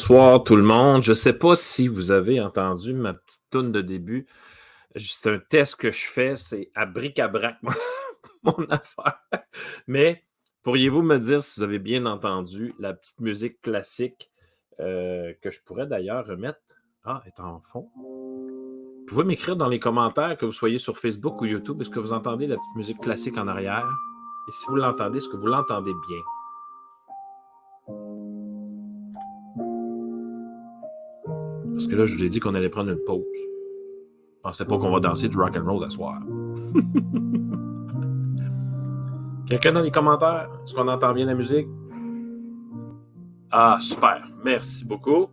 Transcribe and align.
Bonsoir 0.00 0.42
tout 0.42 0.56
le 0.56 0.62
monde. 0.62 1.02
Je 1.02 1.10
ne 1.10 1.14
sais 1.14 1.34
pas 1.34 1.54
si 1.54 1.86
vous 1.86 2.10
avez 2.10 2.40
entendu 2.40 2.94
ma 2.94 3.12
petite 3.12 3.42
toune 3.50 3.70
de 3.70 3.82
début. 3.82 4.26
C'est 4.96 5.30
un 5.30 5.38
test 5.38 5.76
que 5.76 5.90
je 5.90 6.06
fais, 6.06 6.36
c'est 6.36 6.70
à 6.74 6.86
bric-à-brac 6.86 7.56
mon 8.42 8.64
affaire. 8.70 9.20
Mais 9.86 10.24
pourriez-vous 10.62 11.02
me 11.02 11.18
dire 11.18 11.42
si 11.42 11.60
vous 11.60 11.64
avez 11.64 11.78
bien 11.78 12.06
entendu 12.06 12.74
la 12.78 12.94
petite 12.94 13.20
musique 13.20 13.60
classique 13.60 14.30
euh, 14.80 15.34
que 15.42 15.50
je 15.50 15.60
pourrais 15.62 15.86
d'ailleurs 15.86 16.26
remettre? 16.26 16.60
Ah, 17.04 17.22
est 17.26 17.38
en 17.38 17.60
fond. 17.60 17.90
Vous 17.94 19.04
pouvez 19.06 19.24
m'écrire 19.24 19.56
dans 19.56 19.68
les 19.68 19.80
commentaires 19.80 20.38
que 20.38 20.46
vous 20.46 20.52
soyez 20.52 20.78
sur 20.78 20.96
Facebook 20.96 21.42
ou 21.42 21.44
YouTube. 21.44 21.78
Est-ce 21.82 21.90
que 21.90 22.00
vous 22.00 22.14
entendez 22.14 22.46
la 22.46 22.56
petite 22.56 22.74
musique 22.74 23.00
classique 23.00 23.36
en 23.36 23.48
arrière? 23.48 23.86
Et 24.48 24.52
si 24.52 24.66
vous 24.68 24.76
l'entendez, 24.76 25.18
est-ce 25.18 25.28
que 25.28 25.36
vous 25.36 25.46
l'entendez 25.46 25.92
bien? 26.08 26.39
Parce 31.80 31.88
que 31.88 31.96
là, 31.96 32.04
je 32.04 32.14
vous 32.14 32.22
ai 32.22 32.28
dit 32.28 32.38
qu'on 32.40 32.54
allait 32.54 32.68
prendre 32.68 32.90
une 32.90 33.02
pause. 33.02 33.24
Je 33.32 34.42
pensais 34.42 34.66
pas 34.66 34.76
qu'on 34.76 34.90
va 34.90 35.00
danser 35.00 35.30
du 35.30 35.38
rock 35.38 35.56
and 35.56 35.64
roll 35.64 35.82
ce 35.88 35.96
soir. 35.96 36.20
Quelqu'un 39.48 39.72
dans 39.72 39.80
les 39.80 39.90
commentaires? 39.90 40.50
Est-ce 40.62 40.74
qu'on 40.74 40.88
entend 40.88 41.14
bien 41.14 41.24
la 41.24 41.32
musique? 41.32 41.66
Ah, 43.50 43.78
super. 43.80 44.28
Merci 44.44 44.84
beaucoup. 44.84 45.30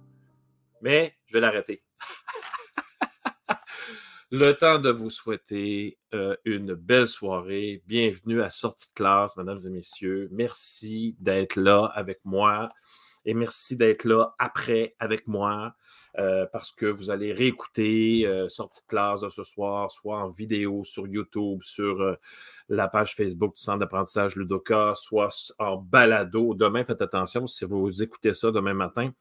Mais 0.81 1.17
je 1.25 1.33
vais 1.33 1.41
l'arrêter. 1.41 1.83
Le 4.31 4.53
temps 4.53 4.79
de 4.79 4.89
vous 4.89 5.09
souhaiter 5.09 5.97
euh, 6.13 6.37
une 6.45 6.75
belle 6.75 7.09
soirée. 7.09 7.83
Bienvenue 7.87 8.41
à 8.41 8.49
Sortie 8.49 8.87
de 8.87 8.93
classe, 8.93 9.35
mesdames 9.35 9.59
et 9.65 9.69
messieurs. 9.69 10.29
Merci 10.31 11.17
d'être 11.19 11.57
là 11.57 11.91
avec 11.93 12.21
moi 12.23 12.69
et 13.25 13.33
merci 13.33 13.75
d'être 13.75 14.05
là 14.05 14.33
après 14.39 14.95
avec 14.97 15.27
moi. 15.27 15.75
Euh, 16.17 16.47
parce 16.51 16.71
que 16.71 16.85
vous 16.85 17.11
allez 17.11 17.31
réécouter 17.31 18.25
euh, 18.25 18.49
Sortie 18.49 18.81
de 18.81 18.87
classe 18.87 19.21
ce 19.29 19.43
soir, 19.43 19.91
soit 19.91 20.17
en 20.17 20.29
vidéo 20.29 20.83
sur 20.83 21.05
YouTube, 21.05 21.59
sur 21.61 22.01
euh, 22.01 22.15
la 22.69 22.87
page 22.87 23.13
Facebook 23.13 23.55
du 23.55 23.61
Centre 23.61 23.79
d'apprentissage 23.79 24.35
Ludoka, 24.35 24.93
soit 24.95 25.29
en 25.59 25.77
balado. 25.77 26.55
Demain, 26.55 26.83
faites 26.83 27.01
attention, 27.01 27.45
si 27.45 27.65
vous 27.65 28.01
écoutez 28.01 28.33
ça 28.33 28.51
demain 28.51 28.73
matin, 28.73 29.11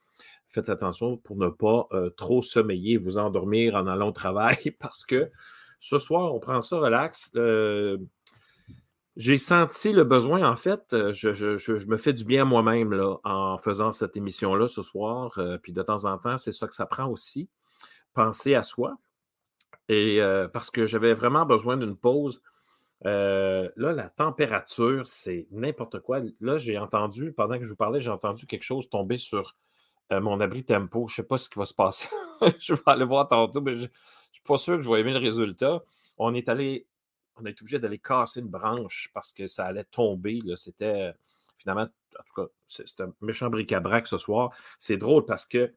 faites 0.48 0.68
attention 0.70 1.18
pour 1.18 1.36
ne 1.36 1.48
pas 1.48 1.88
trop 2.16 2.40
sommeiller, 2.40 2.96
vous 2.96 3.18
endormir 3.18 3.74
en 3.74 3.86
allant 3.86 4.08
au 4.08 4.12
travail, 4.12 4.56
parce 4.80 5.04
que 5.04 5.30
ce 5.80 5.98
soir, 5.98 6.34
on 6.34 6.40
prend 6.40 6.60
ça 6.60 6.78
relax. 6.78 7.30
J'ai 9.16 9.38
senti 9.38 9.92
le 9.92 10.04
besoin, 10.04 10.46
en 10.46 10.56
fait, 10.56 10.92
euh, 10.92 11.10
je, 11.10 11.86
me 11.86 11.96
fais 11.96 12.12
du 12.12 12.24
bien 12.24 12.44
moi-même 12.44 12.92
en 13.24 13.56
faisant 13.56 13.90
cette 13.90 14.14
émission-là 14.14 14.68
ce 14.68 14.82
soir. 14.82 15.38
Euh, 15.38 15.56
puis 15.56 15.72
de 15.72 15.82
temps 15.82 16.04
en 16.04 16.18
temps, 16.18 16.36
c'est 16.36 16.52
ça 16.52 16.68
que 16.68 16.74
ça 16.74 16.84
prend 16.84 17.06
aussi. 17.06 17.48
Penser 18.12 18.54
à 18.54 18.62
soi. 18.62 18.98
Et 19.88 20.20
euh, 20.20 20.48
parce 20.48 20.70
que 20.70 20.84
j'avais 20.86 21.14
vraiment 21.14 21.46
besoin 21.46 21.78
d'une 21.78 21.96
pause. 21.96 22.42
là, 23.04 23.70
la 23.76 24.10
température, 24.10 25.06
c'est 25.06 25.46
n'importe 25.50 26.00
quoi. 26.00 26.20
Là, 26.40 26.58
j'ai 26.58 26.76
entendu, 26.78 27.32
pendant 27.32 27.58
que 27.58 27.64
je 27.64 27.70
vous 27.70 27.76
parlais, 27.76 28.02
j'ai 28.02 28.10
entendu 28.10 28.46
quelque 28.46 28.64
chose 28.64 28.90
tomber 28.90 29.16
sur 29.16 29.56
mon 30.10 30.40
abri 30.40 30.62
tempo. 30.62 31.08
Je 31.08 31.14
ne 31.14 31.16
sais 31.16 31.22
pas 31.26 31.38
ce 31.38 31.48
qui 31.48 31.58
va 31.58 31.64
se 31.64 31.74
passer. 31.74 32.08
je 32.58 32.74
vais 32.74 32.82
aller 32.84 33.06
voir 33.06 33.28
tantôt, 33.28 33.62
mais 33.62 33.76
je 33.76 33.84
ne 33.84 33.88
suis 34.30 34.42
pas 34.44 34.58
sûr 34.58 34.76
que 34.76 34.82
je 34.82 34.90
vais 34.90 35.00
aimer 35.00 35.14
le 35.14 35.20
résultat. 35.20 35.82
On 36.18 36.34
est 36.34 36.50
allé 36.50 36.86
on 37.36 37.44
a 37.44 37.50
été 37.50 37.62
obligé 37.62 37.78
d'aller 37.78 37.98
casser 37.98 38.40
une 38.40 38.48
branche 38.48 39.10
parce 39.12 39.32
que 39.32 39.46
ça 39.46 39.66
allait 39.66 39.84
tomber. 39.84 40.40
C'était 40.56 41.12
finalement, 41.58 41.82
en 42.18 42.22
tout 42.24 42.42
cas, 42.42 42.48
c'est 42.66 43.00
un 43.00 43.12
méchant 43.20 43.50
bric-à-brac 43.50 44.06
ce 44.06 44.18
soir. 44.18 44.54
C'est 44.78 44.96
drôle 44.96 45.24
parce 45.26 45.46
que 45.46 45.72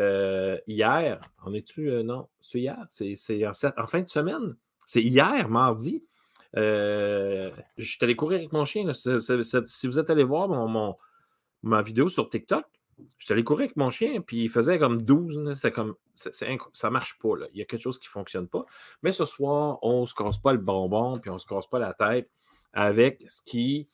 euh, 0.00 0.58
hier, 0.66 1.20
on 1.44 1.54
est-tu, 1.54 1.90
euh, 1.90 2.02
non, 2.02 2.28
c'est 2.40 2.60
hier, 2.60 2.86
c'est 2.88 3.46
en, 3.46 3.86
fin 3.86 4.00
de 4.00 4.08
semaine, 4.08 4.56
c'est 4.86 5.02
hier, 5.02 5.48
mardi? 5.48 6.04
Euh, 6.56 7.50
je 7.76 7.84
suis 7.84 7.98
allé 8.02 8.14
courir 8.14 8.38
avec 8.38 8.52
mon 8.52 8.64
chien. 8.64 8.90
si 8.92 9.86
vous 9.86 9.98
êtes 9.98 10.10
allé 10.10 10.22
voir 10.22 10.48
mon, 10.48 10.96
ma 11.62 11.82
vidéo 11.82 12.08
sur 12.08 12.28
TikTok, 12.28 12.64
je 13.18 13.24
suis 13.24 13.32
allé 13.32 13.44
courir 13.44 13.64
avec 13.64 13.76
mon 13.76 13.90
chien, 13.90 14.20
puis 14.20 14.44
il 14.44 14.48
faisait 14.48 14.78
comme 14.78 15.02
12. 15.02 15.52
C'était 15.52 15.72
comme. 15.72 15.94
ça 16.14 16.90
marche 16.90 17.18
pas. 17.18 17.36
Là. 17.36 17.46
Il 17.52 17.58
y 17.58 17.62
a 17.62 17.64
quelque 17.64 17.82
chose 17.82 17.98
qui 17.98 18.08
ne 18.08 18.12
fonctionne 18.12 18.48
pas. 18.48 18.64
Mais 19.02 19.12
ce 19.12 19.24
soir, 19.24 19.78
on 19.82 20.02
ne 20.02 20.06
se 20.06 20.14
casse 20.14 20.38
pas 20.38 20.52
le 20.52 20.58
bonbon, 20.58 21.18
puis 21.18 21.30
on 21.30 21.34
ne 21.34 21.38
se 21.38 21.46
casse 21.46 21.66
pas 21.66 21.78
la 21.78 21.94
tête 21.94 22.30
avec 22.72 23.24
ce 23.28 23.42
qui, 23.42 23.88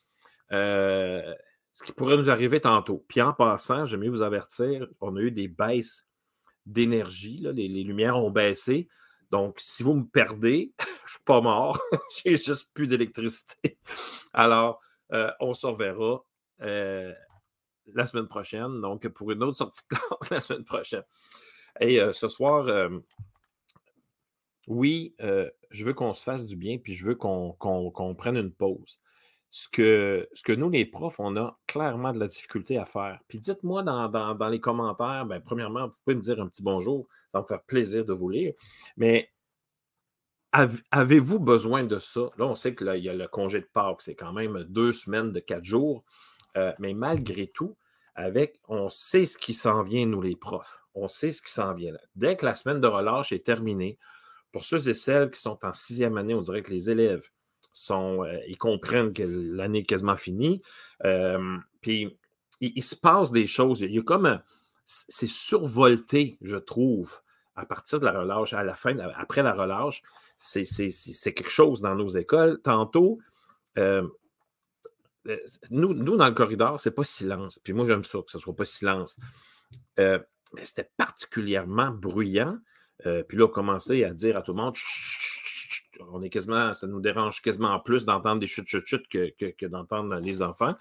euh, 0.53 1.35
ce 1.73 1.83
qui 1.85 1.93
pourrait 1.93 2.17
nous 2.17 2.31
arriver 2.31 2.61
tantôt. 2.61 3.05
Puis 3.09 3.23
en 3.23 3.33
passant, 3.33 3.85
j'aime 3.85 4.01
mieux 4.01 4.11
vous 4.11 4.23
avertir, 4.23 4.87
on 5.01 5.17
a 5.17 5.21
eu 5.21 5.31
des 5.31 5.49
baisses 5.49 6.07
d'énergie. 6.67 7.39
Les, 7.53 7.69
les, 7.69 7.85
lumières 7.85 8.17
ont 8.17 8.31
baissé. 8.31 8.89
Donc, 9.31 9.57
si 9.61 9.83
vous 9.83 9.95
me 9.95 10.05
perdez, 10.05 10.73
je 10.79 10.85
ne 10.85 11.09
suis 11.09 11.25
pas 11.25 11.41
mort. 11.41 11.81
J'ai 12.25 12.37
juste 12.37 12.73
plus 12.75 12.87
d'électricité. 12.87 13.79
Alors, 14.33 14.81
euh, 15.13 15.31
on 15.41 15.55
se 15.55 15.67
reverra. 15.67 16.25
Euh, 16.63 17.13
la 17.93 18.07
semaine 18.07 18.29
prochaine, 18.29 18.81
donc 18.81 19.07
pour 19.09 19.31
une 19.31 19.43
autre 19.43 19.57
sortie 19.57 19.83
de 19.91 19.97
classe 19.97 20.09
la 20.31 20.41
semaine 20.41 20.65
prochaine. 20.65 21.03
Et 21.81 22.01
euh, 22.01 22.13
ce 22.13 22.29
soir, 22.29 22.69
euh, 22.69 22.89
oui, 24.69 25.15
euh, 25.21 25.51
je 25.71 25.85
veux 25.85 25.95
qu'on 25.95 26.15
se 26.15 26.23
fasse 26.23 26.47
du 26.47 26.57
bien, 26.57 26.79
puis 26.79 26.95
je 26.95 27.05
veux 27.07 27.15
qu'on 27.15 28.15
prenne 28.17 28.37
une 28.37 28.53
pause. 28.53 29.01
Ce 29.51 29.69
que, 29.69 30.29
ce 30.33 30.43
que 30.43 30.53
nous, 30.53 30.69
les 30.69 30.85
profs, 30.85 31.21
on 31.21 31.37
a 31.37 31.59
clairement 31.69 32.13
de 32.13 32.19
la 32.19 32.27
difficulté 32.27 32.77
à 32.77 32.85
faire. 32.85 33.21
Puis 33.29 33.39
dites-moi 33.39 33.85
dans, 33.85 34.49
les 34.49 34.61
commentaires, 34.61 35.27
ben, 35.27 35.41
premièrement, 35.41 35.87
vous 35.87 35.95
pouvez 36.05 36.17
me 36.17 36.21
dire 36.21 36.41
un 36.41 36.49
petit 36.49 36.63
bonjour, 36.63 37.07
ça 37.31 37.39
va 37.39 37.43
me 37.43 37.47
faire 37.47 37.63
plaisir 37.63 38.05
de 38.05 38.13
vous 38.13 38.29
lire. 38.29 38.53
Mais 38.97 39.31
avez-vous 40.91 41.39
besoin 41.39 41.85
de 41.85 41.99
ça? 41.99 42.31
Là, 42.37 42.47
on 42.47 42.55
sait 42.55 42.75
qu'il 42.75 42.97
y 42.97 43.09
a 43.09 43.15
le 43.15 43.29
congé 43.29 43.61
de 43.61 43.69
Pâques, 43.73 44.03
c'est 44.03 44.15
quand 44.15 44.33
même 44.33 44.65
deux 44.65 44.93
semaines 44.93 45.31
de 45.31 45.41
quatre 45.41 45.65
jours. 45.65 46.05
Euh, 46.57 46.73
mais 46.79 46.95
malgré 46.95 47.47
tout, 47.47 47.77
avec, 48.15 48.61
on 48.69 48.89
sait 48.89 49.25
ce 49.25 49.37
qui 49.37 49.55
s'en 49.55 49.83
vient, 49.83 50.07
nous 50.07 50.23
les 50.23 50.37
profs. 50.37 50.81
On 50.95 51.09
sait 51.09 51.33
ce 51.33 51.43
qui 51.43 51.51
s'en 51.51 51.75
vient. 51.75 51.95
Dès 52.15 52.37
que 52.37 52.47
la 52.47 52.55
semaine 52.55 52.81
de 52.81 52.87
relâche 52.87 53.33
est 53.33 53.45
terminée, 53.45 53.99
pour 54.53 54.65
ceux 54.65 54.89
et 54.89 54.95
celles 54.95 55.31
qui 55.31 55.41
sont 55.41 55.59
en 55.65 55.73
sixième 55.73 56.17
année, 56.17 56.35
on 56.35 56.41
dirait 56.41 56.63
que 56.63 56.71
les 56.71 56.91
élèves 56.91 57.29
sont, 57.73 58.23
euh, 58.23 58.39
ils 58.47 58.57
comprennent 58.57 59.13
que 59.13 59.25
l'année 59.25 59.81
est 59.81 59.85
quasiment 59.85 60.17
finie. 60.17 60.63
Euh, 61.05 61.57
puis 61.81 62.17
il, 62.61 62.85
se 62.85 62.95
passe 62.95 63.33
des 63.33 63.49
choses. 63.49 63.81
Il 63.81 63.91
y 63.91 63.99
a 63.99 64.03
comme 64.03 64.41
c'est 64.87 65.29
survolté, 65.29 66.39
je 66.41 66.57
trouve, 66.57 67.21
à 67.57 67.67
partir 67.67 67.99
de 67.99 68.05
la 68.05 68.21
relâche, 68.21 68.53
à 68.53 68.63
la 68.63 68.75
fin, 68.75 68.97
après 69.17 69.43
la 69.43 69.55
relâche. 69.55 70.03
C'est 70.39 70.65
quelque 71.35 71.51
chose 71.51 71.81
dans 71.81 71.97
nos 71.97 72.11
écoles. 72.11 72.61
Tantôt, 72.63 73.19
nous, 75.71 75.95
nous, 75.95 76.17
dans 76.17 76.27
le 76.27 76.35
corridor, 76.35 76.79
c'est 76.81 76.95
pas 76.95 77.05
silence. 77.05 77.59
Puis 77.63 77.73
moi, 77.73 77.85
j'aime 77.85 78.05
ça, 78.05 78.19
que 78.19 78.31
ce 78.31 78.39
soit 78.39 78.55
pas 78.55 78.65
silence. 78.65 79.19
Euh, 79.99 80.19
mais 80.55 80.65
c'était 80.65 80.91
particulièrement 80.97 81.91
bruyant. 81.91 82.59
Euh, 83.07 83.23
puis 83.23 83.37
là, 83.39 83.47
on 83.47 83.49
commençait 83.49 84.05
à 84.05 84.11
dire 84.11 84.37
à 84.37 84.43
tout 84.43 84.53
le 84.53 84.63
monde, 84.63 84.77
on 86.11 86.23
est 86.23 86.31
quasiment, 86.31 86.75
ça 86.75 86.87
nous 86.87 87.01
dérange 87.01 87.41
quasiment 87.43 87.79
plus 87.81 88.05
d'entendre 88.05 88.41
des 88.41 88.47
chutes, 88.47 88.69
chutes, 88.69 88.87
chutes 88.87 89.09
que, 89.09 89.33
que, 89.51 89.67
d'entendre 89.67 90.15
les 90.17 90.43
enfants. 90.43 90.75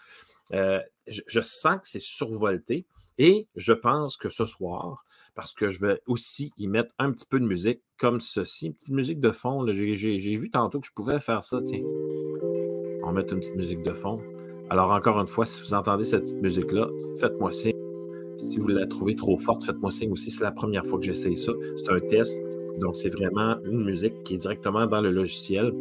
je, 0.52 1.42
sens 1.42 1.76
que 1.82 1.88
c'est 1.88 2.02
survolté 2.02 2.86
et 3.18 3.48
je 3.56 3.74
pense 3.74 4.18
que 4.18 4.30
ce 4.30 4.46
soir, 4.46 5.06
parce 5.36 5.54
que 5.54 5.70
je 5.70 5.80
vais 5.80 6.02
aussi 6.08 6.52
y 6.58 6.68
mettre 6.68 6.94
un 7.00 7.12
petit 7.12 7.26
peu 7.26 7.40
de 7.40 7.46
musique 7.46 7.82
comme 7.98 8.20
ceci, 8.20 8.68
une 8.68 8.74
petite 8.74 8.90
musique 8.90 9.20
de 9.20 9.32
fond. 9.32 9.66
J'ai 9.72 10.36
vu 10.36 10.52
tantôt 10.52 10.80
que 10.80 10.88
je 10.88 10.94
pouvais 10.94 11.20
faire 11.20 11.44
ça, 11.44 11.62
tiens. 11.62 11.82
On 13.04 13.08
va 13.08 13.12
mettre 13.12 13.34
une 13.34 13.40
petite 13.40 13.58
musique 13.58 13.84
de 13.84 13.92
fond. 13.92 14.16
Alors, 14.70 14.92
encore 14.92 15.20
une 15.20 15.28
fois, 15.28 15.46
si 15.46 15.62
vous 15.62 15.74
entendez 15.74 16.06
cette 16.06 16.22
petite 16.22 16.42
musique-là, 16.42 16.88
faites-moi 17.20 17.52
signe. 17.52 17.74
Si 18.38 18.60
vous 18.60 18.68
la 18.70 18.88
trouvez 18.88 19.16
trop 19.16 19.38
forte, 19.38 19.64
faites-moi 19.66 19.92
signe 19.92 20.12
aussi. 20.12 20.32
C'est 20.32 20.44
la 20.44 20.52
première 20.52 20.86
fois 20.86 21.00
que 21.00 21.06
j'essaye 21.06 21.36
ça. 21.36 21.52
C'est 21.76 21.92
un 21.92 22.00
test. 22.00 22.42
Donc, 22.80 22.96
c'est 22.98 23.10
vraiment 23.10 23.56
une 23.66 23.84
musique 23.84 24.24
qui 24.24 24.36
est 24.36 24.38
directement 24.38 24.88
dans 24.88 25.02
le 25.02 25.12
logiciel. 25.12 25.74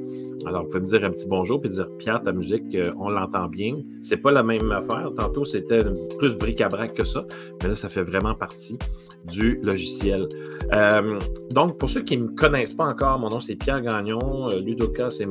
Alors, 0.47 0.65
vous 0.65 0.69
pouvez 0.69 0.81
me 0.81 0.87
dire 0.87 1.05
un 1.05 1.11
petit 1.11 1.29
bonjour 1.29 1.61
puis 1.61 1.71
dire 1.71 1.89
Pierre, 1.99 2.23
ta 2.23 2.33
musique, 2.33 2.75
euh, 2.75 2.91
on 2.99 3.09
l'entend 3.09 3.49
bien. 3.49 3.77
C'est 4.03 4.19
pas 4.19 4.33
la 4.33 4.43
même 4.43 4.71
affaire. 4.73 5.11
Tantôt, 5.17 5.45
c'était 5.45 5.83
plus 6.19 6.37
bric-à-brac 6.37 6.95
que 6.95 7.05
ça. 7.05 7.25
Mais 7.63 7.71
là, 7.71 7.77
ça 7.77 7.89
fait 7.89 8.03
vraiment 8.03 8.35
partie 8.35 8.77
du 9.25 9.59
logiciel. 9.63 10.29
Euh, 10.75 11.19
donc, 11.51 11.79
pour 11.79 11.89
ceux 11.89 12.03
qui 12.03 12.17
ne 12.17 12.25
me 12.25 12.35
connaissent 12.35 12.75
pas 12.75 12.87
encore, 12.87 13.19
mon 13.19 13.29
nom 13.29 13.41
c'est 13.41 13.57
Pierre 13.57 13.81
Gagnon. 13.81 14.51
Euh, 14.51 14.61
Ludoka, 14.61 15.09
c'est 15.11 15.27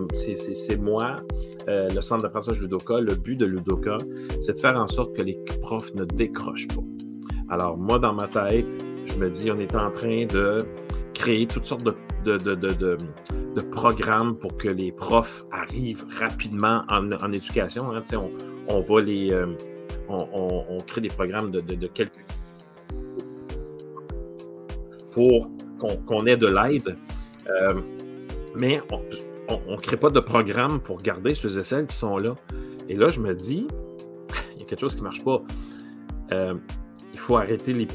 moi. 0.78 1.18
le 1.68 2.02
centre 2.02 2.24
d'apprentissage 2.24 2.60
Ludoka. 2.60 3.00
Le 3.00 3.16
but 3.16 3.40
de 3.40 3.46
Ludoka, 3.46 3.98
c'est 4.40 4.54
de 4.54 4.60
faire 4.60 4.78
en 4.78 4.88
sorte 4.88 5.16
que 5.16 5.22
les 5.22 5.38
profs 5.62 5.94
ne 5.94 6.06
décrochent 6.06 6.68
pas. 6.69 6.84
Alors, 7.50 7.78
moi, 7.78 8.00
dans 8.00 8.14
ma 8.14 8.28
tête, 8.28 8.66
je 9.06 9.16
me 9.16 9.30
dis, 9.30 9.52
on 9.52 9.60
est 9.60 9.75
en 9.75 9.92
train 9.92 10.25
de 10.25 10.60
créer 11.21 11.45
toutes 11.45 11.65
sortes 11.65 11.83
de, 11.83 12.38
de, 12.38 13.62
programmes 13.71 14.35
pour 14.35 14.57
que 14.57 14.69
les 14.69 14.91
profs 14.91 15.45
arrivent 15.51 16.03
rapidement 16.19 16.83
en, 16.89 17.31
éducation. 17.31 17.91
Hein. 17.94 18.03
On, 18.68 18.79
va 18.79 19.01
les. 19.01 19.31
Euh, 19.31 19.45
on, 20.09 20.77
crée 20.88 21.01
des 21.01 21.09
programmes 21.09 21.51
de, 21.51 21.88
quelques 21.88 22.25
pour 25.12 25.50
qu'on 26.07 26.25
ait 26.25 26.38
de 26.38 26.47
l'aide. 26.47 26.97
Euh, 27.47 27.81
mais 28.56 28.81
on 28.89 29.71
ne 29.73 29.77
crée 29.77 29.97
pas 29.97 30.09
de 30.09 30.19
programme 30.19 30.79
pour 30.79 30.97
garder 30.97 31.35
ceux 31.35 31.59
et 31.59 31.63
celles 31.63 31.85
qui 31.85 31.95
sont 31.95 32.18
là. 32.18 32.35
Et 32.89 32.95
là, 32.95 33.09
je 33.09 33.19
me 33.19 33.35
dis, 33.35 33.68
il 34.56 34.62
y 34.62 34.63
a 34.63 34.65
quelque 34.65 34.81
chose 34.81 34.95
qui 34.95 35.01
ne 35.01 35.07
marche 35.07 35.23
pas. 35.23 35.41
Euh, 36.31 36.56
il 37.13 37.19
faut 37.19 37.35
arrêter 37.35 37.73
les, 37.73 37.88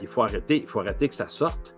il 0.00 0.08
faut 0.08 0.22
arrêter, 0.22 0.56
il 0.56 0.66
faut 0.66 0.80
arrêter 0.80 1.08
que 1.08 1.14
ça 1.14 1.28
sorte. 1.28 1.74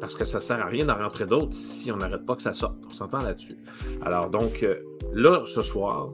Parce 0.00 0.16
que 0.16 0.24
ça 0.24 0.38
ne 0.38 0.42
sert 0.42 0.60
à 0.60 0.66
rien 0.66 0.84
d'en 0.84 0.96
rentrer 0.96 1.26
d'autres 1.26 1.54
si 1.54 1.92
on 1.92 1.96
n'arrête 1.96 2.26
pas 2.26 2.34
que 2.34 2.42
ça 2.42 2.54
sorte. 2.54 2.76
On 2.86 2.90
s'entend 2.90 3.18
là-dessus. 3.18 3.56
Alors, 4.02 4.30
donc, 4.30 4.62
euh, 4.62 4.82
là, 5.12 5.44
ce 5.46 5.62
soir, 5.62 6.10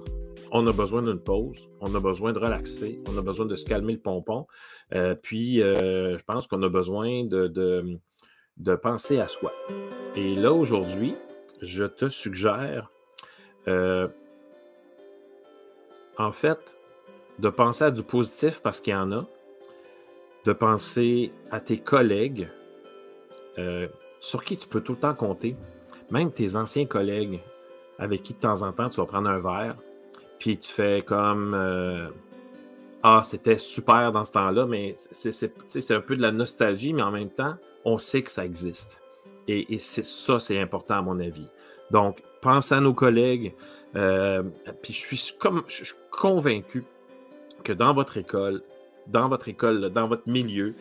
on 0.52 0.66
a 0.66 0.72
besoin 0.72 1.02
d'une 1.02 1.20
pause, 1.20 1.70
on 1.80 1.94
a 1.94 2.00
besoin 2.00 2.32
de 2.32 2.38
relaxer, 2.38 3.00
on 3.08 3.16
a 3.16 3.22
besoin 3.22 3.46
de 3.46 3.56
se 3.56 3.64
calmer 3.64 3.94
le 3.94 4.00
pompon. 4.00 4.46
Euh, 4.94 5.14
puis, 5.14 5.60
je 5.60 6.22
pense 6.26 6.46
qu'on 6.46 6.62
a 6.62 6.68
besoin 6.68 7.24
de, 7.24 8.00
penser 8.82 9.20
à 9.20 9.26
soi. 9.26 9.52
Et 10.16 10.34
là, 10.34 10.52
aujourd'hui, 10.52 11.16
je 11.62 11.84
te 11.84 12.08
suggère, 12.08 12.90
euh, 13.68 14.08
en 16.16 16.32
fait, 16.32 16.74
de 17.38 17.48
penser 17.48 17.84
à 17.84 17.90
du 17.90 18.02
positif 18.02 18.60
parce 18.60 18.80
qu'il 18.80 18.92
y 18.92 18.96
en 18.96 19.12
a, 19.12 19.26
de 20.44 20.52
penser 20.52 21.32
à 21.50 21.60
tes 21.60 21.78
collègues 21.78 22.48
euh, 23.58 23.88
sur 24.20 24.44
qui 24.44 24.56
tu 24.56 24.68
peux 24.68 24.80
tout 24.80 24.92
le 24.92 24.98
temps 24.98 25.14
compter, 25.14 25.56
même 26.10 26.32
tes 26.32 26.56
anciens 26.56 26.86
collègues 26.86 27.40
avec 27.98 28.22
qui 28.22 28.32
de 28.34 28.38
temps 28.38 28.62
en 28.62 28.72
temps 28.72 28.88
tu 28.88 29.00
vas 29.00 29.06
prendre 29.06 29.28
un 29.28 29.40
verre, 29.40 29.76
puis 30.38 30.58
tu 30.58 30.72
fais 30.72 31.02
comme 31.02 31.52
euh, 31.54 32.08
Ah, 33.02 33.22
c'était 33.24 33.58
super 33.58 34.12
dans 34.12 34.24
ce 34.24 34.32
temps-là, 34.32 34.66
mais 34.66 34.94
c'est 35.10 35.94
un 35.94 36.00
peu 36.00 36.16
de 36.16 36.22
la 36.22 36.32
nostalgie, 36.32 36.92
mais 36.92 37.02
en 37.02 37.10
même 37.10 37.30
temps, 37.30 37.56
on 37.84 37.98
sait 37.98 38.22
que 38.22 38.30
ça 38.30 38.44
existe. 38.44 39.00
Et, 39.48 39.78
c'est 39.78 40.04
ça, 40.04 40.38
c'est 40.38 40.60
important 40.60 40.96
à 40.96 41.02
mon 41.02 41.18
avis. 41.20 41.48
Donc, 41.90 42.22
pense 42.42 42.70
à 42.70 42.80
nos 42.80 42.92
collègues. 42.92 43.54
Euh, 43.96 44.42
puis 44.82 44.92
je 44.92 45.16
suis 45.16 45.38
comme 45.38 45.62
je 45.66 45.84
suis 45.84 45.94
convaincu 46.10 46.84
que 47.64 47.72
dans 47.72 47.94
votre 47.94 48.18
école, 48.18 48.62
dans 49.08 49.28
votre 49.28 49.48
école, 49.48 49.90
dans 49.90 50.08
votre 50.08 50.28
milieu, 50.28 50.74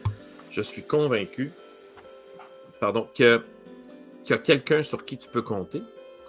je 0.52 0.62
suis 0.62 0.84
convaincu, 0.84 1.52
pardon, 2.80 3.08
que 3.16 3.42
qu'il 4.24 4.36
y 4.36 4.40
a 4.40 4.42
quelqu'un 4.42 4.82
sur 4.82 5.06
qui 5.06 5.18
tu 5.18 5.30
peux 5.30 5.42
compter. 5.42 5.82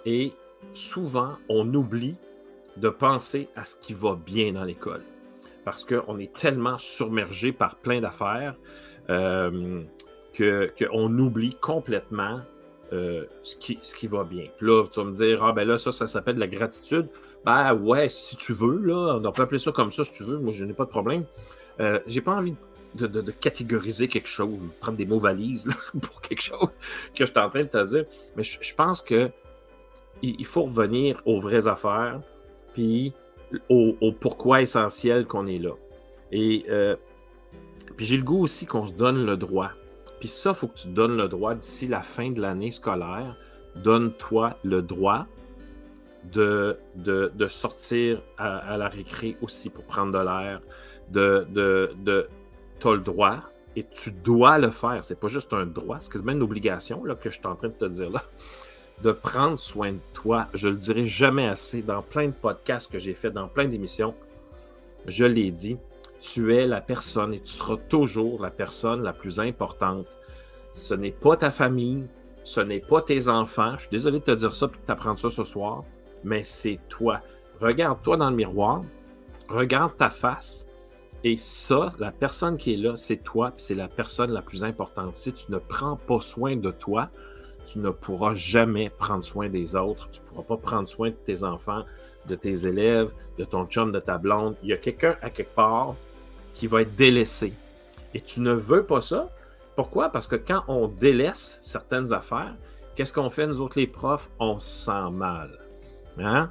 Et 0.05 0.31
souvent, 0.73 1.33
on 1.49 1.73
oublie 1.73 2.15
de 2.77 2.87
penser 2.87 3.49
à 3.57 3.65
ce 3.65 3.75
qui 3.75 3.93
va 3.93 4.15
bien 4.15 4.53
dans 4.53 4.63
l'école. 4.63 5.03
Parce 5.65 5.83
qu'on 5.83 6.17
est 6.17 6.33
tellement 6.33 6.77
submergé 6.77 7.51
par 7.51 7.75
plein 7.75 7.99
d'affaires. 7.99 8.55
Euh, 9.09 9.83
qu'on 10.37 11.17
oublie 11.17 11.55
complètement 11.55 12.39
euh, 12.93 13.25
ce, 13.41 13.55
qui, 13.55 13.77
ce 13.81 13.93
qui 13.93 14.07
va 14.07 14.23
bien. 14.23 14.45
Puis 14.57 14.67
là, 14.67 14.85
tu 14.89 14.99
vas 14.99 15.05
me 15.05 15.11
dire, 15.11 15.43
ah 15.43 15.51
ben 15.51 15.67
là, 15.67 15.77
ça, 15.77 15.91
ça 15.91 16.07
s'appelle 16.07 16.37
la 16.37 16.47
gratitude. 16.47 17.07
Ben 17.45 17.73
ouais, 17.73 18.07
si 18.07 18.37
tu 18.37 18.53
veux, 18.53 18.79
là, 18.79 19.19
on 19.23 19.31
peut 19.31 19.41
appeler 19.41 19.59
ça 19.59 19.71
comme 19.71 19.91
ça 19.91 20.03
si 20.03 20.13
tu 20.13 20.23
veux, 20.23 20.37
moi 20.37 20.51
je 20.51 20.63
n'ai 20.63 20.73
pas 20.73 20.85
de 20.85 20.89
problème. 20.89 21.25
Euh, 21.79 21.99
j'ai 22.07 22.21
pas 22.21 22.35
envie 22.35 22.55
de, 22.95 23.31
catégoriser 23.31 24.07
quelque 24.07 24.27
chose, 24.27 24.57
prendre 24.79 24.97
des 24.97 25.05
mots 25.05 25.19
valises 25.19 25.67
pour 26.01 26.21
quelque 26.21 26.41
chose 26.41 26.69
que 27.15 27.25
je 27.25 27.25
suis 27.25 27.39
en 27.39 27.49
train 27.49 27.63
de 27.63 27.69
te 27.69 27.85
dire. 27.85 28.05
Mais 28.35 28.43
je, 28.43 28.73
pense 28.75 29.01
que 29.01 29.29
il, 30.21 30.45
faut 30.45 30.63
revenir 30.63 31.21
aux 31.25 31.39
vraies 31.39 31.67
affaires, 31.67 32.19
puis 32.73 33.13
au, 33.69 33.95
pourquoi 34.19 34.61
essentiel 34.61 35.25
qu'on 35.25 35.47
est 35.47 35.59
là. 35.59 35.73
Et 36.31 36.65
euh, 36.69 36.95
puis 37.95 38.05
j'ai 38.05 38.17
le 38.17 38.23
goût 38.23 38.43
aussi 38.43 38.65
qu'on 38.65 38.85
se 38.85 38.93
donne 38.93 39.25
le 39.25 39.37
droit 39.37 39.71
puis 40.19 40.27
ça, 40.27 40.49
il 40.51 40.55
faut 40.55 40.67
que 40.67 40.77
tu 40.77 40.89
donnes 40.89 41.17
le 41.17 41.27
droit 41.27 41.55
d'ici 41.55 41.87
la 41.87 42.01
fin 42.01 42.31
de 42.31 42.41
l'année 42.41 42.71
scolaire. 42.71 43.37
Donne-toi 43.75 44.57
le 44.63 44.81
droit 44.81 45.25
de, 46.25 46.77
de, 46.95 47.47
sortir 47.47 48.21
à, 48.37 48.75
la 48.77 48.89
récré 48.89 49.37
aussi 49.41 49.69
pour 49.69 49.85
prendre 49.85 50.11
de 50.11 50.23
l'air. 50.23 50.61
De, 51.11 51.47
de, 51.49 51.91
de 51.97 52.29
tu 52.79 52.87
as 52.87 52.93
le 52.93 52.99
droit 52.99 53.37
et 53.75 53.83
tu 53.83 54.11
dois 54.11 54.57
le 54.57 54.71
faire. 54.71 55.03
C'est 55.03 55.19
pas 55.19 55.27
juste 55.27 55.53
un 55.53 55.65
droit, 55.65 55.97
c'est 55.99 56.11
quasiment 56.11 56.33
une 56.33 56.43
obligation 56.43 57.03
là, 57.03 57.15
que 57.15 57.29
je 57.29 57.37
suis 57.37 57.47
en 57.47 57.55
train 57.55 57.69
de 57.69 57.73
te 57.73 57.85
dire 57.85 58.11
là. 58.11 58.23
De 59.01 59.11
prendre 59.11 59.57
soin 59.57 59.93
de 59.93 59.99
toi. 60.13 60.47
Je 60.53 60.67
le 60.67 60.75
dirai 60.75 61.05
jamais 61.05 61.47
assez. 61.47 61.81
Dans 61.81 62.01
plein 62.01 62.27
de 62.27 62.33
podcasts 62.33 62.91
que 62.91 62.99
j'ai 62.99 63.13
fait, 63.13 63.31
dans 63.31 63.47
plein 63.47 63.65
d'émissions, 63.65 64.13
je 65.07 65.23
l'ai 65.25 65.51
dit 65.51 65.77
tu 66.19 66.55
es 66.55 66.67
la 66.67 66.81
personne 66.81 67.33
et 67.33 67.39
tu 67.39 67.51
seras 67.51 67.77
toujours 67.87 68.41
la 68.41 68.49
personne 68.49 69.03
la 69.03 69.13
plus 69.13 69.39
importante. 69.39 70.07
Ce 70.73 70.93
n'est 70.93 71.11
pas 71.11 71.37
ta 71.37 71.51
famille, 71.51 72.05
ce 72.43 72.61
n'est 72.61 72.81
pas 72.81 73.01
tes 73.01 73.27
enfants. 73.27 73.73
Je 73.77 73.81
suis 73.81 73.89
désolé 73.89 74.19
de 74.19 74.25
te 74.25 74.31
dire 74.31 74.53
ça 74.53 74.67
et 74.67 74.69
de 74.69 74.85
t'apprendre 74.85 75.19
ça 75.19 75.29
ce 75.29 75.43
soir, 75.43 75.83
mais 76.23 76.43
c'est 76.43 76.79
toi. 76.89 77.21
Regarde-toi 77.59 78.17
dans 78.17 78.29
le 78.29 78.35
miroir, 78.35 78.83
regarde 79.47 79.95
ta 79.97 80.09
face. 80.09 80.65
Et 81.23 81.37
ça, 81.37 81.89
la 81.99 82.11
personne 82.11 82.57
qui 82.57 82.73
est 82.73 82.77
là, 82.77 82.95
c'est 82.95 83.17
toi, 83.17 83.51
c'est 83.57 83.75
la 83.75 83.87
personne 83.89 84.31
la 84.31 84.41
plus 84.41 84.63
importante. 84.63 85.15
Si 85.15 85.33
tu 85.33 85.51
ne 85.51 85.57
prends 85.57 85.97
pas 85.97 86.21
soin 86.21 86.55
de 86.55 86.71
toi, 86.71 87.09
tu 87.65 87.79
ne 87.79 87.89
pourras 87.89 88.33
jamais 88.33 88.89
prendre 88.89 89.23
soin 89.23 89.49
des 89.49 89.75
autres. 89.75 90.09
Tu 90.11 90.21
ne 90.21 90.25
pourras 90.27 90.43
pas 90.43 90.57
prendre 90.57 90.87
soin 90.87 91.09
de 91.09 91.15
tes 91.15 91.43
enfants, 91.43 91.83
de 92.25 92.35
tes 92.35 92.65
élèves, 92.65 93.11
de 93.37 93.43
ton 93.43 93.65
chum, 93.65 93.91
de 93.91 93.99
ta 93.99 94.17
blonde. 94.17 94.55
Il 94.63 94.69
y 94.69 94.73
a 94.73 94.77
quelqu'un 94.77 95.17
à 95.21 95.29
quelque 95.29 95.53
part 95.53 95.95
qui 96.53 96.67
va 96.67 96.81
être 96.81 96.95
délaissé. 96.95 97.53
Et 98.13 98.21
tu 98.21 98.39
ne 98.39 98.53
veux 98.53 98.83
pas 98.83 99.01
ça? 99.01 99.29
Pourquoi? 99.75 100.09
Parce 100.09 100.27
que 100.27 100.35
quand 100.35 100.63
on 100.67 100.87
délaisse 100.87 101.59
certaines 101.61 102.11
affaires, 102.13 102.55
qu'est-ce 102.95 103.13
qu'on 103.13 103.29
fait, 103.29 103.45
nous 103.45 103.61
autres 103.61 103.79
les 103.79 103.87
profs? 103.87 104.29
On 104.39 104.57
se 104.57 104.85
sent 104.85 105.11
mal. 105.11 105.59
Hein? 106.17 106.49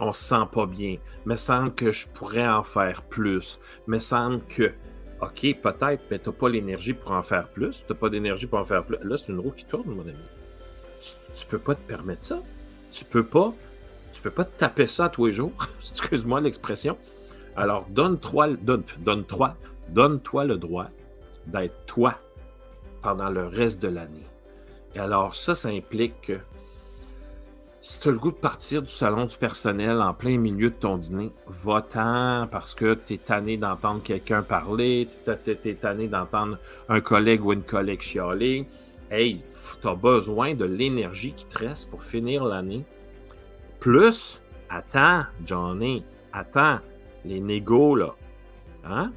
On 0.00 0.12
se 0.12 0.24
sent 0.24 0.46
pas 0.52 0.66
bien. 0.66 0.96
Me 1.26 1.36
semble 1.36 1.74
que 1.74 1.92
je 1.92 2.08
pourrais 2.08 2.48
en 2.48 2.62
faire 2.62 3.02
plus. 3.02 3.60
Me 3.86 3.98
semble 3.98 4.40
que, 4.46 4.72
OK, 5.20 5.56
peut-être, 5.62 6.04
mais 6.10 6.18
tu 6.18 6.28
n'as 6.28 6.34
pas 6.34 6.48
l'énergie 6.48 6.94
pour 6.94 7.12
en 7.12 7.22
faire 7.22 7.48
plus. 7.48 7.84
Tu 7.86 7.92
n'as 7.92 7.98
pas 7.98 8.08
d'énergie 8.08 8.46
pour 8.46 8.58
en 8.58 8.64
faire 8.64 8.84
plus. 8.84 8.96
Là, 9.02 9.16
c'est 9.18 9.32
une 9.32 9.40
roue 9.40 9.50
qui 9.50 9.64
tourne, 9.64 9.90
mon 9.90 10.02
ami. 10.02 10.14
Tu, 11.00 11.44
ne 11.44 11.50
peux 11.50 11.58
pas 11.58 11.74
te 11.74 11.86
permettre 11.86 12.22
ça. 12.22 12.40
Tu 12.90 13.04
peux 13.04 13.24
pas. 13.24 13.52
Tu 14.12 14.22
peux 14.22 14.30
pas 14.30 14.44
te 14.44 14.58
taper 14.58 14.86
ça 14.86 15.08
tous 15.08 15.26
les 15.26 15.32
jours. 15.32 15.52
Excuse-moi 15.80 16.40
l'expression. 16.40 16.96
Alors, 17.56 17.86
donne-toi 17.90 18.48
donne, 18.62 18.82
donne 18.98 19.24
donne-toi 19.88 20.44
le 20.44 20.56
droit 20.56 20.86
d'être 21.46 21.84
toi 21.86 22.18
pendant 23.02 23.28
le 23.28 23.46
reste 23.46 23.82
de 23.82 23.88
l'année. 23.88 24.26
Et 24.94 24.98
alors, 24.98 25.34
ça, 25.34 25.54
ça 25.54 25.68
implique 25.68 26.20
que 26.22 26.38
si 27.82 28.00
tu 28.00 28.08
as 28.08 28.12
le 28.12 28.18
goût 28.18 28.30
de 28.30 28.36
partir 28.36 28.82
du 28.82 28.90
salon 28.90 29.24
du 29.24 29.36
personnel 29.36 30.02
en 30.02 30.12
plein 30.12 30.36
milieu 30.36 30.68
de 30.68 30.74
ton 30.74 30.98
dîner, 30.98 31.32
va-t'en 31.46 32.46
parce 32.50 32.74
que 32.74 32.94
tu 32.94 33.14
es 33.14 33.18
tanné 33.18 33.56
d'entendre 33.56 34.02
quelqu'un 34.02 34.42
parler, 34.42 35.08
tu 35.24 35.50
es, 35.68 35.74
tanné 35.74 36.06
d'entendre 36.06 36.58
un 36.88 37.00
collègue 37.00 37.44
ou 37.44 37.54
une 37.54 37.62
collègue 37.62 38.02
chialer. 38.02 38.66
Hey, 39.10 39.42
tu 39.80 39.88
as 39.88 39.94
besoin 39.94 40.54
de 40.54 40.66
l'énergie 40.66 41.32
qui 41.32 41.46
te 41.46 41.58
reste 41.58 41.90
pour 41.90 42.04
finir 42.04 42.44
l'année. 42.44 42.84
Plus, 43.80 44.42
attends, 44.68 45.24
Johnny, 45.44 46.04
attends, 46.34 46.80
les 47.24 47.40
négos, 47.40 47.96
là, 47.96 48.14
hein, 48.84 49.10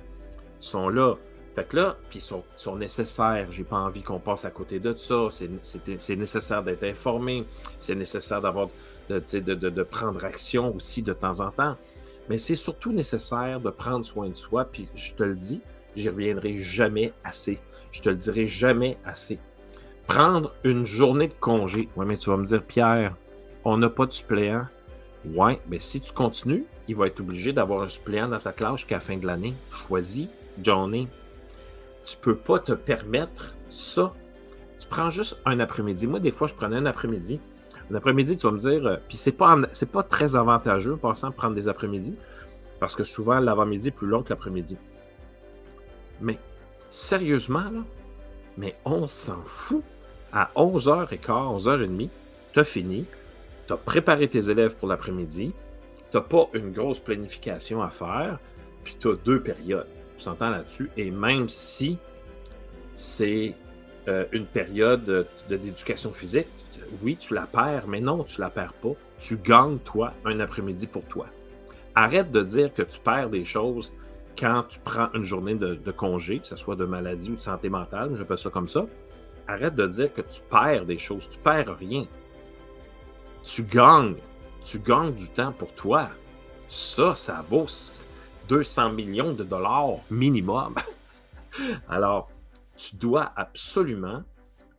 sont 0.62 0.88
là. 0.88 1.16
Fait 1.56 1.66
que 1.66 1.76
là, 1.76 1.98
puis 2.10 2.20
sont, 2.20 2.44
sont 2.56 2.76
nécessaires. 2.76 3.48
J'ai 3.52 3.64
pas 3.64 3.78
envie 3.78 4.02
qu'on 4.02 4.20
passe 4.20 4.44
à 4.46 4.50
côté 4.50 4.80
de 4.80 4.96
ça. 4.96 5.28
C'est 5.30 6.16
nécessaire 6.16 6.64
d'être 6.64 6.84
informé. 6.84 7.44
C'est 7.80 7.96
nécessaire 7.96 8.42
d'avoir 8.42 8.70
de, 9.10 9.84
prendre 9.84 10.24
action 10.26 10.76
aussi 10.76 11.04
de 11.04 11.14
temps 11.14 11.42
en 11.42 11.52
temps. 11.52 11.76
Mais 12.30 12.38
c'est 12.38 12.56
surtout 12.56 12.92
nécessaire 12.92 13.60
de 13.60 13.70
prendre 13.70 14.06
soin 14.06 14.30
de 14.30 14.36
soi. 14.36 14.66
Puis 14.66 14.90
je 14.96 15.14
te 15.14 15.24
le 15.24 15.36
dis, 15.36 15.62
j'y 15.96 16.10
reviendrai 16.10 16.58
jamais 16.58 17.14
assez. 17.24 17.60
Je 17.92 18.02
te 18.02 18.10
le 18.10 18.16
dirai 18.16 18.48
jamais 18.48 18.98
assez. 19.06 19.38
Prendre 20.08 20.56
une 20.64 20.86
journée 20.86 21.28
de 21.28 21.36
congé. 21.40 21.88
Ouais, 21.96 22.06
mais 22.06 22.18
tu 22.18 22.32
vas 22.32 22.38
me 22.38 22.46
dire, 22.46 22.64
Pierre, 22.64 23.16
on 23.64 23.78
n'a 23.78 23.90
pas 23.90 24.08
de 24.08 24.12
suppléant. 24.12 24.66
Ouais, 25.26 25.62
mais 25.70 25.80
si 25.80 26.02
tu 26.02 26.12
continues, 26.12 26.66
il 26.88 26.96
va 26.96 27.08
être 27.08 27.20
obligé 27.20 27.54
d'avoir 27.54 27.84
un 27.84 27.88
suppléant 27.88 28.28
dans 28.28 28.40
ta 28.40 28.52
classe 28.52 28.78
jusqu'à 28.78 28.96
la 28.96 29.02
fin 29.02 29.18
de 29.18 29.26
l'année. 29.26 29.54
Choisis, 29.72 30.28
Johnny. 30.62 31.08
Tu 32.04 32.18
peux 32.18 32.36
pas 32.36 32.60
te 32.60 32.74
permettre 32.74 33.56
ça. 33.70 34.14
Tu 34.80 34.88
prends 34.88 35.10
juste 35.10 35.42
un 35.46 35.60
après-midi. 35.60 36.08
Moi, 36.08 36.20
des 36.20 36.32
fois, 36.32 36.48
je 36.48 36.54
prenais 36.54 36.76
un 36.76 36.86
après-midi. 36.86 37.40
Un 37.92 37.96
après-midi, 37.96 38.38
tu 38.38 38.46
vas 38.48 38.52
me 38.52 38.60
dire, 38.60 38.86
euh, 38.86 38.98
puis 39.08 39.18
c'est 39.18 39.32
pas, 39.32 39.56
pas 39.92 40.04
très 40.04 40.36
avantageux, 40.36 40.96
passant, 40.96 41.32
prendre 41.32 41.56
des 41.56 41.68
après-midi, 41.68 42.16
parce 42.80 42.96
que 42.96 43.04
souvent, 43.04 43.40
l'avant-midi 43.40 43.90
est 43.90 43.92
plus 43.92 44.08
long 44.08 44.24
que 44.24 44.30
l'après-midi. 44.30 44.78
Mais, 46.22 46.40
sérieusement, 46.90 47.70
là, 47.72 47.84
mais 48.58 48.76
on 48.86 49.08
s'en 49.08 49.42
fout. 49.46 49.84
À 50.36 50.50
11h15, 50.56 51.28
11h30, 51.28 52.10
tu 52.54 52.60
as 52.60 52.64
fini, 52.64 53.06
tu 53.68 53.74
as 53.74 53.78
préparé 53.78 54.28
tes 54.28 54.50
élèves 54.50 54.76
pour 54.76 54.88
l'après-midi, 54.88 55.54
tu 56.10 56.18
n'as 56.18 56.24
pas 56.24 56.48
une 56.54 56.72
grosse 56.72 57.00
planification 57.00 57.84
à 57.84 57.90
faire, 57.90 58.40
puis 58.84 58.96
tu 59.00 59.10
as 59.10 59.14
deux 59.14 59.42
périodes. 59.42 59.86
Tu 60.18 60.24
s'entends 60.24 60.50
là-dessus. 60.50 60.90
Et 60.98 61.12
même 61.12 61.50
si 61.50 61.98
c'est 62.96 63.56
euh, 64.08 64.26
une 64.34 64.46
période 64.46 65.28
d'éducation 65.48 66.12
physique. 66.12 66.48
Oui, 67.02 67.16
tu 67.16 67.34
la 67.34 67.44
perds, 67.44 67.88
mais 67.88 68.02
non, 68.02 68.24
tu 68.24 68.42
la 68.42 68.50
perds 68.50 68.74
pas. 68.74 68.92
Tu 69.18 69.38
gagnes, 69.38 69.78
toi, 69.78 70.14
un 70.26 70.42
après-midi 70.42 70.88
pour 70.88 71.06
toi. 71.06 71.28
Arrête 71.96 72.32
de 72.32 72.42
dire 72.42 72.74
que 72.74 72.82
tu 72.82 73.00
perds 73.00 73.30
des 73.30 73.46
choses 73.46 73.94
quand 74.38 74.64
tu 74.68 74.80
prends 74.80 75.10
une 75.14 75.24
journée 75.24 75.56
de, 75.56 75.92
congé, 75.92 76.40
que 76.40 76.48
ce 76.48 76.56
soit 76.56 76.76
de 76.76 76.86
maladie 76.86 77.30
ou 77.30 77.36
de 77.36 77.40
santé 77.40 77.70
mentale, 77.70 78.16
j'appelle 78.16 78.38
ça 78.38 78.50
comme 78.50 78.68
ça. 78.68 78.86
Arrête 79.48 79.76
de 79.76 79.88
dire 79.88 80.12
que 80.12 80.22
tu 80.22 80.42
perds 80.50 80.86
des 80.86 80.98
choses. 80.98 81.30
Tu 81.30 81.38
perds 81.38 81.78
rien. 81.78 82.06
Tu 83.44 83.64
gagnes. 83.64 84.16
Tu 84.66 84.80
gagnes 84.80 85.14
du 85.14 85.30
temps 85.30 85.52
pour 85.52 85.72
toi. 85.74 86.10
Ça, 86.68 87.14
ça 87.16 87.44
vaut 87.48 87.68
200 88.50 88.92
millions 88.92 89.34
de 89.34 89.44
dollars 89.44 90.00
minimum. 90.10 90.76
Alors, 91.90 92.30
tu 92.76 92.96
dois 92.96 93.32
absolument 93.36 94.24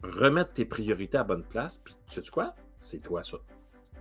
remettre 0.03 0.53
tes 0.53 0.65
priorités 0.65 1.19
à 1.19 1.25
bonne 1.25 1.45
place. 1.45 1.79
Puis, 1.79 1.95
tu 2.09 2.23
sais 2.23 2.31
quoi? 2.31 2.55
C'est 2.81 3.03
toi 3.03 3.23
ça. 3.23 3.39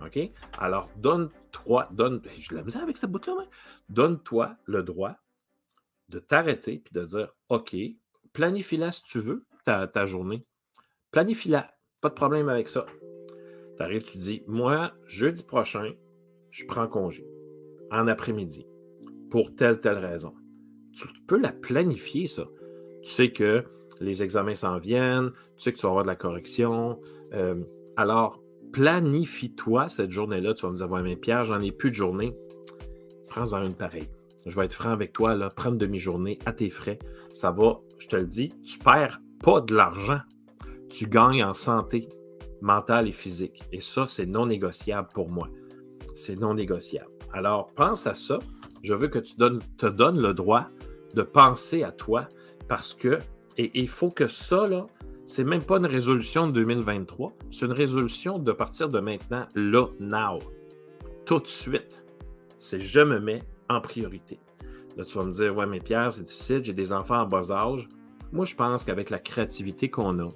OK? 0.04 0.18
Alors, 0.58 0.88
donne-toi, 0.96 1.88
donne, 1.92 2.20
je 2.36 2.54
l'ai 2.54 2.76
avec 2.76 2.96
cette 2.96 3.10
boucle 3.10 3.30
là 3.30 3.44
Donne-toi 3.88 4.56
le 4.64 4.82
droit 4.82 5.16
de 6.08 6.18
t'arrêter 6.18 6.78
puis 6.78 6.92
de 6.92 7.04
dire 7.04 7.28
OK, 7.48 7.74
planifie-la 8.32 8.92
si 8.92 9.04
tu 9.04 9.20
veux, 9.20 9.46
ta, 9.64 9.86
ta 9.86 10.04
journée. 10.04 10.44
Planifie-la. 11.10 11.72
Pas 12.00 12.10
de 12.10 12.14
problème 12.14 12.48
avec 12.48 12.68
ça. 12.68 12.84
Tu 13.76 13.82
arrives, 13.82 14.02
tu 14.02 14.18
dis 14.18 14.42
Moi, 14.46 14.92
jeudi 15.06 15.42
prochain, 15.42 15.92
je 16.50 16.66
prends 16.66 16.88
congé 16.88 17.26
en 17.90 18.06
après-midi 18.08 18.66
pour 19.34 19.52
telle, 19.56 19.80
telle 19.80 19.98
raison. 19.98 20.32
Tu 20.92 21.08
peux 21.26 21.40
la 21.40 21.50
planifier, 21.50 22.28
ça. 22.28 22.44
Tu 23.02 23.10
sais 23.10 23.32
que 23.32 23.64
les 24.00 24.22
examens 24.22 24.54
s'en 24.54 24.78
viennent, 24.78 25.32
tu 25.32 25.38
sais 25.56 25.72
que 25.72 25.76
tu 25.76 25.82
vas 25.82 25.88
avoir 25.88 26.04
de 26.04 26.08
la 26.08 26.14
correction. 26.14 27.00
Euh, 27.32 27.56
alors, 27.96 28.40
planifie-toi 28.70 29.88
cette 29.88 30.12
journée-là. 30.12 30.54
Tu 30.54 30.64
vas 30.64 30.70
me 30.70 30.76
dire, 30.76 30.88
ouais, 30.88 31.02
mais 31.02 31.16
Pierre, 31.16 31.44
j'en 31.46 31.58
ai 31.58 31.72
plus 31.72 31.90
de 31.90 31.96
journée. 31.96 32.36
Prends-en 33.28 33.64
une 33.64 33.74
pareille. 33.74 34.08
Je 34.46 34.54
vais 34.54 34.66
être 34.66 34.72
franc 34.72 34.90
avec 34.90 35.12
toi, 35.12 35.34
là. 35.34 35.48
Prends 35.50 35.70
une 35.70 35.78
demi-journée 35.78 36.38
à 36.46 36.52
tes 36.52 36.70
frais. 36.70 37.00
Ça 37.32 37.50
va, 37.50 37.80
je 37.98 38.06
te 38.06 38.14
le 38.14 38.26
dis, 38.26 38.52
tu 38.62 38.78
perds 38.78 39.20
pas 39.42 39.60
de 39.62 39.74
l'argent. 39.74 40.20
Tu 40.90 41.08
gagnes 41.08 41.42
en 41.42 41.54
santé 41.54 42.08
mentale 42.60 43.08
et 43.08 43.12
physique. 43.12 43.64
Et 43.72 43.80
ça, 43.80 44.06
c'est 44.06 44.26
non 44.26 44.46
négociable 44.46 45.08
pour 45.12 45.28
moi. 45.28 45.48
C'est 46.14 46.38
non 46.38 46.54
négociable. 46.54 47.10
Alors, 47.32 47.72
pense 47.74 48.06
à 48.06 48.14
ça. 48.14 48.38
Je 48.84 48.92
veux 48.92 49.08
que 49.08 49.18
tu 49.18 49.36
te 49.36 49.86
donnes 49.86 50.20
le 50.20 50.34
droit 50.34 50.66
de 51.14 51.22
penser 51.22 51.84
à 51.84 51.90
toi 51.90 52.28
parce 52.68 52.92
que, 52.92 53.18
et 53.56 53.70
il 53.72 53.88
faut 53.88 54.10
que 54.10 54.26
ça, 54.26 54.68
là, 54.68 54.86
c'est 55.24 55.42
même 55.42 55.62
pas 55.62 55.78
une 55.78 55.86
résolution 55.86 56.46
de 56.46 56.52
2023, 56.52 57.32
c'est 57.50 57.64
une 57.64 57.72
résolution 57.72 58.38
de 58.38 58.52
partir 58.52 58.90
de 58.90 59.00
maintenant, 59.00 59.46
là, 59.54 59.86
now. 60.00 60.38
Tout 61.24 61.38
de 61.38 61.46
suite. 61.46 62.04
C'est 62.58 62.78
je 62.78 63.00
me 63.00 63.20
mets 63.20 63.42
en 63.70 63.80
priorité. 63.80 64.38
Là, 64.98 65.04
tu 65.06 65.16
vas 65.16 65.24
me 65.24 65.32
dire, 65.32 65.56
ouais, 65.56 65.64
mais 65.64 65.80
Pierre, 65.80 66.12
c'est 66.12 66.24
difficile, 66.24 66.62
j'ai 66.62 66.74
des 66.74 66.92
enfants 66.92 67.22
en 67.22 67.26
bas 67.26 67.50
âge. 67.52 67.88
Moi, 68.32 68.44
je 68.44 68.54
pense 68.54 68.84
qu'avec 68.84 69.08
la 69.08 69.18
créativité 69.18 69.88
qu'on 69.88 70.18
a, 70.18 70.28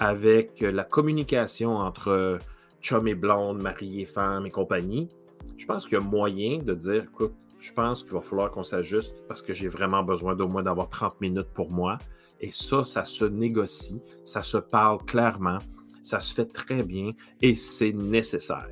avec 0.00 0.60
la 0.60 0.84
communication 0.84 1.78
entre 1.78 2.38
chum 2.82 3.08
et 3.08 3.14
blonde, 3.14 3.62
mari 3.62 4.02
et 4.02 4.04
femme 4.04 4.44
et 4.44 4.50
compagnie, 4.50 5.08
je 5.56 5.64
pense 5.64 5.84
qu'il 5.84 5.94
y 5.94 6.00
a 6.02 6.04
moyen 6.04 6.58
de 6.58 6.74
dire, 6.74 7.04
écoute, 7.04 7.32
je 7.60 7.72
pense 7.72 8.02
qu'il 8.02 8.12
va 8.12 8.20
falloir 8.20 8.50
qu'on 8.50 8.62
s'ajuste 8.62 9.16
parce 9.28 9.42
que 9.42 9.52
j'ai 9.52 9.68
vraiment 9.68 10.02
besoin 10.02 10.34
d'au 10.34 10.48
moins 10.48 10.62
d'avoir 10.62 10.88
30 10.88 11.20
minutes 11.20 11.48
pour 11.54 11.70
moi. 11.70 11.98
Et 12.40 12.50
ça, 12.52 12.84
ça 12.84 13.04
se 13.04 13.24
négocie, 13.24 14.00
ça 14.24 14.42
se 14.42 14.58
parle 14.58 14.98
clairement, 15.04 15.58
ça 16.02 16.20
se 16.20 16.34
fait 16.34 16.46
très 16.46 16.82
bien 16.82 17.10
et 17.40 17.54
c'est 17.54 17.92
nécessaire. 17.92 18.68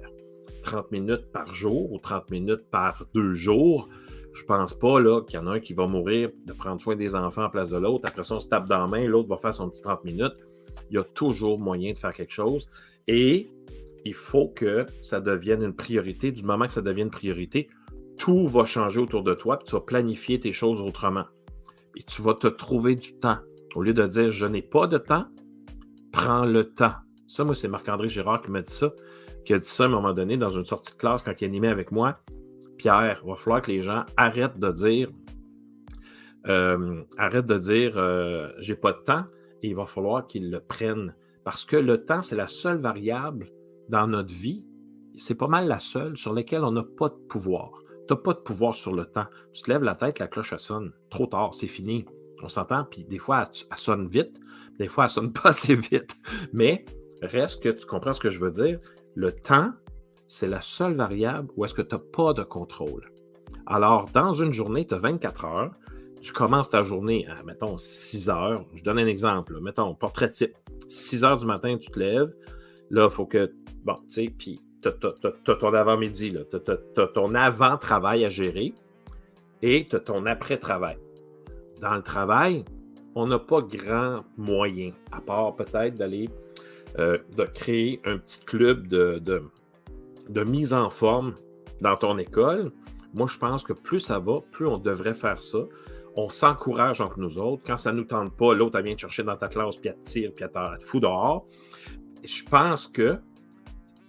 30 0.62 0.93
minutes 0.93 1.33
par 1.33 1.53
jour 1.53 1.93
ou 1.93 1.99
30 1.99 2.31
minutes 2.31 2.65
par 2.71 3.05
deux 3.15 3.35
jours, 3.35 3.89
je 4.33 4.45
pense 4.45 4.75
pas 4.75 5.01
qu'il 5.23 5.39
y 5.39 5.43
en 5.43 5.47
a 5.47 5.53
un 5.53 5.61
qui 5.61 5.75
va 5.75 5.87
mourir 5.87 6.31
de 6.47 6.53
prendre 6.53 6.81
soin 6.81 6.97
des 6.97 7.15
enfants 7.15 7.45
en 7.45 7.51
place 7.51 7.71
de 7.71 7.77
l'autre. 7.77 8.09
Après 8.09 8.23
ça, 8.23 8.35
on 8.35 8.41
se 8.41 8.49
tape 8.49 8.67
dans 8.67 8.79
la 8.79 8.87
main, 8.87 9.07
l'autre 9.07 9.29
va 9.29 9.37
faire 9.37 9.55
son 9.55 9.69
petit 9.69 9.83
30 9.83 10.05
minutes. 10.05 10.35
Il 10.91 10.97
y 10.97 10.99
a 10.99 11.05
toujours 11.05 11.59
moyen 11.59 11.93
de 11.93 11.99
faire 11.99 12.12
quelque 12.12 12.33
chose. 12.33 12.69
Et 13.07 13.49
il 14.05 14.15
faut 14.15 14.49
que 14.49 14.87
ça 15.01 15.21
devienne 15.21 15.62
une 15.62 15.75
priorité. 15.75 16.33
Du 16.33 16.45
moment 16.45 16.67
que 16.67 16.73
ça 16.73 16.83
devient 16.83 17.03
une 17.03 17.11
priorité, 17.11 17.69
tout 18.23 18.47
va 18.47 18.64
changer 18.64 19.00
autour 19.00 19.25
de 19.25 19.35
toi, 19.35 19.59
puis 19.59 19.67
tu 19.67 19.73
vas 19.73 19.81
planifier 19.81 20.38
tes 20.38 20.52
choses 20.52 20.81
autrement. 20.81 21.25
Et 21.97 22.05
tu 22.05 22.23
vas 22.23 22.35
te 22.35 22.47
trouver 22.47 22.95
du 22.95 23.19
temps. 23.19 23.38
Au 23.75 23.83
lieu 23.83 23.93
de 23.93 24.07
dire 24.07 24.31
je 24.31 24.47
n'ai 24.47 24.62
pas 24.62 24.87
de 24.87 24.97
temps, 24.97 25.26
prends 26.12 26.45
le 26.45 26.73
temps. 26.73 26.95
Ça, 27.26 27.43
moi, 27.43 27.57
c'est 27.57 27.67
Marc-André 27.67 28.07
Girard 28.07 28.41
qui 28.41 28.52
m'a 28.52 28.62
dit 28.62 28.73
ça, 28.73 28.93
qui 29.45 29.52
a 29.55 29.59
dit 29.59 29.69
ça 29.69 29.83
à 29.83 29.87
un 29.87 29.91
moment 29.91 30.12
donné 30.12 30.37
dans 30.37 30.50
une 30.50 30.64
sortie 30.64 30.93
de 30.93 30.99
classe 30.99 31.23
quand 31.23 31.33
il 31.41 31.47
animait 31.47 31.67
avec 31.67 31.91
moi. 31.91 32.21
Pierre, 32.79 33.23
il 33.25 33.29
va 33.29 33.35
falloir 33.35 33.61
que 33.61 33.73
les 33.73 33.83
gens 33.83 34.05
arrêtent 34.17 34.59
de 34.59 34.71
dire 34.71 35.11
euh, 36.47 37.02
arrête 37.19 37.47
de 37.47 37.59
dire 37.59 37.95
euh, 37.97 38.52
j'ai 38.61 38.76
pas 38.76 38.93
de 38.93 39.02
temps 39.02 39.25
et 39.64 39.71
il 39.71 39.75
va 39.75 39.87
falloir 39.87 40.29
qu'ils 40.29 40.49
le 40.49 40.61
prennent. 40.61 41.12
Parce 41.43 41.64
que 41.64 41.76
le 41.76 42.05
temps, 42.05 42.23
c'est 42.23 42.37
la 42.37 42.47
seule 42.47 42.79
variable 42.79 43.50
dans 43.88 44.07
notre 44.07 44.33
vie, 44.33 44.64
c'est 45.17 45.35
pas 45.35 45.49
mal 45.49 45.67
la 45.67 45.81
seule 45.81 46.17
sur 46.17 46.33
laquelle 46.33 46.62
on 46.62 46.71
n'a 46.71 46.85
pas 46.85 47.09
de 47.09 47.19
pouvoir. 47.29 47.82
Tu 48.06 48.14
n'as 48.14 48.21
pas 48.21 48.35
de 48.35 48.40
pouvoir 48.40 48.75
sur 48.75 48.92
le 48.94 49.04
temps. 49.04 49.26
Tu 49.52 49.62
te 49.62 49.71
lèves 49.71 49.82
la 49.82 49.94
tête, 49.94 50.18
la 50.18 50.26
cloche, 50.26 50.52
elle 50.52 50.59
sonne. 50.59 50.92
Trop 51.11 51.26
tard, 51.26 51.54
c'est 51.54 51.68
fini. 51.68 52.04
On 52.42 52.49
s'entend, 52.49 52.85
puis 52.85 53.04
des 53.04 53.18
fois, 53.18 53.44
elle, 53.44 53.76
sonne 53.76 54.09
vite, 54.09 54.40
des 54.78 54.88
fois, 54.88 55.04
elle 55.04 55.11
sonne 55.11 55.32
pas 55.32 55.50
assez 55.50 55.75
vite. 55.75 56.16
Mais 56.52 56.85
reste 57.23 57.62
que 57.62 57.68
tu 57.68 57.87
comprends 57.87 58.12
ce 58.12 58.21
que 58.21 58.30
je 58.30 58.40
veux 58.40 58.50
dire. 58.50 58.80
Le 59.14 59.32
temps, 59.32 59.73
c'est 60.26 60.49
la 60.49 60.61
seule 60.61 60.94
variable 60.94 61.49
où 61.56 61.64
est-ce 61.64 61.75
que 61.75 61.82
tu 61.82 61.94
n'as 61.94 62.00
pas 62.00 62.32
de 62.32 62.42
contrôle. 62.42 63.12
Alors, 63.66 64.06
dans 64.12 64.32
une 64.32 64.52
journée, 64.52 64.87
tu 64.87 64.94
as 64.94 64.99
24 64.99 65.44
heures. 65.44 65.71
Tu 66.21 66.32
commences 66.32 66.71
ta 66.71 66.82
journée 66.82 67.26
à, 67.28 67.42
mettons, 67.42 67.78
6 67.78 68.28
heures. 68.28 68.64
Je 68.75 68.82
donne 68.82 68.99
un 68.99 69.06
exemple. 69.06 69.61
Mettons, 69.61 69.94
portrait 69.94 70.30
type. 70.30 70.56
6 70.88 71.25
heures 71.25 71.37
du 71.37 71.47
matin, 71.47 71.76
tu 71.78 71.90
te 71.90 71.99
lèves. 71.99 72.32
Là, 72.90 73.09
il 73.11 73.11
faut 73.11 73.26
que. 73.26 73.52
Bon, 73.85 73.97
tu 74.09 74.11
sais, 74.11 74.35
puis 74.37 74.61
tu 74.83 75.51
as, 75.51 75.55
ton 75.55 75.75
avant-midi, 75.75 76.37
tu 76.51 77.01
as, 77.01 77.07
ton 77.09 77.35
avant-travail 77.35 78.25
à 78.25 78.29
gérer 78.29 78.75
et 79.62 79.87
tu 79.89 79.97
as 79.97 80.01
ton 80.01 80.27
après-travail. 80.27 80.99
Dans 81.81 81.95
le 81.95 82.03
travail, 82.03 82.65
on 83.15 83.27
n'a 83.27 83.39
pas 83.39 83.61
grand 83.61 84.25
moyen, 84.37 84.93
à 85.11 85.21
part 85.21 85.55
peut-être 85.55 85.95
d'aller 85.95 86.29
euh, 86.99 87.19
de 87.37 87.45
créer 87.45 88.01
un 88.05 88.19
petit 88.19 88.41
club 88.45 88.87
de, 88.87 89.21
de, 90.29 90.45
mise 90.45 90.75
en 90.75 90.91
forme 90.91 91.35
dans 91.81 91.97
ton 91.97 92.19
école. 92.19 92.71
Moi, 93.15 93.27
je 93.31 93.39
pense 93.39 93.62
que 93.65 93.73
plus 93.73 94.01
ça 94.01 94.19
va, 94.19 94.41
plus 94.53 94.67
on 94.67 94.79
devrait 94.79 95.15
faire 95.15 95.41
ça. 95.43 95.59
On 96.17 96.29
s'encourage 96.29 97.01
entre 97.01 97.19
nous 97.19 97.39
autres. 97.39 97.62
Quand 97.67 97.79
ça 97.79 97.93
ne 97.93 97.99
nous 97.99 98.05
tente 98.05 98.37
pas, 98.37 98.55
l'autre, 98.55 98.79
elle 98.79 98.85
vient 98.85 98.95
te 98.95 99.01
chercher 99.01 99.23
dans 99.23 99.37
ta 99.37 99.49
classe, 99.49 99.79
puis 99.79 99.89
elle 99.89 99.97
te 99.97 100.03
tire, 100.03 100.33
puis 100.35 100.45
elle 100.45 100.79
te 100.79 100.85
fout 100.85 101.03
dehors. 101.03 101.47
Je 102.23 102.45
pense 102.45 102.87
que 102.87 103.19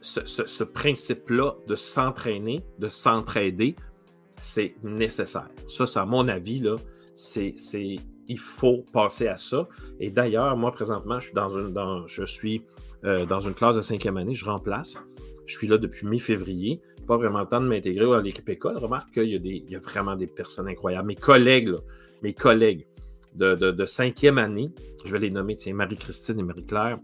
ce, 0.03 0.63
principe-là 0.63 1.55
de 1.67 1.75
s'entraîner, 1.75 2.63
de 2.79 2.87
s'entraider, 2.87 3.75
c'est 4.39 4.75
nécessaire. 4.83 5.49
Ça, 5.67 5.85
c'est 5.85 5.99
à 5.99 6.05
mon 6.05 6.27
avis, 6.27 6.59
là, 6.59 6.75
c'est, 7.15 7.53
il 8.27 8.39
faut 8.39 8.83
passer 8.91 9.27
à 9.27 9.37
ça. 9.37 9.67
Et 9.99 10.09
d'ailleurs, 10.09 10.55
moi, 10.57 10.71
présentement, 10.71 11.19
je 11.19 11.27
suis 11.27 11.33
dans 11.33 11.57
une, 11.57 11.71
dans, 11.71 12.05
je 12.07 12.25
suis, 12.25 12.63
euh, 13.05 13.25
dans 13.25 13.39
une 13.39 13.53
classe 13.53 13.75
de 13.75 13.81
cinquième 13.81 14.17
année, 14.17 14.35
je 14.35 14.45
remplace. 14.45 14.97
Je 15.45 15.57
suis 15.57 15.67
là 15.67 15.77
depuis 15.77 16.05
mi-février. 16.05 16.81
Pas 17.07 17.17
vraiment 17.17 17.41
le 17.41 17.47
temps 17.47 17.61
de 17.61 17.67
m'intégrer 17.67 18.13
à 18.13 18.21
l'équipe 18.21 18.47
école. 18.49 18.77
Remarque 18.77 19.13
qu'il 19.13 19.29
y, 19.29 19.35
a 19.35 19.39
des, 19.39 19.63
il 19.65 19.71
y 19.71 19.75
a 19.75 19.79
vraiment 19.79 20.15
des 20.15 20.27
personnes 20.27 20.67
incroyables. 20.67 21.07
Mes 21.07 21.15
collègues, 21.15 21.75
mes 22.21 22.33
collègues 22.33 22.87
de, 23.35 23.55
de, 23.55 23.71
de 23.71 23.85
cinquième 23.85 24.37
année, 24.37 24.71
je 25.05 25.11
vais 25.11 25.19
les 25.19 25.31
nommer, 25.31 25.55
tiens, 25.55 25.73
Marie-Christine 25.73 26.39
et 26.39 26.43
Marie-Claire, 26.43 26.97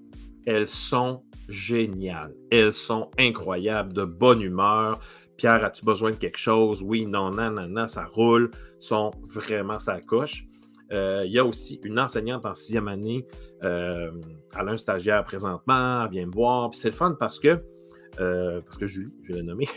elles 0.49 0.67
sont 0.67 1.21
géniales. 1.47 2.33
Elles 2.49 2.73
sont 2.73 3.11
incroyables, 3.19 3.93
de 3.93 4.03
bonne 4.03 4.41
humeur. 4.41 4.99
Pierre, 5.37 5.63
as-tu 5.63 5.85
besoin 5.85 6.09
de 6.09 6.15
quelque 6.15 6.39
chose? 6.39 6.81
Oui, 6.83 7.05
non, 7.05 7.29
non, 7.29 7.51
non, 7.51 7.67
non, 7.67 7.87
ça 7.87 8.05
roule. 8.05 8.49
sont 8.79 9.11
vraiment 9.31 9.77
ça 9.77 10.01
coche. 10.01 10.47
Euh, 10.91 11.21
il 11.23 11.31
y 11.31 11.37
a 11.37 11.45
aussi 11.45 11.79
une 11.83 11.99
enseignante 11.99 12.47
en 12.47 12.55
sixième 12.55 12.87
année. 12.87 13.27
Euh, 13.63 14.09
a 14.55 14.77
stagiaire 14.77 15.23
présentement, 15.23 16.07
vient 16.07 16.25
me 16.25 16.33
voir. 16.33 16.73
C'est 16.73 16.89
le 16.89 16.95
fun 16.95 17.15
parce 17.19 17.37
que, 17.37 17.63
euh, 18.19 18.61
parce 18.61 18.77
que 18.77 18.87
Julie, 18.87 19.13
je 19.21 19.33
vais 19.33 19.39
la 19.39 19.43
nommer, 19.43 19.67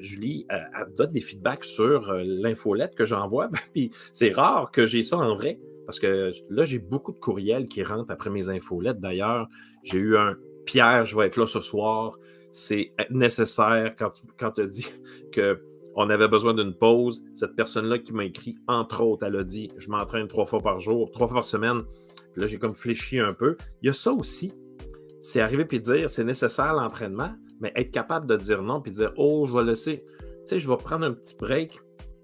Julie, 0.00 0.46
elle, 0.50 0.68
donne 0.98 1.12
des 1.12 1.22
feedbacks 1.22 1.64
sur 1.64 2.12
l'infolette 2.12 2.94
que 2.94 3.06
j'envoie. 3.06 3.48
Puis 3.72 3.90
c'est 4.12 4.34
rare 4.34 4.70
que 4.70 4.84
j'ai 4.84 5.02
ça 5.02 5.16
en 5.16 5.34
vrai. 5.34 5.58
Parce 5.86 5.98
que 6.00 6.32
là, 6.50 6.64
j'ai 6.64 6.78
beaucoup 6.78 7.12
de 7.12 7.18
courriels 7.18 7.66
qui 7.66 7.82
rentrent 7.82 8.10
après 8.10 8.28
mes 8.28 8.50
infolettes. 8.50 9.00
D'ailleurs, 9.00 9.48
j'ai 9.84 9.98
eu 9.98 10.16
un 10.16 10.36
Pierre, 10.66 11.04
je 11.04 11.16
vais 11.16 11.26
être 11.26 11.36
là 11.36 11.46
ce 11.46 11.60
soir. 11.60 12.18
C'est 12.52 12.92
nécessaire 13.10 13.94
quand 13.98 14.10
tu 14.10 14.22
quand 14.38 14.58
as 14.58 14.66
dit 14.66 14.86
qu'on 15.34 16.10
avait 16.10 16.28
besoin 16.28 16.52
d'une 16.54 16.74
pause. 16.74 17.22
Cette 17.34 17.54
personne-là 17.54 17.98
qui 18.00 18.12
m'a 18.12 18.24
écrit, 18.24 18.56
entre 18.66 19.02
autres, 19.02 19.24
elle 19.24 19.36
a 19.36 19.44
dit 19.44 19.70
Je 19.78 19.88
m'entraîne 19.88 20.26
trois 20.26 20.44
fois 20.44 20.60
par 20.60 20.80
jour, 20.80 21.10
trois 21.10 21.28
fois 21.28 21.36
par 21.36 21.46
semaine. 21.46 21.82
Puis 22.32 22.42
là, 22.42 22.48
j'ai 22.48 22.58
comme 22.58 22.74
fléchi 22.74 23.18
un 23.18 23.32
peu. 23.32 23.56
Il 23.82 23.86
y 23.86 23.90
a 23.90 23.92
ça 23.92 24.12
aussi. 24.12 24.52
C'est 25.22 25.40
arriver 25.40 25.64
puis 25.64 25.80
dire, 25.80 26.10
c'est 26.10 26.24
nécessaire 26.24 26.74
l'entraînement, 26.74 27.32
mais 27.60 27.72
être 27.74 27.90
capable 27.90 28.26
de 28.26 28.36
dire 28.36 28.62
non 28.62 28.80
puis 28.80 28.92
dire, 28.92 29.12
oh, 29.16 29.46
je 29.46 29.56
vais 29.56 29.64
laisser, 29.64 30.04
tu 30.06 30.24
sais, 30.44 30.58
je 30.58 30.68
vais 30.68 30.76
prendre 30.76 31.06
un 31.06 31.12
petit 31.12 31.34
break. 31.36 31.80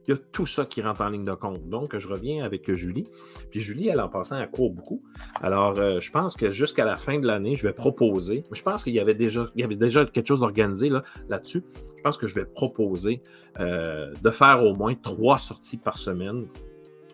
Il 0.06 0.14
y 0.14 0.14
a 0.14 0.20
tout 0.32 0.46
ça 0.46 0.64
qui 0.64 0.82
rentre 0.82 1.00
en 1.00 1.08
ligne 1.08 1.24
de 1.24 1.34
compte. 1.34 1.68
Donc, 1.68 1.96
je 1.96 2.08
reviens 2.08 2.44
avec 2.44 2.72
Julie. 2.74 3.04
Puis 3.50 3.60
Julie, 3.60 3.88
elle, 3.88 4.00
en 4.00 4.08
passant, 4.08 4.38
elle 4.38 4.50
court 4.50 4.70
beaucoup. 4.70 5.02
Alors, 5.40 5.78
euh, 5.78 6.00
je 6.00 6.10
pense 6.10 6.36
que 6.36 6.50
jusqu'à 6.50 6.84
la 6.84 6.96
fin 6.96 7.20
de 7.20 7.26
l'année, 7.26 7.54
je 7.54 7.66
vais 7.66 7.72
proposer. 7.72 8.44
Je 8.50 8.62
pense 8.62 8.82
qu'il 8.82 8.94
y 8.94 9.00
avait 9.00 9.14
déjà, 9.14 9.46
il 9.54 9.60
y 9.60 9.64
avait 9.64 9.76
déjà 9.76 10.04
quelque 10.04 10.26
chose 10.26 10.40
d'organisé 10.40 10.88
là, 10.88 11.04
là-dessus. 11.28 11.62
je 11.96 12.02
pense 12.02 12.16
que 12.16 12.26
je 12.26 12.34
vais 12.34 12.44
proposer 12.44 13.22
euh, 13.60 14.12
de 14.22 14.30
faire 14.30 14.64
au 14.64 14.74
moins 14.74 14.94
trois 14.94 15.38
sorties 15.38 15.76
par 15.76 15.98
semaine 15.98 16.46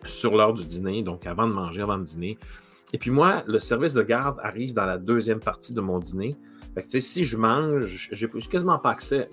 sur 0.05 0.35
l'heure 0.35 0.53
du 0.53 0.65
dîner, 0.65 1.03
donc 1.03 1.27
avant 1.27 1.47
de 1.47 1.53
manger, 1.53 1.81
avant 1.81 1.97
de 1.97 2.03
dîner. 2.03 2.37
Et 2.93 2.97
puis 2.97 3.11
moi, 3.11 3.43
le 3.45 3.59
service 3.59 3.93
de 3.93 4.01
garde 4.01 4.39
arrive 4.41 4.73
dans 4.73 4.85
la 4.85 4.97
deuxième 4.97 5.39
partie 5.39 5.73
de 5.73 5.81
mon 5.81 5.99
dîner. 5.99 6.35
Fait 6.75 6.83
que, 6.83 6.99
si 6.99 7.25
je 7.25 7.37
mange, 7.37 8.09
j'ai 8.11 8.29
quasiment 8.49 8.79
pas 8.79 8.91
accès. 8.91 9.29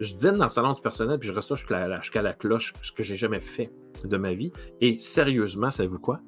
Je 0.00 0.14
dîne 0.14 0.32
dans 0.32 0.44
le 0.44 0.50
salon 0.50 0.72
du 0.72 0.82
personnel, 0.82 1.18
puis 1.18 1.28
je 1.28 1.34
reste 1.34 1.50
là 1.50 1.56
jusqu'à 2.00 2.22
la, 2.22 2.32
cloche, 2.32 2.74
ce 2.82 2.92
que 2.92 3.02
j'ai 3.02 3.16
jamais 3.16 3.40
fait 3.40 3.72
de 4.04 4.16
ma 4.16 4.32
vie. 4.32 4.52
Et 4.80 4.98
sérieusement, 4.98 5.70
savez-vous 5.70 6.00
quoi? 6.00 6.20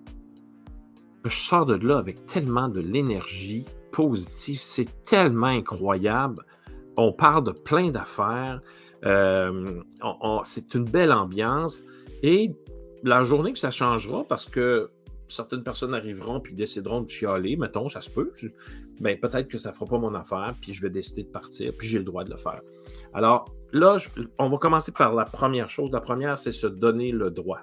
Je 1.24 1.34
sors 1.34 1.66
de 1.66 1.74
là 1.74 1.98
avec 1.98 2.26
tellement 2.26 2.68
de 2.68 2.80
l'énergie 2.80 3.64
positive. 3.90 4.60
C'est 4.60 5.02
tellement 5.02 5.46
incroyable. 5.46 6.44
On 6.96 7.12
parle 7.12 7.44
de 7.44 7.52
plein 7.52 7.90
d'affaires. 7.90 8.60
Euh, 9.04 9.82
c'est 10.44 10.74
une 10.74 10.84
belle 10.84 11.12
ambiance. 11.12 11.82
Et 12.22 12.54
la 13.02 13.24
journée 13.24 13.52
que 13.52 13.58
ça 13.58 13.70
changera, 13.70 14.24
parce 14.24 14.46
que 14.46 14.90
certaines 15.28 15.62
personnes 15.62 15.94
arriveront 15.94 16.40
puis 16.40 16.54
décideront 16.54 17.02
de 17.02 17.10
chialer, 17.10 17.56
mettons, 17.56 17.88
ça 17.88 18.00
se 18.00 18.10
peut. 18.10 18.32
Ben, 19.00 19.18
peut-être 19.18 19.48
que 19.48 19.58
ça 19.58 19.70
ne 19.70 19.74
fera 19.74 19.86
pas 19.86 19.98
mon 19.98 20.14
affaire, 20.14 20.54
puis 20.60 20.72
je 20.72 20.82
vais 20.82 20.90
décider 20.90 21.22
de 21.24 21.28
partir, 21.28 21.72
puis 21.76 21.88
j'ai 21.88 21.98
le 21.98 22.04
droit 22.04 22.24
de 22.24 22.30
le 22.30 22.36
faire. 22.36 22.60
Alors 23.12 23.52
là, 23.72 23.96
on 24.38 24.48
va 24.48 24.58
commencer 24.58 24.92
par 24.92 25.14
la 25.14 25.24
première 25.24 25.68
chose. 25.68 25.90
La 25.92 26.00
première, 26.00 26.38
c'est 26.38 26.52
se 26.52 26.66
donner 26.66 27.12
le 27.12 27.30
droit. 27.30 27.60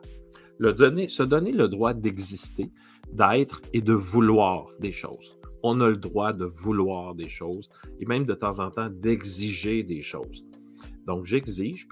Le 0.57 0.73
donner, 0.73 1.07
se 1.07 1.23
donner 1.23 1.51
le 1.51 1.67
droit 1.67 1.93
d'exister, 1.93 2.71
d'être 3.13 3.61
et 3.73 3.81
de 3.81 3.93
vouloir 3.93 4.67
des 4.79 4.91
choses. 4.91 5.37
On 5.63 5.79
a 5.81 5.89
le 5.89 5.97
droit 5.97 6.33
de 6.33 6.45
vouloir 6.45 7.15
des 7.15 7.29
choses 7.29 7.69
et 7.99 8.05
même 8.05 8.25
de 8.25 8.33
temps 8.33 8.59
en 8.59 8.71
temps 8.71 8.89
d'exiger 8.89 9.83
des 9.83 10.01
choses. 10.01 10.45
Donc, 11.05 11.25
j'exige, 11.25 11.87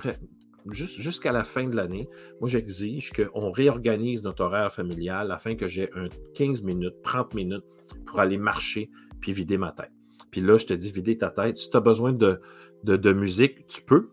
jusqu'à 0.71 1.31
la 1.31 1.43
fin 1.43 1.65
de 1.65 1.75
l'année, 1.75 2.09
moi, 2.39 2.49
j'exige 2.49 3.11
qu'on 3.11 3.51
réorganise 3.51 4.23
notre 4.23 4.43
horaire 4.43 4.71
familial 4.71 5.31
afin 5.31 5.55
que 5.55 5.67
j'ai 5.67 5.89
un 5.95 6.07
15 6.35 6.63
minutes, 6.63 7.01
30 7.03 7.33
minutes 7.35 7.65
pour 8.05 8.19
aller 8.19 8.37
marcher 8.37 8.89
puis 9.19 9.33
vider 9.33 9.57
ma 9.57 9.71
tête. 9.71 9.91
Puis 10.31 10.41
là, 10.41 10.57
je 10.57 10.65
te 10.65 10.73
dis, 10.73 10.91
vider 10.91 11.17
ta 11.17 11.29
tête. 11.29 11.57
Si 11.57 11.69
tu 11.69 11.77
as 11.77 11.81
besoin 11.81 12.13
de, 12.13 12.39
de, 12.83 13.13
musique, 13.13 13.67
tu 13.67 13.81
peux, 13.81 14.09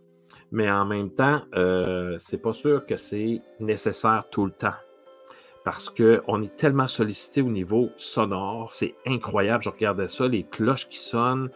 mais 0.51 0.71
en 0.71 0.87
même 0.87 1.11
temps, 1.11 1.43
euh, 1.55 2.17
c'est 2.19 2.41
pas 2.41 2.53
sûr 2.53 2.85
que 2.87 2.97
c'est 2.97 3.43
nécessaire 3.61 4.25
tout 4.31 4.45
le 4.45 4.53
temps. 4.53 4.75
Parce 5.65 5.91
qu'on 5.91 6.43
est 6.43 6.57
tellement 6.57 6.87
sollicité 6.87 7.43
au 7.43 7.51
niveau 7.51 7.91
sonore, 7.97 8.73
c'est 8.73 8.95
incroyable. 9.05 9.65
Je 9.65 9.71
regardais 9.71 10.09
ça, 10.09 10.29
les 10.29 10.45
cloches 10.45 10.89
qui 10.89 10.99
sonnent, 10.99 11.51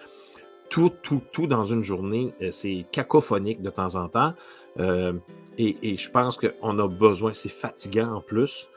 tout, 0.68 0.90
tout, 1.02 1.22
tout 1.32 1.46
dans 1.46 1.64
une 1.64 1.82
journée, 1.82 2.34
euh, 2.42 2.50
c'est 2.50 2.86
cacophonique 2.92 3.62
de 3.62 3.70
temps 3.70 3.96
en 3.96 4.08
temps. 4.08 4.34
Euh, 4.78 5.12
et, 5.58 5.96
je 5.96 6.10
pense 6.10 6.38
qu'on 6.38 6.78
a 6.78 6.88
besoin, 6.88 7.34
c'est 7.34 7.50
fatigant 7.50 8.14
en 8.14 8.20
plus. 8.20 8.68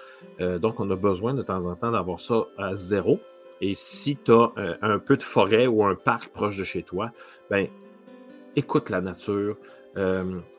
Euh, 0.41 0.59
donc, 0.59 0.79
on 0.79 0.89
a 0.91 0.95
besoin 0.95 1.33
de 1.33 1.41
temps 1.41 1.65
en 1.65 1.75
temps 1.75 1.91
d'avoir 1.91 2.19
ça 2.19 2.45
à 2.57 2.75
zéro. 2.75 3.19
Et 3.61 3.75
si 3.75 4.17
tu 4.17 4.31
as 4.31 4.51
euh, 4.57 4.75
un, 4.81 4.99
peu 4.99 5.15
de 5.15 5.21
forêt 5.21 5.67
ou 5.67 5.83
un 5.85 5.95
parc 5.95 6.29
proche 6.29 6.57
de 6.57 6.63
chez 6.63 6.83
toi, 6.83 7.11
ben 7.49 7.67
écoute 8.55 8.89
la 8.89 9.01
nature, 9.01 9.57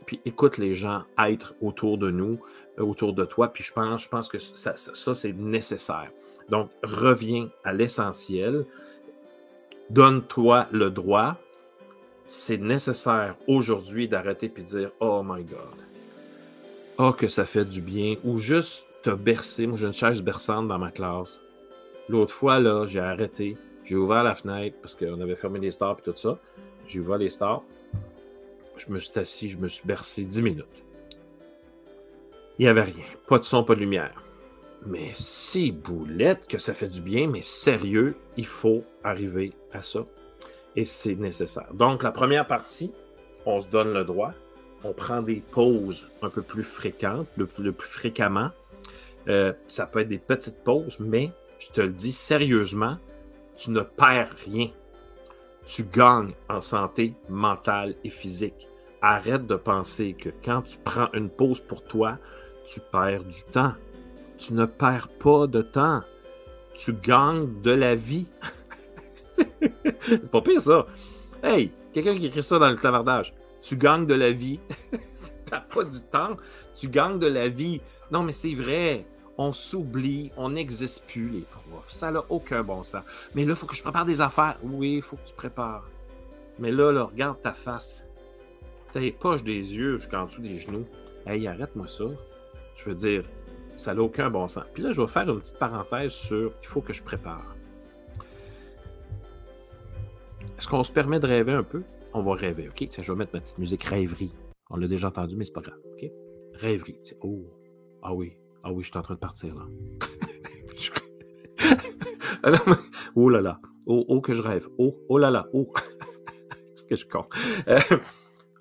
puis 0.07 0.21
écoute 0.25 0.59
les 0.59 0.75
gens 0.75 1.03
être 1.19 1.55
autour 1.61 1.99
de 1.99 2.11
nous, 2.11 2.39
autour 2.79 3.13
de 3.13 3.25
toi. 3.25 3.49
Puis 3.49 3.65
je 3.65 3.73
pense, 3.73 4.05
je 4.05 4.09
pense 4.09 4.29
que 4.29 4.39
ça, 4.39 4.77
ça 4.77 5.15
c'est 5.15 5.33
nécessaire. 5.33 6.11
Donc, 6.49 6.71
reviens 6.83 7.49
à 7.65 7.73
l'essentiel. 7.73 8.65
Donne-toi 9.91 10.67
le 10.73 10.91
droit 10.91 11.37
c'est 12.27 12.57
nécessaire 12.57 13.37
aujourd'hui 13.47 14.09
d'arrêter 14.09 14.47
et 14.47 14.61
de 14.61 14.67
dire 14.67 14.91
Oh 15.01 15.23
my 15.25 15.43
God. 15.45 15.59
Oh, 16.99 17.13
que 17.13 17.29
ça 17.29 17.45
fait 17.45 17.65
du 17.65 17.81
bien. 17.81 18.17
Ou 18.25 18.39
juste 18.39 18.87
te 19.03 19.11
bercer. 19.11 19.67
Moi, 19.67 19.77
j'ai 19.77 19.87
une 19.87 19.93
chaise 19.93 20.23
berçante 20.23 20.69
dans 20.69 20.79
ma 20.79 20.91
classe. 20.91 21.41
L'autre 22.09 22.33
fois, 22.33 22.61
là, 22.61 22.87
j'ai 22.87 23.01
arrêté. 23.01 23.57
J'ai 23.85 23.97
ouvert 23.97 24.23
la 24.23 24.35
fenêtre 24.35 24.77
parce 24.81 24.95
qu'on 24.95 25.21
avait 25.21 25.37
fermé 25.37 25.59
les 25.59 25.71
stars 25.71 25.99
et 25.99 26.03
tout 26.03 26.17
ça. 26.17 26.39
J'ai 26.87 27.01
ouvert 27.01 27.19
les 27.19 27.29
stars. 27.29 27.63
Je 28.77 28.91
me 28.91 28.99
suis 28.99 29.19
assis, 29.19 29.49
je 29.49 29.59
me 29.59 29.69
suis 29.69 29.87
bercé 29.87 30.25
10 30.25 30.43
minutes. 30.43 30.67
Il 32.59 32.65
n'y 32.65 32.69
avait 32.69 32.83
rien. 32.83 33.05
Pas 33.27 33.39
de 33.39 33.45
son, 33.45 33.65
pas 33.65 33.75
de 33.75 33.81
lumière. 33.81 34.23
Mais 34.87 35.11
si 35.15 35.73
boulette 35.73 36.47
que 36.47 36.59
ça 36.59 36.75
fait 36.75 36.89
du 36.89 37.01
bien, 37.01 37.27
mais 37.27 37.43
sérieux, 37.43 38.17
il 38.37 38.47
faut 38.47 38.85
arriver 39.03 39.53
à 39.73 39.83
ça 39.83 40.07
et 40.77 40.85
c'est 40.85 41.15
nécessaire. 41.15 41.73
Donc, 41.73 42.03
la 42.03 42.11
première 42.11 42.47
partie, 42.47 42.93
on 43.47 43.61
se 43.61 43.69
donne 43.69 43.93
le 43.93 44.05
droit. 44.05 44.33
On 44.83 44.93
prend 44.93 45.23
des 45.23 45.43
pauses 45.53 46.09
un 46.23 46.29
peu 46.29 46.43
plus 46.43 46.65
fréquentes, 46.65 47.27
le, 47.37 47.47
plus 47.47 47.89
fréquemment. 47.89 48.51
Euh, 49.29 49.53
ça 49.69 49.87
peut 49.87 50.01
être 50.01 50.09
des 50.09 50.19
petites 50.19 50.63
pauses, 50.63 50.99
mais 51.01 51.31
je 51.59 51.69
te 51.69 51.81
le 51.81 51.93
dis 51.93 52.13
sérieusement, 52.13 52.99
tu 53.57 53.71
ne 53.71 53.81
perds 53.81 54.35
rien. 54.45 54.69
Tu 55.65 55.85
gagnes 55.85 56.33
en 56.51 56.61
santé 56.61 57.15
mentale 57.31 57.95
et 58.05 58.11
physique. 58.11 58.69
Arrête 59.01 59.47
de 59.47 59.57
penser 59.57 60.15
que 60.15 60.29
quand 60.45 60.63
tu 60.63 60.77
prends 60.79 61.09
une 61.15 61.31
pause 61.31 61.61
pour 61.61 61.85
toi, 61.85 62.19
tu 62.67 62.81
perds 62.93 63.25
du 63.25 63.43
temps. 63.45 63.73
Tu 64.37 64.53
ne 64.53 64.67
perds 64.67 65.09
pas 65.09 65.47
de 65.47 65.63
temps. 65.63 66.03
Tu 66.75 66.93
gagnes 66.93 67.63
de 67.63 67.71
la 67.71 67.95
vie. 67.95 68.27
C'est 70.01 70.31
pas 70.31 70.41
pire 70.41 70.61
ça. 70.61 70.87
Hey, 71.43 71.71
quelqu'un 71.93 72.17
qui 72.17 72.27
écrit 72.27 72.43
ça 72.43 72.59
dans 72.59 72.71
le 72.71 72.77
clavardage. 72.77 73.35
Tu 73.61 73.77
gagnes 73.77 74.07
de 74.07 74.15
la 74.15 74.31
vie. 74.31 74.61
T'as 75.47 75.61
pas 75.61 75.85
du 75.85 76.01
temps. 76.03 76.37
Tu 76.75 76.89
gagnes 76.89 77.19
de 77.19 77.27
la 77.27 77.49
vie. 77.49 77.81
Non, 78.11 78.23
mais 78.23 78.33
c'est 78.33 78.55
vrai. 78.55 79.07
On 79.39 79.53
s'oublie. 79.53 80.31
On 80.37 80.51
n'existe 80.51 81.07
plus, 81.07 81.29
les 81.29 81.41
profs. 81.41 81.91
Ça 81.91 82.11
n'a 82.11 82.23
aucun 82.29 82.63
bon 82.63 82.83
sens. 82.83 83.03
Mais 83.35 83.45
là, 83.45 83.51
il 83.51 83.57
faut 83.57 83.67
que 83.67 83.75
je 83.75 83.83
prépare 83.83 84.05
des 84.05 84.21
affaires. 84.21 84.59
Oui, 84.63 84.97
il 84.97 85.03
faut 85.03 85.17
que 85.17 85.27
tu 85.27 85.35
prépares. 85.35 85.89
Mais 86.59 86.71
là, 86.71 86.93
là, 86.93 87.05
regarde 87.05 87.41
ta 87.41 87.53
face. 87.53 88.05
T'as 88.93 89.01
les 89.01 89.13
poches 89.13 89.43
des 89.43 89.75
yeux 89.75 89.99
jusqu'en 89.99 90.27
dessous 90.27 90.41
des 90.41 90.59
genoux. 90.59 90.87
Hey, 91.27 91.47
arrête-moi 91.49 91.89
ça. 91.89 92.05
Je 92.77 92.85
veux 92.85 92.95
dire, 92.95 93.25
ça 93.77 93.95
n'a 93.95 94.03
aucun 94.03 94.31
bon 94.31 94.47
sens. 94.47 94.65
Puis 94.73 94.83
là, 94.83 94.93
je 94.93 95.01
vais 95.01 95.09
faire 95.09 95.29
une 95.29 95.41
petite 95.41 95.59
parenthèse 95.59 96.13
sur 96.13 96.53
il 96.63 96.69
faut 96.69 96.81
que 96.81 96.93
je 96.93 97.03
prépare. 97.03 97.55
Est-ce 100.59 100.69
qu'on 100.69 100.83
se 100.85 100.93
permet 100.93 101.19
de 101.19 101.27
rêver 101.27 101.53
un 101.53 101.63
peu? 101.63 101.83
On 102.13 102.23
va 102.23 102.35
rêver, 102.35 102.69
OK? 102.69 102.89
je 102.91 103.13
vais 103.13 103.19
mettre 103.19 103.35
ma 103.35 103.41
petite 103.41 103.59
musique 103.59 103.83
rêverie. 103.85 104.33
On 104.71 104.77
l'a 104.77 104.87
déjà 104.87 105.09
entendu, 105.09 105.37
mais 105.37 105.45
c'est 105.45 105.53
pas 105.53 105.61
grave, 105.61 105.81
OK? 105.93 106.11
Rêverie. 106.55 106.99
Oh, 107.23 107.45
ah 108.03 108.15
oui, 108.15 108.37
ah 108.63 108.73
oui, 108.73 108.85
je 108.85 108.91
suis 108.91 108.99
en 108.99 109.03
train 109.03 109.15
de 109.15 109.19
partir, 109.19 109.55
là. 109.55 109.67
oh 113.17 113.29
là 113.29 113.41
là, 113.41 113.61
oh, 113.87 114.05
oh, 114.09 114.21
que 114.21 114.33
je 114.33 114.43
rêve. 114.43 114.69
Oh, 114.79 114.97
oh 115.09 115.19
là 115.19 115.31
là, 115.31 115.49
oh. 115.53 115.73
Est-ce 116.75 116.85
que 116.85 116.97
je 116.97 117.07
compte? 117.07 117.33
Euh, 117.67 117.81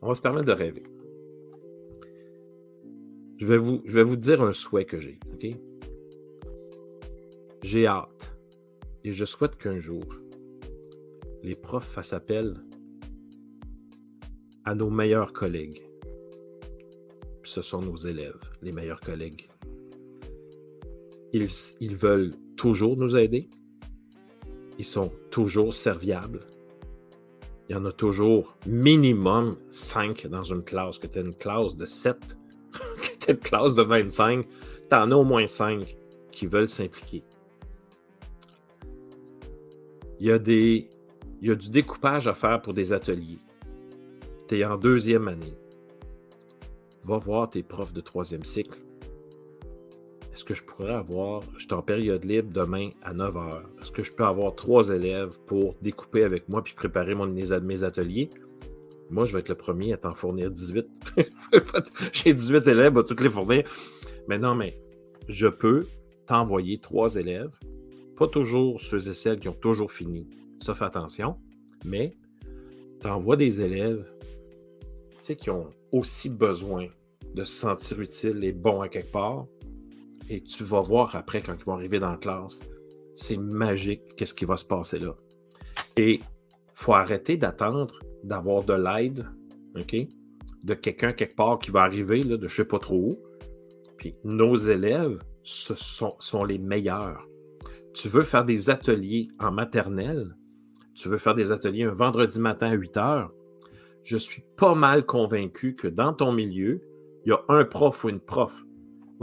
on 0.01 0.07
va 0.07 0.15
se 0.15 0.21
permettre 0.21 0.47
de 0.47 0.53
rêver. 0.53 0.83
Je 3.37 3.45
vais 3.45 3.57
vous, 3.57 3.81
je 3.85 3.95
vais 3.95 4.03
vous 4.03 4.15
dire 4.15 4.41
un 4.41 4.51
souhait 4.51 4.85
que 4.85 4.99
j'ai, 4.99 5.19
OK? 5.33 5.45
J'ai 7.61 7.85
hâte 7.85 8.35
et 9.03 9.11
je 9.11 9.25
souhaite 9.25 9.57
qu'un 9.57 9.79
jour, 9.79 10.03
les 11.43 11.55
profs 11.55 11.87
fassent 11.87 12.13
appel 12.13 12.55
à 14.63 14.73
nos 14.73 14.89
meilleurs 14.89 15.33
collègues. 15.33 15.83
Ce 17.43 17.61
sont 17.61 17.81
nos 17.81 17.97
élèves, 17.97 18.39
les 18.61 18.71
meilleurs 18.71 19.01
collègues. 19.01 19.49
Ils, 21.33 21.95
veulent 21.95 22.33
toujours 22.55 22.95
nous 22.95 23.17
aider. 23.17 23.49
Ils 24.79 24.85
sont 24.85 25.11
toujours 25.31 25.73
serviables. 25.73 26.47
Il 27.67 27.73
y 27.73 27.75
en 27.75 27.85
a 27.85 27.91
toujours 27.91 28.55
minimum 28.65 29.57
5 29.69 30.27
dans 30.27 30.43
une 30.43 30.63
classe. 30.63 30.99
Que 30.99 31.07
tu 31.07 31.19
une 31.19 31.33
classe 31.33 31.75
de 31.75 31.85
7, 31.85 32.37
que 32.71 33.17
tu 33.19 33.31
une 33.31 33.37
classe 33.37 33.75
de 33.75 33.81
25, 33.81 34.47
tu 34.89 34.95
en 34.95 35.11
as 35.11 35.15
au 35.15 35.23
moins 35.23 35.47
5 35.47 35.97
qui 36.31 36.45
veulent 36.45 36.69
s'impliquer. 36.69 37.23
Il 40.19 40.27
y 40.27 40.31
a 40.31 40.39
des 40.39 40.87
il 41.43 41.49
y 41.49 41.51
a 41.51 41.55
du 41.55 41.69
découpage 41.69 42.25
à 42.25 42.33
faire 42.33 42.61
pour 42.61 42.73
des 42.73 42.93
ateliers. 42.93 43.39
Tu 44.47 44.59
es 44.59 44.63
en 44.63 44.77
deuxième 44.77 45.27
année. 45.27 45.53
Va 47.03 47.17
voir 47.17 47.49
tes 47.49 47.63
profs 47.63 47.91
de 47.91 47.99
troisième 47.99 48.45
cycle. 48.45 48.79
est-ce 50.31 50.45
que 50.45 50.53
je 50.53 50.63
pourrais 50.63 50.93
avoir, 50.93 51.41
je 51.57 51.65
suis 51.65 51.73
en 51.73 51.81
période 51.81 52.23
libre 52.23 52.49
demain 52.53 52.91
à 53.01 53.13
9 53.13 53.35
h. 53.35 53.61
Est-ce 53.81 53.91
que 53.91 54.03
je 54.03 54.13
peux 54.13 54.23
avoir 54.23 54.55
trois 54.55 54.87
élèves 54.87 55.37
pour 55.45 55.75
découper 55.81 56.23
avec 56.23 56.47
moi 56.47 56.63
puis 56.63 56.75
préparer 56.75 57.13
mon, 57.13 57.27
mes, 57.27 57.83
ateliers? 57.83 58.29
Moi, 59.09 59.25
je 59.25 59.33
vais 59.33 59.39
être 59.39 59.49
le 59.49 59.55
premier 59.55 59.91
à 59.91 59.97
t'en 59.97 60.13
fournir 60.13 60.49
18. 60.49 60.87
J'ai 62.13 62.33
18 62.33 62.67
élèves, 62.69 62.97
à 62.97 63.03
toutes 63.03 63.19
les 63.19 63.29
fournir. 63.29 63.65
Mais 64.29 64.39
non, 64.39 64.55
mais 64.55 64.79
je 65.27 65.47
peux 65.47 65.85
t'envoyer 66.25 66.79
trois 66.79 67.17
élèves, 67.17 67.51
pas 68.15 68.29
toujours 68.29 68.79
ceux 68.79 69.09
et 69.09 69.13
celles 69.13 69.39
qui 69.39 69.49
ont 69.49 69.59
toujours 69.59 69.91
fini, 69.91 70.25
ça 70.63 70.73
fait 70.73 70.85
attention, 70.85 71.37
mais 71.85 72.15
t'envoies 72.99 73.35
des 73.35 73.61
élèves 73.61 74.05
qui 75.37 75.49
ont 75.49 75.71
aussi 75.91 76.29
besoin 76.29 76.87
de 77.33 77.43
se 77.43 77.53
sentir 77.53 78.01
utiles 78.01 78.43
et 78.43 78.51
bons 78.51 78.81
à 78.81 78.89
quelque 78.89 79.11
part, 79.11 79.45
et 80.29 80.41
tu 80.41 80.63
vas 80.63 80.81
voir 80.81 81.15
après, 81.15 81.41
quand 81.41 81.55
ils 81.57 81.63
vont 81.63 81.73
arriver 81.73 81.99
dans 81.99 82.11
la 82.11 82.17
classe, 82.17 82.59
c'est 83.15 83.37
magique, 83.37 84.15
qu'est-ce 84.15 84.33
qui 84.33 84.45
va 84.45 84.57
se 84.57 84.65
passer 84.65 84.99
là. 84.99 85.15
Et 85.97 86.15
il 86.15 86.21
faut 86.73 86.93
arrêter 86.93 87.37
d'attendre 87.37 87.99
d'avoir 88.23 88.63
de 88.63 88.73
l'aide, 88.73 89.25
OK? 89.75 89.95
De 90.63 90.73
quelqu'un 90.73 91.13
quelque 91.13 91.35
part 91.35 91.59
qui 91.59 91.71
va 91.71 91.81
arriver, 91.81 92.21
là, 92.23 92.37
de 92.37 92.47
je 92.47 92.53
ne 92.53 92.57
sais 92.57 92.65
pas 92.65 92.79
trop 92.79 93.11
où. 93.11 93.19
Puis 93.97 94.15
nos 94.23 94.55
élèves, 94.55 95.19
ce 95.43 95.73
sont 95.75 96.43
les 96.43 96.57
meilleurs. 96.57 97.27
Tu 97.93 98.07
veux 98.09 98.23
faire 98.23 98.45
des 98.45 98.69
ateliers 98.69 99.27
en 99.39 99.51
maternelle, 99.51 100.35
tu 100.93 101.09
veux 101.09 101.17
faire 101.17 101.35
des 101.35 101.51
ateliers 101.51 101.83
un 101.83 101.93
vendredi 101.93 102.39
matin 102.39 102.67
à 102.67 102.73
8 102.73 102.97
heures, 102.97 103.31
je 104.03 104.17
suis 104.17 104.43
pas 104.57 104.75
mal 104.75 105.05
convaincu 105.05 105.75
que 105.75 105.87
dans 105.87 106.13
ton 106.13 106.31
milieu, 106.31 106.81
il 107.25 107.29
y 107.29 107.31
a 107.31 107.43
un 107.47 107.63
prof 107.65 108.03
ou 108.03 108.09
une 108.09 108.19
prof 108.19 108.63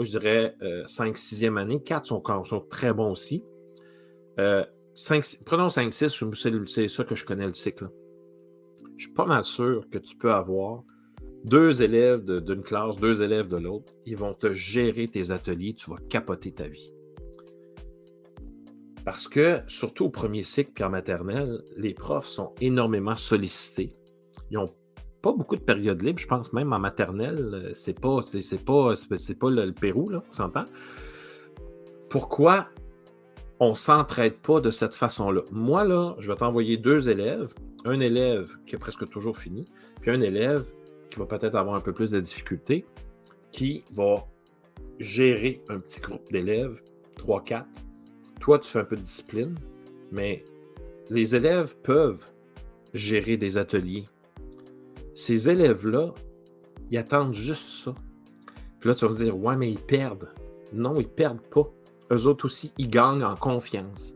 moi, 0.01 0.07
je 0.07 0.11
dirais 0.11 0.57
5, 0.87 1.09
euh, 1.09 1.13
6e 1.13 1.59
année. 1.59 1.83
4 1.83 2.07
sont, 2.07 2.23
sont 2.45 2.61
très 2.61 2.95
bons 2.95 3.11
aussi. 3.11 3.45
Euh, 4.39 4.65
prenons 5.45 5.69
5, 5.69 5.93
6, 5.93 6.25
c'est 6.67 6.89
ça 6.89 7.05
que 7.05 7.15
je 7.15 7.25
connais 7.25 7.47
le 7.47 7.53
cycle. 7.53 7.91
Je 8.97 9.05
suis 9.05 9.13
pas 9.13 9.27
mal 9.27 9.45
sûr 9.45 9.89
que 9.91 9.99
tu 9.99 10.17
peux 10.17 10.33
avoir 10.33 10.85
deux 11.45 11.83
élèves 11.83 12.25
d'une 12.25 12.63
classe, 12.63 12.97
deux 12.99 13.21
élèves 13.21 13.49
de 13.49 13.59
l'autre. 13.59 13.93
Ils 14.07 14.17
vont 14.17 14.33
te 14.33 14.53
gérer 14.55 15.07
tes 15.07 15.31
ateliers. 15.31 15.75
Tu 15.75 15.91
vas 15.91 15.99
capoter 16.09 16.53
ta 16.53 16.67
vie. 16.67 16.91
Parce 19.05 19.29
que, 19.29 19.61
surtout 19.67 20.07
au 20.07 20.11
premier 20.11 20.45
cycle 20.45 20.73
puis 20.75 20.85
en 20.85 20.91
maternelle, 20.91 21.63
les 21.77 21.95
profs 21.95 22.27
sont 22.27 22.53
énormément 22.61 23.17
sollicités. 23.17 23.97
Ils 24.51 24.59
ont 24.59 24.71
pas 25.23 25.33
beaucoup 25.33 25.57
de 25.57 25.63
périodes 25.63 26.03
libres. 26.03 26.19
Je 26.19 26.27
pense 26.27 26.53
même 26.53 26.73
en 26.73 26.79
maternelle, 26.79 27.51
euh, 27.53 27.71
c'est 27.75 27.99
pas, 27.99 28.21
c'est, 28.23 28.65
pas, 28.65 28.95
c'est 28.97 29.39
pas 29.39 29.51
le, 29.51 29.73
Pérou, 29.73 30.09
là, 30.09 30.23
on 30.29 30.33
s'entend. 30.33 30.65
Pourquoi 32.09 32.69
on 33.59 33.75
s'entraide 33.75 34.37
pas 34.37 34.61
de 34.61 34.71
cette 34.71 34.95
façon-là? 34.95 35.43
Moi, 35.51 35.85
là, 35.85 36.15
je 36.19 36.31
vais 36.31 36.37
t'envoyer 36.37 36.77
deux 36.77 37.09
élèves. 37.11 37.53
Un 37.85 38.01
élève 38.01 38.51
qui 38.67 38.77
a 38.77 38.79
presque 38.79 39.09
toujours 39.09 39.39
fini, 39.39 39.65
puis 40.03 40.11
un 40.11 40.21
élève 40.21 40.65
qui 41.11 41.19
va 41.19 41.27
peut-être 41.27 41.55
avoir 41.55 41.77
un 41.77 41.81
peu 41.81 41.93
plus 41.93 42.11
de 42.11 42.21
difficultés, 42.21 42.85
qui 43.53 43.85
va 43.93 44.27
gérer 44.99 45.63
un 45.69 45.79
petit 45.79 46.01
groupe 46.01 46.31
d'élèves, 46.31 46.79
3-4. 47.17 47.65
Toi, 48.41 48.59
tu 48.59 48.71
fais 48.71 48.81
un 48.81 48.85
peu 48.85 48.97
de 48.97 49.03
discipline, 49.03 49.55
mais 50.11 50.45
les 51.11 51.37
élèves 51.37 51.77
peuvent 51.83 52.25
gérer 52.95 53.37
des 53.37 53.59
ateliers, 53.59 54.07
ces 55.15 55.51
élèves-là, 55.51 56.15
ils 56.91 56.99
attendent 56.99 57.35
juste 57.35 57.85
ça. 57.85 57.95
Puis 58.81 58.89
là, 58.89 58.95
tu 58.95 59.05
vas 59.05 59.11
me 59.11 59.15
dire, 59.15 59.37
ouais, 59.37 59.57
mais 59.57 59.71
ils 59.71 59.79
perdent. 59.79 60.31
Non, 60.73 60.95
ils 60.99 61.09
perdent 61.09 61.47
pas. 61.51 61.71
Eux 62.11 62.27
autres 62.27 62.47
aussi, 62.47 62.73
ils 62.79 62.89
gagnent 62.89 63.23
en 63.23 63.35
confiance. 63.35 64.15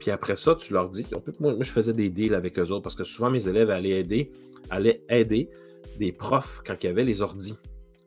Puis 0.00 0.10
après 0.10 0.36
ça, 0.36 0.54
tu 0.54 0.72
leur 0.72 0.88
dis, 0.88 1.06
moi, 1.38 1.56
je 1.60 1.70
faisais 1.70 1.92
des 1.92 2.08
deals 2.08 2.34
avec 2.34 2.58
eux 2.58 2.70
autres 2.70 2.82
parce 2.82 2.94
que 2.94 3.04
souvent 3.04 3.30
mes 3.30 3.46
élèves 3.46 3.70
allaient 3.70 4.00
aider, 4.00 4.32
allaient 4.70 5.02
aider 5.10 5.50
des 5.98 6.12
profs 6.12 6.62
quand 6.64 6.74
il 6.82 6.86
y 6.86 6.88
avait 6.88 7.04
les 7.04 7.20
ordis. 7.20 7.56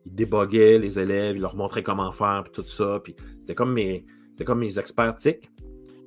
Ils 0.06 0.14
déboguaient 0.14 0.78
les 0.78 0.98
élèves, 0.98 1.36
ils 1.36 1.42
leur 1.42 1.54
montraient 1.54 1.82
comment 1.82 2.10
faire, 2.10 2.42
puis 2.44 2.52
tout 2.52 2.66
ça. 2.66 3.00
Puis 3.04 3.14
c'était 3.40 3.54
comme 3.54 3.72
mes, 3.72 4.04
c'était 4.32 4.44
comme 4.44 4.60
mes 4.60 4.78
experts 4.78 5.16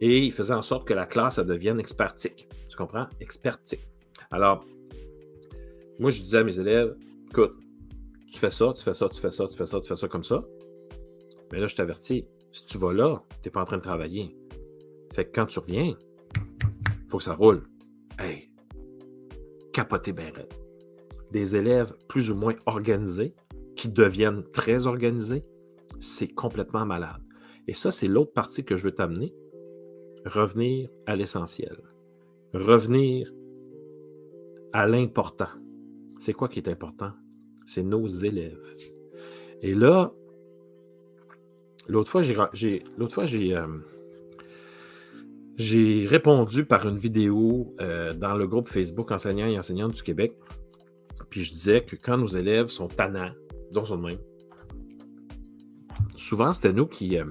Et 0.02 0.26
ils 0.26 0.34
faisaient 0.34 0.54
en 0.54 0.62
sorte 0.62 0.88
que 0.88 0.94
la 0.94 1.06
classe, 1.06 1.40
devienne 1.40 1.80
expertique. 1.80 2.48
Tu 2.68 2.76
comprends? 2.76 3.08
Expertique. 3.20 3.88
Alors, 4.32 4.66
moi, 6.00 6.10
je 6.10 6.22
disais 6.22 6.40
à 6.40 6.44
mes 6.44 6.60
élèves, 6.60 6.96
écoute, 7.30 7.56
tu 8.32 8.40
fais 8.40 8.50
ça, 8.50 8.74
tu 8.76 8.84
fais 8.84 8.94
ça, 8.94 9.08
tu 9.08 9.22
fais 9.22 9.32
ça, 9.32 9.48
tu 9.48 9.56
fais 9.56 9.66
ça, 9.66 9.80
tu 9.80 9.88
fais 9.88 9.96
ça 9.96 10.08
comme 10.08 10.24
ça. 10.24 10.44
Mais 11.52 11.60
là, 11.60 11.68
je 11.68 11.76
t'avertis, 11.76 12.28
si 12.52 12.64
tu 12.64 12.78
vas 12.78 12.94
là, 12.94 13.24
tu 13.30 13.48
n'es 13.48 13.52
pas 13.52 13.62
en 13.62 13.66
train 13.66 13.78
de 13.78 13.84
travailler. 13.84 14.36
Fait 15.14 15.26
que 15.26 15.32
quand 15.32 15.46
tu 15.46 15.60
reviens, 15.60 15.94
il 15.96 17.10
faut 17.10 17.20
que 17.20 17.24
ça 17.24 17.36
roule. 17.36 17.64
Hey, 18.20 18.52
capoter 19.72 20.12
ben 20.12 20.34
Des 21.32 21.56
élèves 21.56 21.94
plus 22.10 22.32
ou 22.32 22.36
moins 22.36 22.56
organisés 22.66 23.36
qui 23.76 23.90
deviennent 23.90 24.44
très 24.52 24.88
organisés, 24.88 25.44
c'est 26.00 26.28
complètement 26.28 26.86
malade. 26.86 27.25
Et 27.68 27.74
ça, 27.74 27.92
c'est 27.92 28.08
l'autre 28.08 28.34
partie 28.34 28.64
que 28.64 28.76
je 28.76 28.84
veux 28.84 28.94
t'amener. 28.94 29.34
Revenir 30.26 30.90
à 31.06 31.16
l'essentiel. 31.16 31.78
Revenir 32.54 33.32
à 34.74 34.88
l'important 34.88 35.50
c'est 36.26 36.34
quoi 36.34 36.48
qui 36.48 36.58
est 36.60 36.68
important? 36.68 37.12
C'est 37.68 37.84
nos 37.84 38.08
élèves. 38.08 38.60
Et 39.62 39.76
là, 39.76 40.12
l'autre 41.88 42.10
fois, 42.10 42.22
j'ai, 42.22 42.84
l'autre 42.98 43.14
fois, 43.14 43.26
j'ai, 43.26 43.56
euh, 43.56 43.68
j'ai 45.56 46.06
répondu 46.08 46.66
par 46.66 46.88
une 46.88 46.98
vidéo 46.98 47.76
euh, 47.80 48.12
dans 48.14 48.36
le 48.36 48.48
groupe 48.48 48.70
Facebook 48.70 49.12
Enseignants 49.12 49.48
et 49.48 49.58
enseignantes 49.58 49.94
du 49.94 50.02
Québec. 50.02 50.36
Puis 51.30 51.42
je 51.42 51.54
disais 51.54 51.84
que 51.84 51.96
quand 51.96 52.18
nos 52.18 52.28
élèves 52.28 52.68
sont 52.68 52.88
tannants, 52.88 53.34
disons 53.72 53.86
ça 53.86 53.96
de 53.96 54.18
souvent 56.16 56.54
c'était 56.54 56.74
nous 56.74 56.88
qui, 56.88 57.20
euh, 57.20 57.26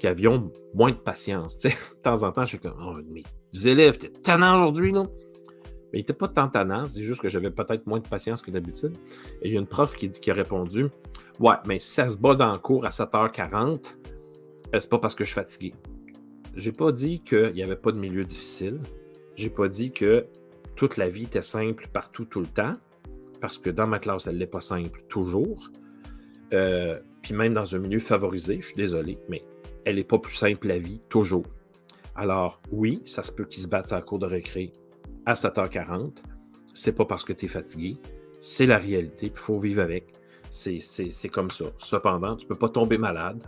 qui 0.00 0.06
avions 0.06 0.50
moins 0.74 0.90
de 0.90 0.96
patience. 0.96 1.58
de 1.58 1.70
temps 2.02 2.22
en 2.24 2.32
temps, 2.32 2.44
je 2.44 2.52
fais 2.52 2.58
comme 2.58 2.74
Oh, 2.82 2.98
mais 3.08 3.22
les 3.52 3.68
élèves, 3.68 3.98
t'es 3.98 4.08
tannant 4.08 4.56
aujourd'hui, 4.56 4.92
non? 4.92 5.12
Mais 5.92 5.98
il 5.98 6.02
n'était 6.02 6.12
pas 6.12 6.28
tant 6.28 6.48
tannant, 6.48 6.84
c'est 6.86 7.02
juste 7.02 7.20
que 7.20 7.28
j'avais 7.28 7.50
peut-être 7.50 7.86
moins 7.86 7.98
de 7.98 8.08
patience 8.08 8.42
que 8.42 8.50
d'habitude. 8.50 8.96
Et 9.42 9.48
il 9.48 9.54
y 9.54 9.56
a 9.56 9.60
une 9.60 9.66
prof 9.66 9.94
qui, 9.94 10.08
qui 10.08 10.30
a 10.30 10.34
répondu 10.34 10.88
Ouais, 11.38 11.56
mais 11.66 11.78
si 11.78 11.90
ça 11.90 12.08
se 12.08 12.16
bat 12.16 12.34
dans 12.34 12.52
le 12.52 12.58
cours 12.58 12.84
à 12.86 12.90
7h40, 12.90 13.80
euh, 14.74 14.80
c'est 14.80 14.90
pas 14.90 14.98
parce 14.98 15.14
que 15.14 15.24
je 15.24 15.30
suis 15.30 15.34
fatigué. 15.34 15.74
J'ai 16.56 16.72
pas 16.72 16.92
dit 16.92 17.20
qu'il 17.20 17.52
n'y 17.54 17.62
avait 17.62 17.76
pas 17.76 17.92
de 17.92 17.98
milieu 17.98 18.24
difficile. 18.24 18.78
J'ai 19.36 19.50
pas 19.50 19.68
dit 19.68 19.90
que 19.90 20.26
toute 20.76 20.96
la 20.96 21.08
vie 21.08 21.24
était 21.24 21.42
simple 21.42 21.88
partout, 21.92 22.24
tout 22.24 22.40
le 22.40 22.46
temps. 22.46 22.74
Parce 23.40 23.58
que 23.58 23.70
dans 23.70 23.86
ma 23.86 23.98
classe, 23.98 24.26
elle 24.26 24.38
n'est 24.38 24.46
pas 24.46 24.60
simple 24.60 25.02
toujours. 25.08 25.70
Euh, 26.52 26.98
puis 27.22 27.34
même 27.34 27.54
dans 27.54 27.74
un 27.74 27.78
milieu 27.78 28.00
favorisé, 28.00 28.60
je 28.60 28.66
suis 28.66 28.76
désolé, 28.76 29.18
mais 29.28 29.42
elle 29.84 29.96
n'est 29.96 30.04
pas 30.04 30.18
plus 30.18 30.34
simple 30.34 30.68
la 30.68 30.78
vie 30.78 31.00
toujours. 31.08 31.46
Alors, 32.14 32.60
oui, 32.70 33.02
ça 33.06 33.22
se 33.22 33.32
peut 33.32 33.44
qu'ils 33.44 33.62
se 33.62 33.68
battent 33.68 33.92
à 33.92 33.96
la 33.96 34.02
cour 34.02 34.18
de 34.18 34.26
récré 34.26 34.72
à 35.26 35.34
7h40. 35.34 36.18
C'est 36.74 36.92
pas 36.92 37.04
parce 37.04 37.24
que 37.24 37.32
tu 37.32 37.46
es 37.46 37.48
fatigué. 37.48 37.96
C'est 38.40 38.66
la 38.66 38.78
réalité, 38.78 39.26
il 39.26 39.38
faut 39.38 39.58
vivre 39.58 39.82
avec. 39.82 40.12
C'est 40.50 41.28
comme 41.32 41.50
ça. 41.50 41.66
Cependant, 41.78 42.36
tu 42.36 42.46
ne 42.46 42.48
peux 42.48 42.58
pas 42.58 42.68
tomber 42.68 42.98
malade. 42.98 43.44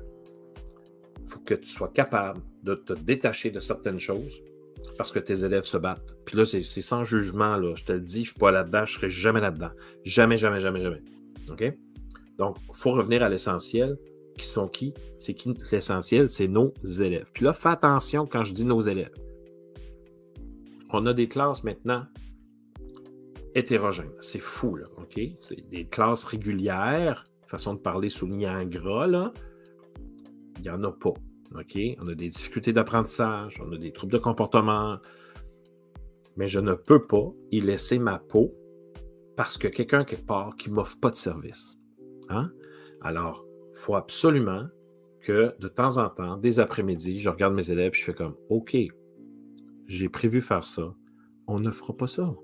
Il 1.24 1.30
faut 1.30 1.40
que 1.40 1.54
tu 1.54 1.66
sois 1.66 1.88
capable 1.88 2.40
de 2.62 2.74
te 2.74 2.92
détacher 2.92 3.50
de 3.50 3.58
certaines 3.58 3.98
choses 3.98 4.42
parce 4.98 5.12
que 5.12 5.18
tes 5.18 5.44
élèves 5.44 5.64
se 5.64 5.76
battent. 5.76 6.16
Puis 6.24 6.36
là, 6.36 6.44
c'est 6.44 6.62
sans 6.62 7.04
jugement. 7.04 7.56
Là. 7.56 7.74
Je 7.74 7.84
te 7.84 7.92
le 7.92 8.00
dis, 8.00 8.14
je 8.14 8.18
ne 8.20 8.24
suis 8.24 8.38
pas 8.38 8.50
là-dedans, 8.50 8.84
je 8.84 8.92
ne 8.92 8.98
serai 8.98 9.10
jamais 9.10 9.40
là-dedans. 9.40 9.70
Jamais, 10.04 10.36
jamais, 10.36 10.60
jamais, 10.60 10.80
jamais. 10.80 11.02
OK? 11.50 11.72
Donc, 12.38 12.56
il 12.68 12.76
faut 12.76 12.92
revenir 12.92 13.22
à 13.22 13.28
l'essentiel. 13.28 13.96
Qui 14.36 14.46
sont 14.46 14.68
qui? 14.68 14.94
C'est 15.18 15.34
qui 15.34 15.54
l'essentiel? 15.70 16.30
C'est 16.30 16.48
nos 16.48 16.72
élèves. 16.84 17.30
Puis 17.32 17.44
là, 17.44 17.52
fais 17.52 17.68
attention 17.68 18.26
quand 18.26 18.44
je 18.44 18.52
dis 18.52 18.64
nos 18.64 18.80
élèves 18.80 19.12
on 20.92 21.06
a 21.06 21.14
des 21.14 21.28
classes 21.28 21.64
maintenant 21.64 22.04
hétérogènes. 23.54 24.12
C'est 24.20 24.40
fou, 24.40 24.76
là, 24.76 24.86
OK? 24.98 25.20
C'est 25.40 25.68
des 25.68 25.86
classes 25.86 26.24
régulières, 26.24 27.24
façon 27.46 27.74
de 27.74 27.80
parler 27.80 28.08
souligné 28.08 28.48
en 28.48 28.64
gras, 28.64 29.06
là. 29.06 29.32
Il 30.56 30.62
n'y 30.62 30.70
en 30.70 30.82
a 30.84 30.92
pas, 30.92 31.14
OK? 31.54 31.78
On 31.98 32.08
a 32.08 32.14
des 32.14 32.28
difficultés 32.28 32.72
d'apprentissage, 32.72 33.60
on 33.64 33.72
a 33.72 33.78
des 33.78 33.92
troubles 33.92 34.12
de 34.12 34.18
comportement, 34.18 34.98
mais 36.36 36.48
je 36.48 36.60
ne 36.60 36.74
peux 36.74 37.06
pas 37.06 37.32
y 37.50 37.60
laisser 37.60 37.98
ma 37.98 38.18
peau 38.18 38.54
parce 39.36 39.58
que 39.58 39.68
quelqu'un 39.68 40.04
quelque 40.04 40.26
part 40.26 40.56
qui 40.56 40.70
ne 40.70 40.74
m'offre 40.74 40.98
pas 41.00 41.10
de 41.10 41.16
service. 41.16 41.78
Hein? 42.28 42.50
Alors, 43.00 43.44
faut 43.82 43.96
absolument 43.96 44.66
que 45.20 45.54
de 45.58 45.68
temps 45.68 45.98
en 45.98 46.08
temps, 46.08 46.36
des 46.36 46.60
après-midi, 46.60 47.20
je 47.20 47.28
regarde 47.28 47.54
mes 47.54 47.70
élèves 47.70 47.92
et 47.94 47.98
je 47.98 48.04
fais 48.04 48.14
comme 48.14 48.36
OK, 48.48 48.76
j'ai 49.86 50.08
prévu 50.08 50.40
faire 50.40 50.64
ça. 50.64 50.94
On 51.46 51.58
ne 51.58 51.70
fera 51.70 51.96
pas 51.96 52.06
ça. 52.06 52.34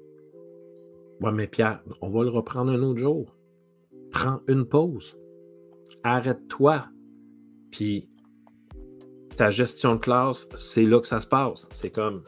Ouais, 1.21 1.33
mais 1.33 1.47
Pierre, 1.47 1.83
on 2.01 2.11
va 2.11 2.25
le 2.25 2.31
reprendre 2.31 2.73
un 2.73 2.83
autre 2.83 2.99
jour. 2.99 3.37
Prends 4.11 4.41
une 4.49 4.65
pause. 4.65 5.17
Arrête-toi. 6.03 6.89
Puis 7.71 8.09
ta 9.37 9.51
gestion 9.51 9.95
de 9.95 10.01
classe, 10.01 10.49
c'est 10.57 10.85
là 10.85 11.01
que 11.01 11.07
ça 11.07 11.21
se 11.21 11.27
passe. 11.27 11.69
C'est 11.71 11.91
comme, 11.91 12.23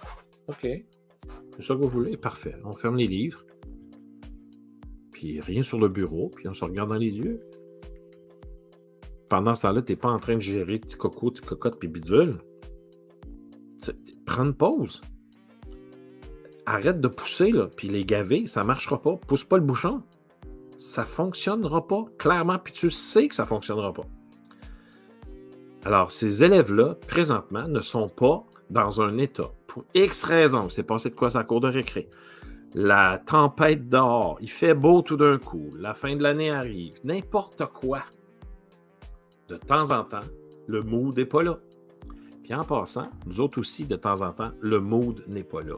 OK, 0.46 0.62
c'est 0.62 1.62
ça 1.62 1.74
que 1.74 1.80
vous 1.80 1.88
voulez, 1.88 2.16
parfait. 2.16 2.54
On 2.64 2.76
ferme 2.76 2.96
les 2.96 3.08
livres, 3.08 3.44
puis 5.10 5.40
rien 5.40 5.62
sur 5.62 5.80
le 5.80 5.88
bureau, 5.88 6.30
puis 6.30 6.46
on 6.46 6.54
se 6.54 6.64
regarde 6.64 6.90
dans 6.90 6.96
les 6.96 7.18
yeux. 7.18 7.40
Pendant 9.30 9.54
ce 9.54 9.62
temps-là, 9.62 9.80
tu 9.80 9.92
n'es 9.92 9.96
pas 9.96 10.10
en 10.10 10.18
train 10.18 10.34
de 10.34 10.40
gérer 10.40 10.80
petit 10.80 10.96
coco, 10.96 11.30
petit 11.30 11.42
cocotte, 11.42 11.78
puis 11.78 11.88
bidule. 11.88 12.38
Prends 14.26 14.44
une 14.44 14.54
pause. 14.54 15.00
Arrête 16.66 17.00
de 17.00 17.06
pousser, 17.06 17.52
là, 17.52 17.68
puis 17.74 17.88
les 17.88 18.04
gaver, 18.04 18.48
ça 18.48 18.62
ne 18.62 18.66
marchera 18.66 19.00
pas. 19.00 19.16
Pousse 19.16 19.44
pas 19.44 19.56
le 19.56 19.62
bouchon. 19.62 20.02
Ça 20.78 21.02
ne 21.02 21.06
fonctionnera 21.06 21.86
pas, 21.86 22.04
clairement, 22.18 22.58
puis 22.58 22.72
tu 22.72 22.90
sais 22.90 23.28
que 23.28 23.34
ça 23.36 23.44
ne 23.44 23.48
fonctionnera 23.48 23.92
pas. 23.92 24.06
Alors, 25.84 26.10
ces 26.10 26.42
élèves-là, 26.42 26.96
présentement, 27.06 27.68
ne 27.68 27.80
sont 27.80 28.08
pas 28.08 28.44
dans 28.68 29.00
un 29.00 29.16
état. 29.16 29.52
Pour 29.68 29.84
X 29.94 30.24
raisons, 30.24 30.68
c'est 30.70 30.82
passé 30.82 31.10
de 31.10 31.14
quoi 31.14 31.30
sa 31.30 31.44
cour 31.44 31.60
de 31.60 31.68
récré. 31.68 32.10
La 32.74 33.22
tempête 33.24 33.88
dehors, 33.88 34.38
il 34.40 34.50
fait 34.50 34.74
beau 34.74 35.02
tout 35.02 35.16
d'un 35.16 35.38
coup, 35.38 35.70
la 35.78 35.94
fin 35.94 36.16
de 36.16 36.22
l'année 36.22 36.50
arrive, 36.50 36.94
n'importe 37.04 37.64
quoi. 37.66 38.02
De 39.50 39.56
temps 39.56 39.90
en 39.90 40.04
temps, 40.04 40.20
le 40.68 40.80
mood 40.84 41.16
n'est 41.16 41.24
pas 41.24 41.42
là. 41.42 41.58
Puis 42.44 42.54
en 42.54 42.62
passant, 42.62 43.10
nous 43.26 43.40
autres 43.40 43.58
aussi, 43.58 43.84
de 43.84 43.96
temps 43.96 44.22
en 44.22 44.30
temps, 44.30 44.52
le 44.60 44.78
mood 44.78 45.24
n'est 45.26 45.42
pas 45.42 45.62
là. 45.62 45.74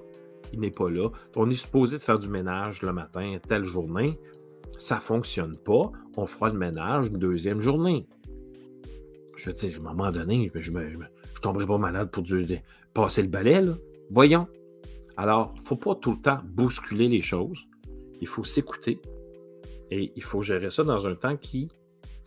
Il 0.53 0.61
n'est 0.61 0.71
pas 0.71 0.91
là. 0.91 1.09
On 1.37 1.49
est 1.49 1.55
supposé 1.55 1.97
de 1.97 2.03
faire 2.03 2.19
du 2.19 2.29
ménage 2.29 2.83
le 2.83 2.93
matin, 2.93 3.39
telle 3.49 3.65
journée. 3.65 4.21
Ça 4.77 4.97
ne 4.97 5.01
fonctionne 5.01 5.57
pas. 5.57 5.91
On 6.19 6.27
fera 6.27 6.51
le 6.51 6.59
ménage 6.59 7.07
une 7.07 7.17
deuxième 7.17 7.63
journée. 7.63 8.07
Je 9.39 9.47
veux 9.47 9.55
dire, 9.55 9.77
à 9.77 9.79
un 9.79 9.95
moment 9.95 10.13
donné, 10.13 10.53
je 10.55 10.71
ne 10.71 11.05
tomberai 11.41 11.67
pas 11.67 11.79
malade 11.79 12.11
pour 12.11 12.25
passer 12.93 13.23
le 13.23 13.29
balai. 13.29 13.65
Voyons. 14.11 14.49
Alors, 15.17 15.55
il 15.57 15.63
ne 15.63 15.67
faut 15.67 15.77
pas 15.77 15.95
tout 15.95 16.11
le 16.11 16.21
temps 16.21 16.41
bousculer 16.45 17.09
les 17.09 17.23
choses. 17.23 17.67
Il 18.21 18.27
faut 18.27 18.45
s'écouter. 18.45 19.01
Et 19.91 20.13
il 20.15 20.23
faut 20.23 20.43
gérer 20.43 20.69
ça 20.71 20.85
dans 20.85 21.07
un 21.07 21.15
temps 21.15 21.39
qui, 21.39 21.71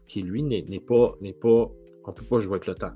qui 0.08 0.22
lui, 0.22 0.44
n'est 0.44 0.62
pas, 0.80 1.16
pas. 1.42 1.72
On 2.08 2.10
ne 2.10 2.14
peut 2.14 2.26
pas 2.30 2.40
jouer 2.40 2.54
avec 2.54 2.68
le 2.68 2.76
temps. 2.76 2.94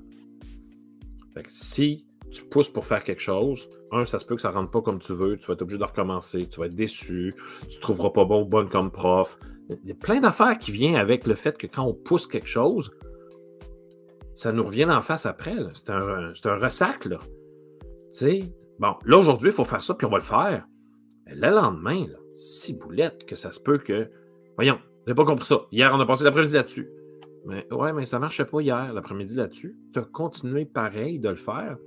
si 1.48 2.06
tu 2.30 2.44
pousses 2.44 2.68
pour 2.68 2.86
faire 2.86 3.02
quelque 3.02 3.20
chose, 3.20 3.68
un, 3.90 4.06
ça 4.06 4.18
se 4.18 4.24
peut 4.24 4.36
que 4.36 4.40
ça 4.40 4.50
ne 4.50 4.54
rentre 4.54 4.70
pas 4.70 4.82
comme 4.82 5.00
tu 5.00 5.12
veux, 5.12 5.36
tu 5.36 5.46
vas 5.46 5.54
être 5.54 5.62
obligé 5.62 5.78
de 5.78 5.84
recommencer, 5.84 6.46
tu 6.46 6.60
vas 6.60 6.66
être 6.66 6.74
déçu, 6.74 7.34
tu 7.68 7.76
ne 7.76 7.80
trouveras 7.80 8.10
pas 8.10 8.24
bon 8.24 8.42
ou 8.42 8.44
bonne 8.44 8.68
comme 8.68 8.90
prof. 8.90 9.38
Il 9.68 9.88
y 9.88 9.92
a 9.92 9.94
plein 9.94 10.20
d'affaires 10.20 10.56
qui 10.58 10.70
viennent 10.70 10.96
avec 10.96 11.26
le 11.26 11.34
fait 11.34 11.56
que 11.56 11.66
quand 11.66 11.84
on 11.84 11.94
pousse 11.94 12.26
quelque 12.26 12.46
chose, 12.46 12.92
ça 14.34 14.52
nous 14.52 14.64
revient 14.64 14.86
en 14.86 15.02
face 15.02 15.26
après. 15.26 15.54
C'est 15.74 15.90
un, 15.90 16.32
un, 16.44 16.56
ressac. 16.56 17.04
Là. 17.04 17.18
bon, 18.78 18.94
là, 19.04 19.18
aujourd'hui, 19.18 19.50
il 19.50 19.54
faut 19.54 19.64
faire 19.64 19.82
ça, 19.82 19.94
puis 19.94 20.06
on 20.06 20.10
va 20.10 20.18
le 20.18 20.22
faire. 20.22 20.66
Mais 21.26 21.34
le 21.34 21.50
lendemain, 21.50 22.06
là, 22.08 22.16
si 22.34 22.74
boulette, 22.74 23.26
que 23.26 23.36
ça 23.36 23.52
se 23.52 23.60
peut 23.60 23.78
que. 23.78 24.08
Voyons, 24.56 24.78
j'ai 25.06 25.14
pas 25.14 25.24
compris 25.24 25.46
ça. 25.46 25.60
Hier, 25.72 25.90
on 25.94 26.00
a 26.00 26.06
passé 26.06 26.24
l'après-midi 26.24 26.54
là-dessus. 26.54 26.88
Mais 27.46 27.66
ouais, 27.72 27.92
mais 27.92 28.06
ça 28.06 28.16
ne 28.16 28.20
marchait 28.20 28.44
pas 28.44 28.60
hier, 28.60 28.92
l'après-midi 28.92 29.34
là-dessus. 29.34 29.76
Tu 29.92 29.98
as 29.98 30.02
continué 30.02 30.64
pareil 30.64 31.18
de 31.18 31.28
le 31.28 31.36
faire. 31.36 31.78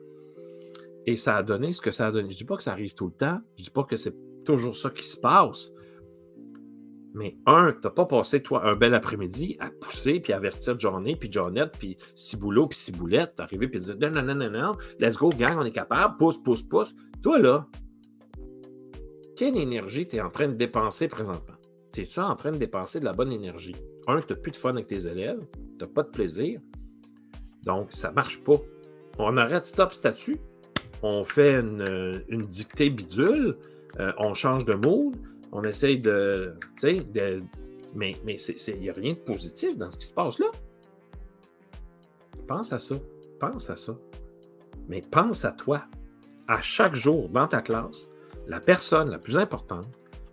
Et 1.06 1.16
ça 1.16 1.38
a 1.38 1.44
donné 1.44 1.74
ce 1.74 1.82
que 1.82 1.92
ça 1.92 2.08
a 2.08 2.12
donné. 2.12 2.30
Je 2.30 2.36
ne 2.36 2.38
dis 2.38 2.46
pas 2.46 2.58
que 2.58 2.64
ça 2.64 2.72
arrive 2.72 2.94
tout 2.96 3.08
le 3.08 3.14
temps. 3.14 3.40
Je 3.56 3.62
ne 3.62 3.66
dis 3.66 3.72
pas 3.72 3.84
que 3.84 3.98
c'est 3.98 4.16
toujours 4.46 4.76
ça 4.76 4.90
qui 4.90 5.04
se 5.04 5.18
passe. 5.18 5.72
Mais 7.14 7.38
un, 7.46 7.74
tu 7.74 7.80
n'as 7.84 7.92
pas 7.92 8.06
passé, 8.06 8.42
toi, 8.42 8.66
un 8.66 8.76
bel 8.76 8.96
après-midi 8.96 9.56
à 9.60 9.70
pousser, 9.70 10.20
puis 10.20 10.34
avertir 10.34 10.80
Johnny, 10.80 11.16
puis 11.16 11.32
Johnette, 11.32 11.78
puis 11.78 11.96
Ciboulot, 12.16 12.68
puis 12.68 12.80
Ciboulette, 12.80 13.40
arriver, 13.40 13.68
puis 13.68 13.80
dire 13.80 13.98
non, 14.00 14.24
non, 14.24 14.34
non, 14.34 14.50
non, 14.50 14.76
let's 15.00 15.18
go, 15.18 15.30
gang, 15.30 15.60
on 15.60 15.66
est 15.66 15.72
capable, 15.72 16.18
pousse, 16.18 16.42
pousse, 16.42 16.64
pousse. 16.64 16.96
Toi, 17.22 17.38
là, 17.38 17.68
quelle 19.36 19.58
énergie 19.58 20.08
tu 20.08 20.16
es 20.16 20.22
en 20.22 20.32
train 20.32 20.48
de 20.48 20.54
dépenser 20.54 21.08
présentement? 21.08 21.56
Es-tu 21.96 22.20
en 22.20 22.36
train 22.36 22.52
de 22.52 22.58
dépenser 22.58 23.00
de 23.00 23.06
la 23.06 23.14
bonne 23.14 23.32
énergie? 23.32 23.76
Un, 24.08 24.20
tu 24.20 24.34
n'as 24.34 24.40
plus 24.40 24.52
de 24.52 24.58
fun 24.58 24.72
avec 24.72 24.88
tes 24.88 25.08
élèves, 25.08 25.40
tu 25.54 25.80
n'as 25.80 25.88
pas 25.88 26.04
de 26.04 26.10
plaisir, 26.10 26.60
donc 27.64 27.92
ça 27.92 28.10
ne 28.10 28.16
marche 28.16 28.44
pas. 28.44 28.58
On 29.18 29.38
arrête 29.38 29.66
stop 29.66 29.94
statut, 29.94 30.40
on 31.02 31.24
fait 31.24 31.60
une, 31.60 32.24
une 32.30 32.42
dictée 32.42 32.90
bidule, 32.90 33.58
euh, 34.00 34.12
on 34.18 34.34
change 34.34 34.66
de 34.66 34.74
mood, 34.74 35.16
on 35.52 35.62
essaye 35.62 36.00
de. 36.00 36.54
De, 36.82 37.44
mais 37.96 38.16
il 38.26 38.80
n'y 38.80 38.90
a 38.90 38.94
rien 38.94 39.14
de 39.14 39.20
positif 39.20 39.78
dans 39.78 39.92
ce 39.92 39.98
qui 39.98 40.08
se 40.08 40.14
passe 40.14 40.40
là. 40.40 40.48
Pense 42.48 42.74
à 42.74 42.80
ça. 42.80 42.96
Pense 43.40 43.70
à 43.70 43.76
ça. 43.76 43.96
Mais 44.88 45.02
pense 45.02 45.46
à 45.46 45.52
toi. 45.52 45.86
À 46.48 46.60
chaque 46.60 46.96
jour 46.96 47.30
dans 47.30 47.48
ta 47.48 47.62
classe, 47.62 48.10
la 48.48 48.60
personne 48.60 49.10
la 49.10 49.20
plus 49.20 49.38
importante, 49.38 49.88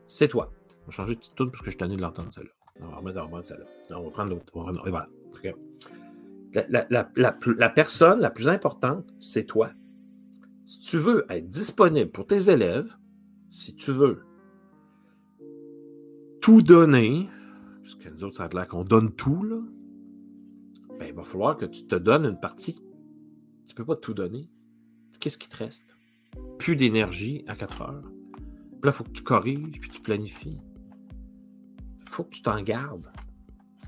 c'est 0.06 0.28
toi. 0.28 0.50
On 0.82 0.86
va 0.86 0.92
changer 0.92 1.14
de 1.14 1.20
petite 1.20 1.36
parce 1.36 1.62
que 1.62 1.70
je 1.70 1.76
tenais 1.76 1.96
de 1.96 2.02
l'entendre 2.02 2.30
celle-là. 2.34 2.50
On 2.82 2.88
va 2.88 2.96
remettre, 2.96 3.20
on 3.24 3.36
va 3.36 3.42
celle-là. 3.42 3.98
On 3.98 4.04
va 4.04 4.10
prendre 4.10 4.30
l'autre. 4.30 4.52
Voilà. 4.54 5.08
La, 6.52 6.86
la, 6.90 7.08
la, 7.16 7.36
la, 7.46 7.68
personne 7.68 8.20
la 8.20 8.30
plus 8.30 8.48
importante, 8.48 9.14
c'est 9.20 9.44
toi. 9.44 9.70
Si 10.66 10.80
tu 10.80 10.98
veux 10.98 11.24
être 11.30 11.48
disponible 11.48 12.10
pour 12.10 12.26
tes 12.26 12.50
élèves, 12.50 12.96
si 13.50 13.74
tu 13.76 13.92
veux 13.92 14.22
tout 16.40 16.62
donner, 16.62 17.28
parce 17.82 17.96
nous 18.14 18.24
autres, 18.24 18.36
ça 18.36 18.44
a 18.44 18.48
l'air 18.48 18.66
qu'on 18.66 18.84
donne 18.84 19.12
tout, 19.12 19.42
là, 19.44 19.60
ben, 20.98 21.06
il 21.06 21.14
va 21.14 21.24
falloir 21.24 21.56
que 21.56 21.66
tu 21.66 21.86
te 21.86 21.94
donnes 21.94 22.24
une 22.24 22.40
partie. 22.40 22.74
Tu 23.66 23.72
ne 23.72 23.76
peux 23.76 23.84
pas 23.84 23.96
tout 23.96 24.14
donner. 24.14 24.50
Qu'est-ce 25.18 25.38
qui 25.38 25.48
te 25.48 25.56
reste? 25.56 25.96
Plus 26.58 26.76
d'énergie 26.76 27.44
à 27.46 27.56
4 27.56 27.82
heures. 27.82 28.10
Puis 28.32 28.80
là, 28.84 28.90
il 28.90 28.92
faut 28.92 29.04
que 29.04 29.10
tu 29.10 29.22
corriges, 29.22 29.80
puis 29.80 29.90
tu 29.90 30.00
planifies. 30.00 30.58
Il 32.10 32.14
faut 32.14 32.24
que 32.24 32.30
tu 32.30 32.42
t'en 32.42 32.60
gardes. 32.60 33.10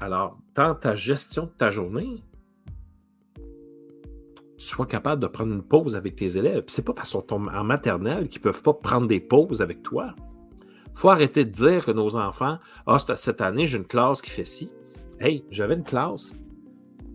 Alors, 0.00 0.38
dans 0.54 0.74
ta 0.74 0.94
gestion 0.94 1.44
de 1.44 1.50
ta 1.50 1.70
journée, 1.70 2.22
tu 3.36 4.64
sois 4.64 4.86
capable 4.86 5.20
de 5.20 5.26
prendre 5.26 5.52
une 5.52 5.62
pause 5.62 5.96
avec 5.96 6.16
tes 6.16 6.38
élèves. 6.38 6.64
Ce 6.68 6.80
n'est 6.80 6.84
pas 6.84 6.94
parce 6.94 7.10
qu'ils 7.10 7.20
sont 7.20 7.34
en 7.34 7.64
maternelle 7.64 8.28
qu'ils 8.28 8.40
ne 8.40 8.44
peuvent 8.44 8.62
pas 8.62 8.74
prendre 8.74 9.06
des 9.06 9.20
pauses 9.20 9.60
avec 9.60 9.82
toi 9.82 10.14
faut 10.94 11.08
arrêter 11.08 11.44
de 11.44 11.50
dire 11.50 11.84
que 11.84 11.90
nos 11.90 12.16
enfants, 12.16 12.58
ah, 12.86 12.98
cette 12.98 13.40
année, 13.40 13.66
j'ai 13.66 13.78
une 13.78 13.86
classe 13.86 14.20
qui 14.20 14.30
fait 14.30 14.44
ci. 14.44 14.70
Hey, 15.20 15.44
j'avais 15.50 15.74
une 15.74 15.84
classe. 15.84 16.34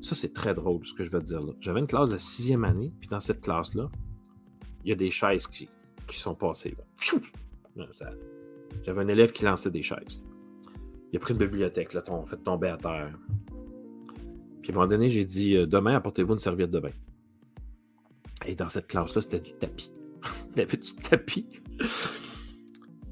Ça, 0.02 0.16
c'est 0.16 0.34
très 0.34 0.54
drôle 0.54 0.86
ce 0.86 0.94
que 0.94 1.04
je 1.04 1.12
veux 1.12 1.22
dire. 1.22 1.42
J'avais 1.60 1.80
une 1.80 1.88
classe 1.88 2.12
de 2.12 2.18
sixième 2.18 2.64
année, 2.64 2.92
puis 3.00 3.10
dans 3.10 3.20
cette 3.20 3.42
classe-là, 3.42 3.90
il 4.84 4.90
y 4.90 4.92
a 4.94 4.96
des 4.96 5.10
chaises 5.10 5.48
qui, 5.48 5.70
sont 6.12 6.36
passées. 6.36 6.76
J'avais 8.84 9.02
un 9.02 9.08
élève 9.08 9.32
qui 9.32 9.44
lançait 9.44 9.72
des 9.72 9.82
chaises. 9.82 10.24
Il 11.12 11.18
a 11.18 11.20
pris 11.20 11.34
une 11.34 11.40
bibliothèque, 11.40 11.94
là, 11.94 12.04
fait 12.26 12.38
tomber 12.38 12.68
à 12.68 12.78
terre. 12.78 13.18
Puis 14.62 14.72
à 14.72 14.76
un 14.76 14.76
moment 14.76 14.88
donné, 14.88 15.10
j'ai 15.10 15.26
dit 15.26 15.56
euh, 15.56 15.66
Demain, 15.66 15.96
apportez-vous 15.96 16.34
une 16.34 16.40
serviette 16.40 16.72
de 16.72 16.80
bain. 16.80 16.92
Et 18.46 18.56
dans 18.56 18.70
cette 18.70 18.88
classe-là, 18.88 19.22
c'était 19.22 19.40
du 19.40 19.54
tapis. 19.54 19.92
Il 20.56 20.62
avait 20.62 20.78
du 20.78 20.94
tapis. 20.96 21.48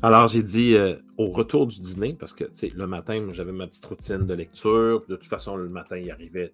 Alors, 0.01 0.27
j'ai 0.27 0.43
dit 0.43 0.75
euh, 0.75 0.97
au 1.17 1.31
retour 1.31 1.65
du 1.67 1.79
dîner, 1.79 2.13
parce 2.13 2.33
que 2.33 2.43
le 2.75 2.87
matin, 2.87 3.27
j'avais 3.31 3.51
ma 3.51 3.67
petite 3.67 3.85
routine 3.85 4.25
de 4.25 4.33
lecture. 4.33 5.05
De 5.07 5.15
toute 5.15 5.29
façon, 5.29 5.55
le 5.55 5.69
matin, 5.69 5.97
il 5.97 6.11
arrivait 6.11 6.53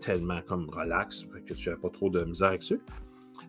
tellement 0.00 0.40
comme 0.46 0.68
relax 0.70 1.26
que 1.44 1.54
je 1.54 1.70
n'avais 1.70 1.80
pas 1.80 1.90
trop 1.90 2.08
de 2.08 2.24
misère 2.24 2.48
avec 2.48 2.62
ça. 2.62 2.76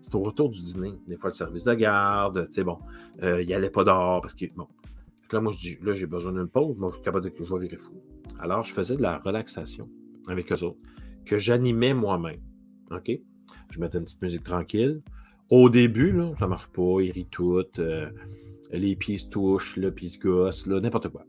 C'était 0.01 0.15
au 0.15 0.23
retour 0.23 0.49
du 0.49 0.61
dîner. 0.61 0.93
Des 1.07 1.17
fois, 1.17 1.29
le 1.29 1.33
service 1.33 1.63
de 1.63 1.73
garde, 1.73 2.47
tu 2.47 2.53
sais, 2.53 2.63
bon, 2.63 2.79
euh, 3.23 3.41
il 3.41 3.49
n'allait 3.49 3.69
pas 3.69 3.83
dehors 3.83 4.21
parce 4.21 4.33
que, 4.33 4.45
bon. 4.55 4.67
Là, 5.31 5.41
moi, 5.41 5.51
je 5.53 5.57
dis, 5.57 5.77
là, 5.81 5.93
j'ai 5.93 6.07
besoin 6.07 6.33
d'une 6.33 6.47
pause. 6.47 6.77
Moi, 6.77 6.89
je 6.89 6.95
suis 6.95 7.03
capable 7.03 7.25
de 7.25 7.29
que 7.29 7.43
je 7.43 7.55
virer 7.55 7.77
fou. 7.77 8.01
Alors, 8.39 8.63
je 8.63 8.73
faisais 8.73 8.95
de 8.95 9.01
la 9.01 9.19
relaxation 9.19 9.89
avec 10.27 10.51
eux 10.51 10.63
autres, 10.63 10.79
que 11.25 11.37
j'animais 11.37 11.93
moi-même. 11.93 12.41
OK? 12.91 13.11
Je 13.69 13.79
mettais 13.79 13.97
une 13.97 14.05
petite 14.05 14.21
musique 14.21 14.43
tranquille. 14.43 15.01
Au 15.49 15.69
début, 15.69 16.11
là, 16.11 16.33
ça 16.37 16.47
marche 16.47 16.67
pas, 16.67 17.01
il 17.01 17.11
rit 17.11 17.27
tout. 17.29 17.63
Euh, 17.79 18.09
les 18.71 18.95
pieds 18.95 19.17
se 19.17 19.29
touchent, 19.29 19.77
le 19.77 19.91
pied 19.91 20.07
se 20.07 20.19
gosse, 20.19 20.67
n'importe 20.67 21.09
quoi. 21.09 21.25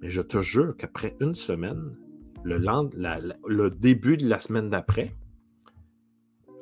Mais 0.00 0.08
je 0.08 0.22
te 0.22 0.40
jure 0.40 0.76
qu'après 0.76 1.16
une 1.20 1.34
semaine, 1.34 1.96
le, 2.44 2.58
le 3.48 3.70
début 3.70 4.16
de 4.16 4.28
la 4.28 4.38
semaine 4.38 4.70
d'après, 4.70 5.14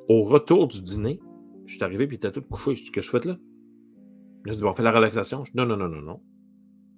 au 0.08 0.22
retour 0.22 0.68
du 0.68 0.82
dîner, 0.82 1.20
je 1.66 1.74
suis 1.74 1.84
arrivé 1.84 2.06
puis 2.06 2.16
il 2.16 2.18
était 2.18 2.32
tout 2.32 2.42
couché. 2.42 2.74
Je 2.74 2.84
dis, 2.84 2.90
que 2.90 3.00
tu 3.00 3.08
fais 3.08 3.20
là? 3.20 3.36
Il 4.46 4.52
a 4.52 4.54
dit, 4.54 4.62
bon, 4.62 4.70
on 4.70 4.72
fait 4.72 4.82
la 4.82 4.92
relaxation. 4.92 5.44
Je 5.44 5.52
dis, 5.52 5.56
non, 5.56 5.66
non, 5.66 5.76
non, 5.76 5.88
non, 5.88 6.02
non. 6.02 6.20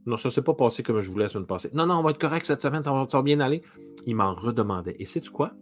Non, 0.07 0.17
ça 0.17 0.29
ne 0.29 0.33
s'est 0.33 0.43
pas 0.43 0.55
passé 0.55 0.83
comme 0.83 1.01
je 1.01 1.11
voulais 1.11 1.25
la 1.25 1.29
semaine 1.29 1.47
passée. 1.47 1.71
Non, 1.75 1.87
non, 1.87 1.97
on 1.97 2.03
va 2.03 2.11
être 2.11 2.19
correct 2.19 2.47
cette 2.47 2.63
semaine, 2.63 2.83
ça 2.83 2.93
va, 2.93 3.23
bien 3.23 3.41
aller. 3.41 3.63
Il 4.07 4.17
m'en 4.17 4.35
redemandait. 4.35 4.97
Et 4.99 5.05
sais-tu 5.05 5.31
quoi? 5.31 5.53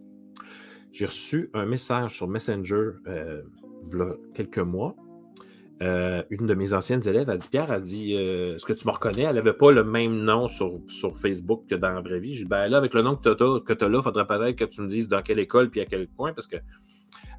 J'ai 0.91 1.05
reçu 1.05 1.49
un 1.53 1.65
message 1.65 2.15
sur 2.15 2.27
Messenger 2.27 2.91
il 3.05 3.97
y 3.97 4.01
a 4.01 4.13
quelques 4.33 4.59
mois 4.59 4.95
euh, 5.81 6.23
une 6.29 6.45
de 6.45 6.53
mes 6.53 6.71
anciennes 6.71 7.05
élèves 7.05 7.29
a 7.29 7.35
dit 7.35 7.49
Pierre, 7.49 7.69
a 7.69 7.79
dit 7.79 8.15
euh, 8.15 8.55
Est-ce 8.55 8.65
que 8.65 8.71
tu 8.71 8.87
me 8.87 8.93
reconnais? 8.93 9.23
Elle 9.23 9.35
n'avait 9.35 9.53
pas 9.53 9.71
le 9.71 9.83
même 9.83 10.23
nom 10.23 10.47
sur, 10.47 10.79
sur, 10.87 11.17
Facebook 11.17 11.65
que 11.67 11.75
dans 11.75 11.91
la 11.91 12.01
vraie 12.01 12.19
vie. 12.19 12.33
Je 12.33 12.43
dis 12.43 12.45
Ben 12.45 12.67
là, 12.67 12.77
avec 12.77 12.93
le 12.93 13.01
nom 13.01 13.17
que 13.17 13.33
tu 13.33 13.43
as, 13.43 13.89
là, 13.89 13.97
il 13.97 14.03
faudrait 14.03 14.25
peut-être 14.25 14.55
que 14.55 14.63
tu 14.63 14.81
me 14.81 14.87
dises 14.87 15.09
dans 15.09 15.21
quelle 15.21 15.39
école 15.39 15.69
puis 15.69 15.81
à 15.81 15.85
quel 15.85 16.07
point, 16.07 16.31
parce 16.33 16.47
que 16.47 16.55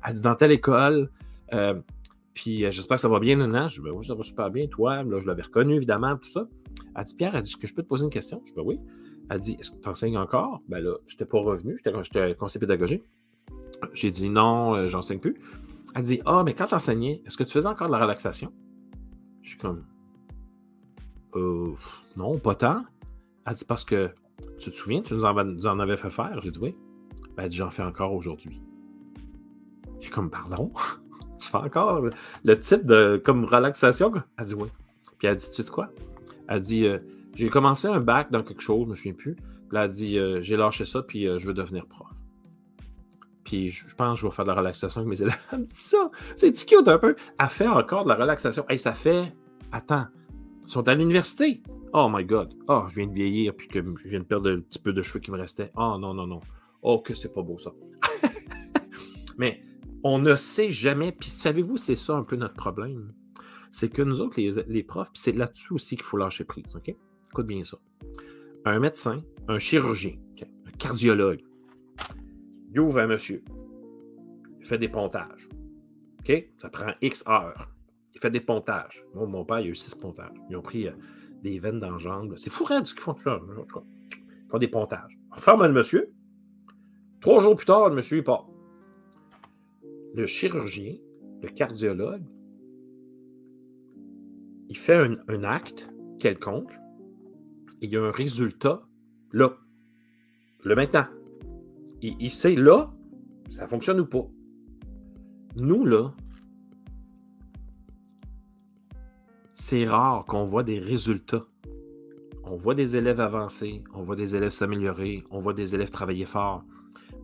Elle 0.06 0.12
dit, 0.12 0.22
dans 0.22 0.34
telle 0.34 0.52
école, 0.52 1.10
euh, 1.54 1.74
puis 2.34 2.70
j'espère 2.70 2.96
que 2.96 3.00
ça 3.00 3.08
va 3.08 3.20
bien, 3.20 3.36
non? 3.36 3.68
Je 3.68 3.76
dis, 3.76 3.80
ben 3.80 3.92
oui, 3.94 4.04
ça 4.04 4.14
va 4.14 4.22
super 4.22 4.50
bien, 4.50 4.66
toi. 4.66 5.02
Là, 5.02 5.20
je 5.22 5.26
l'avais 5.26 5.42
reconnu, 5.42 5.74
évidemment, 5.74 6.16
tout 6.16 6.28
ça. 6.28 6.46
Elle 6.96 7.04
dit, 7.04 7.14
Pierre, 7.14 7.36
elle 7.36 7.42
dit, 7.42 7.50
est-ce 7.50 7.56
que 7.56 7.66
je 7.66 7.74
peux 7.74 7.82
te 7.82 7.88
poser 7.88 8.04
une 8.04 8.10
question? 8.10 8.40
Je 8.44 8.52
dis, 8.52 8.56
ben 8.56 8.62
oui. 8.64 8.80
Elle 9.28 9.40
dit, 9.40 9.56
est-ce 9.60 9.70
que 9.70 9.76
tu 9.76 9.88
enseignes 9.88 10.18
encore? 10.18 10.62
Ben 10.68 10.80
là, 10.80 10.96
je 11.06 11.14
n'étais 11.14 11.26
pas 11.26 11.40
revenu, 11.40 11.76
j'étais 11.76 12.34
conseiller 12.34 12.60
pédagogique. 12.60 13.04
J'ai 13.92 14.10
dit, 14.10 14.30
non, 14.30 14.86
j'enseigne 14.88 15.18
plus. 15.18 15.36
Elle 15.94 16.02
dit, 16.02 16.20
ah, 16.24 16.42
mais 16.44 16.54
quand 16.54 16.66
tu 16.66 16.74
enseignais, 16.74 17.22
est-ce 17.26 17.36
que 17.36 17.44
tu 17.44 17.52
faisais 17.52 17.66
encore 17.66 17.88
de 17.88 17.92
la 17.92 17.98
relaxation? 17.98 18.52
Je 19.42 19.50
suis 19.50 19.58
comme, 19.58 19.84
euh, 21.34 21.72
non, 22.16 22.38
pas 22.38 22.54
tant. 22.54 22.84
Elle 23.46 23.54
dit, 23.54 23.64
parce 23.64 23.84
que 23.84 24.10
tu 24.58 24.70
te 24.70 24.76
souviens, 24.76 25.02
tu 25.02 25.14
nous 25.14 25.24
en, 25.24 25.78
avais 25.78 25.96
fait 25.96 26.10
faire? 26.10 26.40
J'ai 26.42 26.50
dit, 26.50 26.58
oui. 26.60 26.76
Ben, 27.36 27.44
elle 27.44 27.50
dit, 27.50 27.56
j'en 27.56 27.70
fais 27.70 27.82
encore 27.82 28.12
aujourd'hui. 28.12 28.60
Je 29.98 30.04
suis 30.04 30.10
comme, 30.10 30.30
pardon? 30.30 30.72
tu 31.38 31.48
fais 31.48 31.56
encore 31.58 32.02
le, 32.44 32.58
type 32.58 32.86
de 32.86 33.20
comme 33.24 33.44
relaxation? 33.44 34.12
Elle 34.38 34.46
dit, 34.46 34.54
oui. 34.54 34.68
Puis 35.18 35.28
elle 35.28 35.36
dit, 35.36 35.50
tu 35.50 35.62
sais 35.62 35.70
quoi? 35.70 35.90
Elle 36.48 36.60
dit, 36.60 36.86
euh, 36.86 36.98
j'ai 37.34 37.48
commencé 37.48 37.88
un 37.88 38.00
bac 38.00 38.30
dans 38.30 38.42
quelque 38.42 38.62
chose, 38.62 38.84
je 38.84 38.90
me 38.90 38.94
souviens 38.94 39.12
plus. 39.12 39.34
Puis 39.34 39.44
elle 39.72 39.78
a 39.78 39.88
dit, 39.88 40.18
euh, 40.18 40.40
j'ai 40.40 40.56
lâché 40.56 40.84
ça, 40.84 41.02
puis 41.02 41.24
je 41.24 41.46
veux 41.46 41.54
devenir 41.54 41.86
prof. 41.86 42.08
Puis 43.46 43.70
je 43.70 43.94
pense 43.94 44.18
que 44.18 44.22
je 44.22 44.26
vais 44.26 44.32
faire 44.32 44.44
de 44.44 44.50
la 44.50 44.56
relaxation 44.56 45.00
avec 45.00 45.08
mes 45.08 45.22
élèves. 45.22 45.38
Elle 45.52 45.60
me 45.60 45.64
dit 45.66 45.76
ça. 45.76 46.10
C'est 46.34 46.52
cute 46.52 46.88
un 46.88 46.98
peu. 46.98 47.14
Elle 47.38 47.48
fait 47.48 47.68
encore 47.68 48.02
de 48.02 48.08
la 48.08 48.16
relaxation. 48.16 48.66
Hey, 48.68 48.78
ça 48.78 48.92
fait. 48.92 49.32
Attends. 49.70 50.06
Ils 50.64 50.68
sont 50.68 50.86
à 50.88 50.94
l'université. 50.94 51.62
Oh 51.92 52.08
my 52.12 52.24
God. 52.24 52.54
Oh, 52.66 52.86
je 52.90 52.96
viens 52.96 53.06
de 53.06 53.12
vieillir 53.12 53.54
puis 53.54 53.68
que 53.68 53.78
je 53.78 54.08
viens 54.08 54.18
de 54.18 54.24
perdre 54.24 54.50
un 54.50 54.60
petit 54.60 54.80
peu 54.80 54.92
de 54.92 55.00
cheveux 55.00 55.20
qui 55.20 55.30
me 55.30 55.38
restaient. 55.38 55.70
Oh 55.76 55.96
non, 55.96 56.12
non, 56.12 56.26
non. 56.26 56.40
Oh, 56.82 56.98
que 56.98 57.14
c'est 57.14 57.32
pas 57.32 57.42
beau 57.42 57.56
ça. 57.58 57.70
Mais 59.38 59.62
on 60.02 60.18
ne 60.18 60.34
sait 60.34 60.68
jamais. 60.68 61.12
Puis 61.12 61.30
savez-vous, 61.30 61.76
c'est 61.76 61.94
ça 61.94 62.16
un 62.16 62.24
peu 62.24 62.34
notre 62.34 62.54
problème? 62.54 63.12
C'est 63.78 63.90
que 63.90 64.00
nous 64.00 64.22
autres, 64.22 64.40
les, 64.40 64.82
profs, 64.82 65.12
puis 65.12 65.20
c'est 65.20 65.32
là-dessus 65.32 65.74
aussi 65.74 65.96
qu'il 65.96 66.04
faut 66.06 66.16
lâcher 66.16 66.44
prise. 66.44 66.74
OK? 66.74 66.96
Écoute 67.30 67.46
bien 67.46 67.62
ça. 67.62 67.76
Un 68.64 68.80
médecin, 68.80 69.18
un 69.48 69.58
chirurgien, 69.58 70.14
un 70.66 70.70
cardiologue, 70.78 71.42
il 72.72 72.80
ouvre 72.80 73.00
un 73.00 73.06
monsieur. 73.06 73.44
Il 74.60 74.66
fait 74.66 74.78
des 74.78 74.88
pontages. 74.88 75.50
OK? 76.20 76.48
Ça 76.58 76.70
prend 76.70 76.92
X 77.02 77.22
heures. 77.28 77.68
Il 78.14 78.20
fait 78.22 78.30
des 78.30 78.40
pontages. 78.40 79.04
Moi, 79.14 79.26
mon 79.26 79.44
père, 79.44 79.60
il 79.60 79.66
a 79.66 79.70
eu 79.72 79.74
six 79.74 79.94
pontages. 79.94 80.38
Ils 80.48 80.56
ont 80.56 80.62
pris 80.62 80.88
euh, 80.88 80.92
des 81.42 81.58
veines 81.58 81.78
dans. 81.78 81.98
C'est 82.38 82.48
fou, 82.48 82.66
ce 82.66 82.94
qu'ils 82.94 83.02
font 83.02 83.14
ça. 83.18 83.38
Ils 83.46 84.50
font 84.50 84.58
des 84.58 84.68
pontages. 84.68 85.18
On 85.32 85.36
ferme 85.36 85.66
le 85.66 85.74
monsieur. 85.74 86.14
Trois 87.20 87.42
jours 87.42 87.54
plus 87.54 87.66
tard, 87.66 87.90
le 87.90 87.96
monsieur, 87.96 88.16
il 88.16 88.24
part. 88.24 88.48
Le 90.14 90.24
chirurgien, 90.24 90.94
le 91.42 91.48
cardiologue, 91.50 92.24
il 94.68 94.76
fait 94.76 94.96
un, 95.28 95.44
acte 95.44 95.88
quelconque 96.18 96.72
il 97.80 97.90
y 97.90 97.96
a 97.96 98.02
un 98.02 98.10
résultat 98.10 98.82
là, 99.32 99.52
le 100.64 100.74
maintenant. 100.74 101.06
Il, 102.02 102.16
il, 102.20 102.30
sait 102.30 102.54
là, 102.54 102.92
ça 103.50 103.68
fonctionne 103.68 104.00
ou 104.00 104.06
pas. 104.06 104.26
Nous, 105.56 105.84
là, 105.84 106.14
c'est 109.54 109.86
rare 109.86 110.24
qu'on 110.26 110.44
voit 110.44 110.62
des 110.62 110.78
résultats. 110.78 111.46
On 112.44 112.56
voit 112.56 112.74
des 112.74 112.96
élèves 112.96 113.20
avancer, 113.20 113.82
on 113.92 114.02
voit 114.02 114.14
des 114.14 114.36
élèves 114.36 114.52
s'améliorer, 114.52 115.24
on 115.30 115.40
voit 115.40 115.54
des 115.54 115.74
élèves 115.74 115.90
travailler 115.90 116.26
fort. 116.26 116.64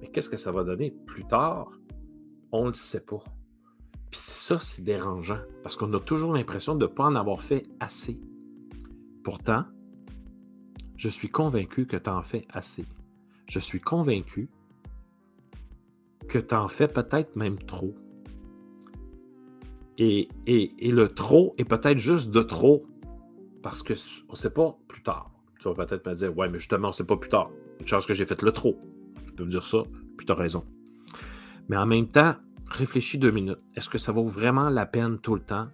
Mais 0.00 0.08
qu'est-ce 0.08 0.28
que 0.28 0.36
ça 0.36 0.50
va 0.50 0.64
donner 0.64 0.90
plus 1.06 1.24
tard? 1.24 1.70
On 2.50 2.62
ne 2.62 2.68
le 2.68 2.74
sait 2.74 3.04
pas. 3.04 3.22
Puis 4.12 4.20
ça, 4.20 4.60
c'est 4.60 4.82
dérangeant 4.82 5.40
parce 5.62 5.76
qu'on 5.76 5.92
a 5.94 5.98
toujours 5.98 6.34
l'impression 6.34 6.74
de 6.74 6.86
ne 6.86 6.90
pas 6.90 7.04
en 7.04 7.16
avoir 7.16 7.40
fait 7.40 7.64
assez. 7.80 8.20
Pourtant, 9.24 9.64
je 10.98 11.08
suis 11.08 11.30
convaincu 11.30 11.86
que 11.86 11.96
tu 11.96 12.10
en 12.10 12.20
fais 12.20 12.46
assez. 12.50 12.84
Je 13.46 13.58
suis 13.58 13.80
convaincu 13.80 14.50
que 16.28 16.38
tu 16.38 16.54
en 16.54 16.68
fais 16.68 16.88
peut-être 16.88 17.36
même 17.36 17.58
trop. 17.58 17.94
Et, 19.96 20.28
le 20.46 21.06
trop 21.06 21.54
est 21.56 21.64
peut-être 21.64 21.98
juste 21.98 22.30
de 22.30 22.42
trop 22.42 22.84
parce 23.62 23.82
qu'on 23.82 23.94
ne 23.94 24.36
sait 24.36 24.50
pas 24.50 24.76
plus 24.88 25.02
tard. 25.02 25.30
Tu 25.58 25.68
vas 25.68 25.86
peut-être 25.86 26.06
me 26.06 26.14
dire, 26.14 26.36
ouais, 26.36 26.50
mais 26.50 26.58
justement, 26.58 26.88
on 26.88 26.90
ne 26.90 26.94
sait 26.94 27.06
pas 27.06 27.16
plus 27.16 27.30
tard. 27.30 27.50
Une 27.80 27.86
chance 27.86 28.04
que 28.04 28.12
j'ai 28.12 28.26
fait 28.26 28.42
le 28.42 28.52
trop. 28.52 28.78
Tu 29.24 29.32
peux 29.32 29.44
me 29.44 29.50
dire 29.50 29.64
ça, 29.64 29.84
puis 30.18 30.26
tu 30.26 30.32
as 30.32 30.34
raison. 30.34 30.66
Mais 31.70 31.78
en 31.78 31.86
même 31.86 32.08
temps, 32.08 32.34
réfléchis 32.72 33.18
deux 33.18 33.30
minutes. 33.30 33.60
Est-ce 33.76 33.88
que 33.88 33.98
ça 33.98 34.12
vaut 34.12 34.26
vraiment 34.26 34.68
la 34.68 34.86
peine 34.86 35.18
tout 35.18 35.34
le 35.34 35.40
temps? 35.40 35.66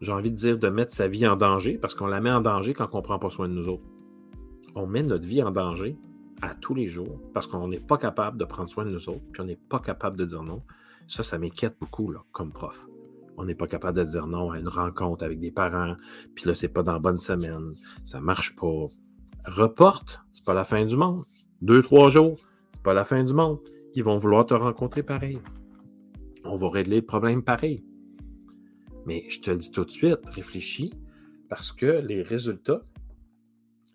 J'ai 0.00 0.12
envie 0.12 0.30
de 0.30 0.36
dire 0.36 0.58
de 0.58 0.68
mettre 0.68 0.92
sa 0.92 1.08
vie 1.08 1.26
en 1.26 1.36
danger 1.36 1.76
parce 1.76 1.94
qu'on 1.94 2.06
la 2.06 2.20
met 2.20 2.30
en 2.30 2.40
danger 2.40 2.72
quand 2.72 2.88
on 2.92 2.98
ne 2.98 3.02
prend 3.02 3.18
pas 3.18 3.30
soin 3.30 3.48
de 3.48 3.54
nous 3.54 3.68
autres. 3.68 3.84
On 4.74 4.86
met 4.86 5.02
notre 5.02 5.26
vie 5.26 5.42
en 5.42 5.50
danger 5.50 5.96
à 6.40 6.54
tous 6.54 6.74
les 6.74 6.88
jours 6.88 7.20
parce 7.34 7.46
qu'on 7.46 7.68
n'est 7.68 7.80
pas 7.80 7.98
capable 7.98 8.38
de 8.38 8.44
prendre 8.44 8.70
soin 8.70 8.84
de 8.84 8.90
nous 8.90 9.08
autres, 9.08 9.24
puis 9.32 9.42
on 9.42 9.44
n'est 9.44 9.58
pas 9.68 9.80
capable 9.80 10.16
de 10.16 10.24
dire 10.24 10.42
non. 10.42 10.62
Ça, 11.06 11.22
ça 11.22 11.38
m'inquiète 11.38 11.76
beaucoup 11.80 12.14
comme 12.32 12.52
prof 12.52 12.86
on 13.40 13.44
n'est 13.44 13.54
pas 13.54 13.66
capable 13.66 13.98
de 13.98 14.04
dire 14.04 14.26
non 14.26 14.50
à 14.50 14.58
une 14.58 14.68
rencontre 14.68 15.24
avec 15.24 15.40
des 15.40 15.50
parents, 15.50 15.96
puis 16.34 16.44
là, 16.46 16.54
c'est 16.54 16.68
pas 16.68 16.82
dans 16.82 16.92
la 16.92 16.98
bonne 16.98 17.20
semaine, 17.20 17.72
ça 18.04 18.20
marche 18.20 18.54
pas. 18.54 18.86
Reporte, 19.46 20.20
c'est 20.34 20.44
pas 20.44 20.52
la 20.52 20.64
fin 20.64 20.84
du 20.84 20.96
monde. 20.96 21.24
Deux, 21.62 21.82
trois 21.82 22.10
jours, 22.10 22.36
c'est 22.72 22.82
pas 22.82 22.92
la 22.92 23.04
fin 23.04 23.24
du 23.24 23.32
monde. 23.32 23.58
Ils 23.94 24.04
vont 24.04 24.18
vouloir 24.18 24.44
te 24.44 24.54
rencontrer 24.54 25.02
pareil. 25.02 25.40
On 26.44 26.56
va 26.56 26.70
régler 26.70 26.96
le 26.96 27.06
problème 27.06 27.42
pareil. 27.42 27.84
Mais 29.06 29.24
je 29.28 29.40
te 29.40 29.50
le 29.50 29.58
dis 29.58 29.70
tout 29.70 29.84
de 29.84 29.90
suite, 29.90 30.18
réfléchis, 30.26 30.92
parce 31.48 31.72
que 31.72 31.86
les 31.86 32.22
résultats, 32.22 32.82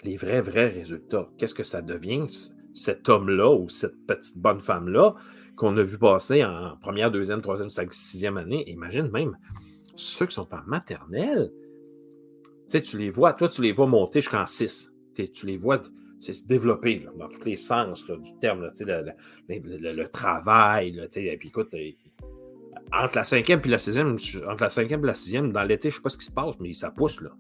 les 0.04 0.18
vrais, 0.18 0.42
vrais 0.42 0.68
résultats, 0.68 1.30
qu'est-ce 1.38 1.56
que 1.56 1.64
ça 1.64 1.82
devient, 1.82 2.28
cet 2.74 3.08
homme-là 3.08 3.52
ou 3.54 3.70
cette 3.70 4.06
petite 4.06 4.38
bonne 4.38 4.60
femme-là, 4.60 5.16
qu'on 5.56 5.78
a 5.78 5.84
vu 5.84 5.98
passer 5.98 6.44
en 6.44 6.76
première, 6.82 7.12
deuxième, 7.12 7.42
troisième, 7.42 7.70
cinquième, 7.70 7.92
sixième 7.92 8.38
année? 8.38 8.70
Imagine 8.70 9.10
même 9.10 9.38
ceux 9.96 10.26
qui 10.26 10.36
sont 10.36 10.54
en 10.54 10.62
maternelle. 10.68 11.52
Tu 12.70 12.80
sais, 12.80 12.82
tu 12.82 12.98
les 12.98 13.10
vois, 13.10 13.34
toi, 13.34 13.48
tu 13.48 13.62
les 13.62 13.72
vois 13.72 13.88
monter 13.88 14.22
jusqu'en 14.22 14.46
six. 14.46 14.92
Tu 15.16 15.46
les 15.46 15.58
vois 15.58 15.82
se 16.34 16.48
développer 16.48 17.06
dans 17.18 17.30
tous 17.30 17.44
les 17.46 17.56
sens 17.56 18.06
du 18.06 18.40
terme, 18.40 18.70
le, 19.48 20.06
travail. 20.08 21.00
et 21.16 21.38
puis 21.38 21.50
écoute, 21.50 21.74
entre 22.94 23.16
la 23.16 23.24
cinquième 23.24 23.62
et 23.64 23.68
la 23.68 23.78
sixième, 23.78 24.16
entre 24.48 24.64
la 24.64 24.70
cinquième 24.70 25.04
et 25.04 25.08
la 25.08 25.14
sixième, 25.14 25.52
dans 25.52 25.64
l'été, 25.64 25.90
je 25.90 25.96
ne 25.96 25.98
sais 25.98 26.04
pas 26.04 26.10
ce 26.10 26.18
qui 26.18 26.26
se 26.26 26.32
passe, 26.32 26.60
mais 26.60 26.74
ça 26.74 26.92
pousse. 26.92 27.22
Là. 27.22 27.32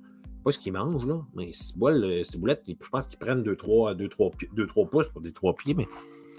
Pas 0.44 0.52
ce 0.52 0.60
qu'ils 0.60 0.74
mangent, 0.74 1.06
là. 1.06 1.22
Mais 1.36 1.52
ces 1.54 1.78
boulettes, 1.78 2.64
je 2.68 2.90
pense 2.90 3.08
qu'ils 3.08 3.20
prennent 3.20 3.44
2-3 3.44 3.96
deux, 3.96 4.10
trois, 4.10 4.32
deux, 4.54 4.68
trois 4.68 4.86
pouces 4.86 5.08
pour 5.08 5.22
des 5.22 5.32
trois 5.32 5.56
pieds, 5.56 5.74
mais 5.74 5.88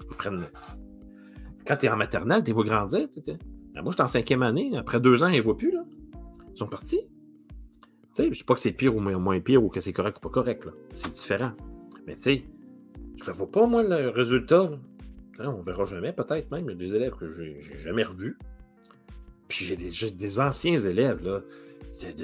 ils 0.09 0.15
prennent 0.15 0.43
quand 1.67 1.75
tu 1.75 1.85
es 1.85 1.89
en 1.89 1.97
maternelle, 1.97 2.41
tu 2.43 2.47
les 2.47 2.53
vois 2.53 2.63
grandir. 2.63 3.07
Ben, 3.25 3.81
moi, 3.81 3.91
je 3.91 3.95
suis 3.95 4.01
en 4.01 4.07
cinquième 4.07 4.41
année. 4.41 4.77
Après 4.77 4.99
deux 4.99 5.23
ans, 5.23 5.27
ils 5.27 5.37
ne 5.37 5.41
voient 5.41 5.57
plus. 5.57 5.71
Là. 5.71 5.83
Ils 6.53 6.57
sont 6.57 6.67
partis. 6.67 7.01
je 8.17 8.23
ne 8.23 8.29
dis 8.29 8.43
pas 8.43 8.53
que 8.53 8.59
c'est 8.59 8.71
pire 8.71 8.95
ou 8.95 9.01
moins 9.01 9.39
pire 9.41 9.63
ou 9.63 9.67
que 9.67 9.81
c'est 9.81 9.93
correct 9.93 10.17
ou 10.17 10.21
pas 10.21 10.29
correct. 10.29 10.65
C'est 10.93 11.11
différent. 11.11 11.51
Mais 12.07 12.15
tu 12.15 12.21
sais, 12.21 12.43
ça 13.23 13.31
ne 13.31 13.37
vaut 13.37 13.47
pas, 13.47 13.67
moi, 13.67 13.83
le 13.83 14.09
résultat. 14.09 14.71
On 15.39 15.57
ne 15.57 15.63
verra 15.63 15.85
jamais, 15.85 16.13
peut-être 16.13 16.49
même. 16.49 16.65
Il 16.65 16.71
y 16.71 16.71
a 16.71 16.75
des 16.75 16.95
élèves 16.95 17.13
que 17.13 17.29
je 17.29 17.41
n'ai 17.41 17.59
jamais 17.75 18.03
revus. 18.03 18.37
Puis 19.47 19.65
j'ai 19.65 20.11
des, 20.11 20.39
anciens 20.39 20.77
élèves 20.77 21.23
là, 21.23 21.41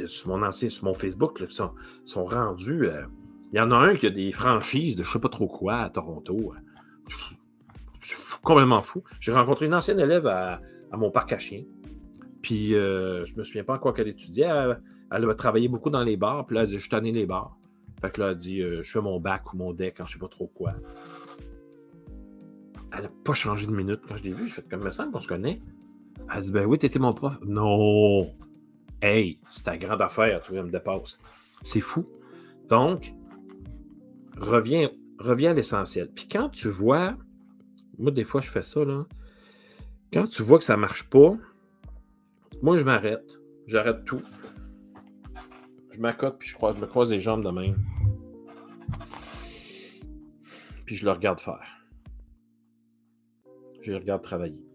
sur, 0.08 0.36
mon 0.36 0.94
Facebook 0.94 1.46
qui 1.46 1.56
sont, 1.56 2.26
rendus. 2.26 2.86
Euh, 2.86 3.04
il 3.52 3.58
y 3.58 3.62
en 3.62 3.72
a 3.72 3.76
un 3.76 3.96
qui 3.96 4.08
a 4.08 4.10
des 4.10 4.32
franchises 4.32 4.96
de 4.96 5.04
je 5.04 5.12
sais 5.12 5.20
pas 5.20 5.30
trop 5.30 5.48
quoi 5.48 5.76
à 5.78 5.90
Toronto 5.90 6.54
complètement 8.44 8.82
fou. 8.82 9.04
J'ai 9.20 9.32
rencontré 9.32 9.66
une 9.66 9.74
ancienne 9.74 10.00
élève 10.00 10.28
à, 10.28 10.62
mon 10.92 11.10
parc 11.10 11.32
à 11.32 11.40
chiens. 11.40 11.64
Puis, 12.42 12.76
euh, 12.76 13.26
je 13.26 13.36
me 13.36 13.44
souviens 13.44 13.64
pas 13.64 13.76
en 13.76 13.80
quoi 13.80 13.94
qu'elle 13.94 14.10
étudiait. 14.10 14.46
Elle, 14.46 14.82
elle, 15.12 15.30
a 15.30 15.36
travaillé 15.36 15.68
beaucoup 15.68 15.90
dans 15.90 16.04
les 16.04 16.18
bars. 16.18 16.46
Puis 16.46 16.56
là, 16.56 16.64
elle 16.64 16.68
a 16.68 16.70
dit 16.70 16.80
Je 16.80 16.90
tanné 16.90 17.12
les 17.12 17.26
bars. 17.26 17.58
Fait 18.02 18.12
que 18.12 18.20
là, 18.20 18.28
elle 18.28 18.34
a 18.34 18.36
dit 18.36 18.62
euh, 18.62 18.84
Je 18.84 18.92
fais 18.92 19.02
mon 19.02 19.20
bac 19.20 19.54
ou 19.54 19.58
mon 19.58 19.74
deck 19.74 19.96
quand 19.98 20.06
je 20.06 20.14
sais 20.14 20.20
pas 20.20 20.28
trop 20.28 20.48
quoi. 20.48 20.74
Elle 22.96 23.04
n'a 23.04 23.10
pas 23.24 23.34
changé 23.34 23.66
de 23.66 23.72
minute 23.72 24.02
quand 24.08 24.18
je 24.18 24.24
l'ai 24.24 24.34
vue. 24.34 24.50
Je 24.50 24.56
fais 24.56 24.62
comme 24.62 24.84
me 24.84 24.92
semble 24.92 25.12
qu'on 25.12 25.22
se 25.22 25.28
connaît. 25.28 25.62
Elle 26.34 26.42
dit 26.42 26.52
Ben 26.52 26.66
oui, 26.66 26.78
t'étais 26.78 27.00
mon 27.00 27.14
prof. 27.14 27.38
Non 27.46 28.34
Hey, 29.02 29.40
c'est 29.52 29.64
ta 29.64 29.78
grande 29.78 30.02
affaire, 30.02 30.42
tu 30.42 30.54
me 30.54 30.70
dépasse. 30.70 31.18
C'est 31.62 31.82
fou. 31.82 32.08
Donc, 32.70 33.14
reviens, 34.38 34.90
reviens 35.20 35.52
à 35.52 35.54
l'essentiel. 35.54 36.10
Puis 36.14 36.28
quand 36.28 36.50
tu 36.50 36.70
vois 36.70 37.18
moi, 37.98 38.12
des 38.12 38.24
fois, 38.24 38.42
je 38.42 38.50
fais 38.50 38.62
ça. 38.62 38.84
Là. 38.84 39.06
Quand 40.12 40.28
tu 40.28 40.44
vois 40.44 40.58
que 40.58 40.64
ça 40.64 40.76
ne 40.76 40.82
marche 40.82 41.10
pas, 41.10 41.38
moi, 42.62 42.78
je 42.78 42.84
m'arrête. 42.84 43.40
J'arrête 43.68 44.04
tout. 44.06 44.22
Je 45.92 46.00
m'accote, 46.00 46.40
puis 46.40 46.50
je, 46.50 46.56
croise, 46.56 46.76
je 46.76 46.82
me 46.82 46.88
croise 46.88 47.12
les 47.12 47.20
jambes 47.20 47.44
de 47.44 47.52
même. 47.52 47.78
Puis 50.86 50.96
je 50.96 51.06
le 51.06 51.12
regarde 51.12 51.40
faire. 51.40 51.86
Je 53.82 53.92
le 53.92 53.98
regarde 53.98 54.24
travailler. 54.24 54.66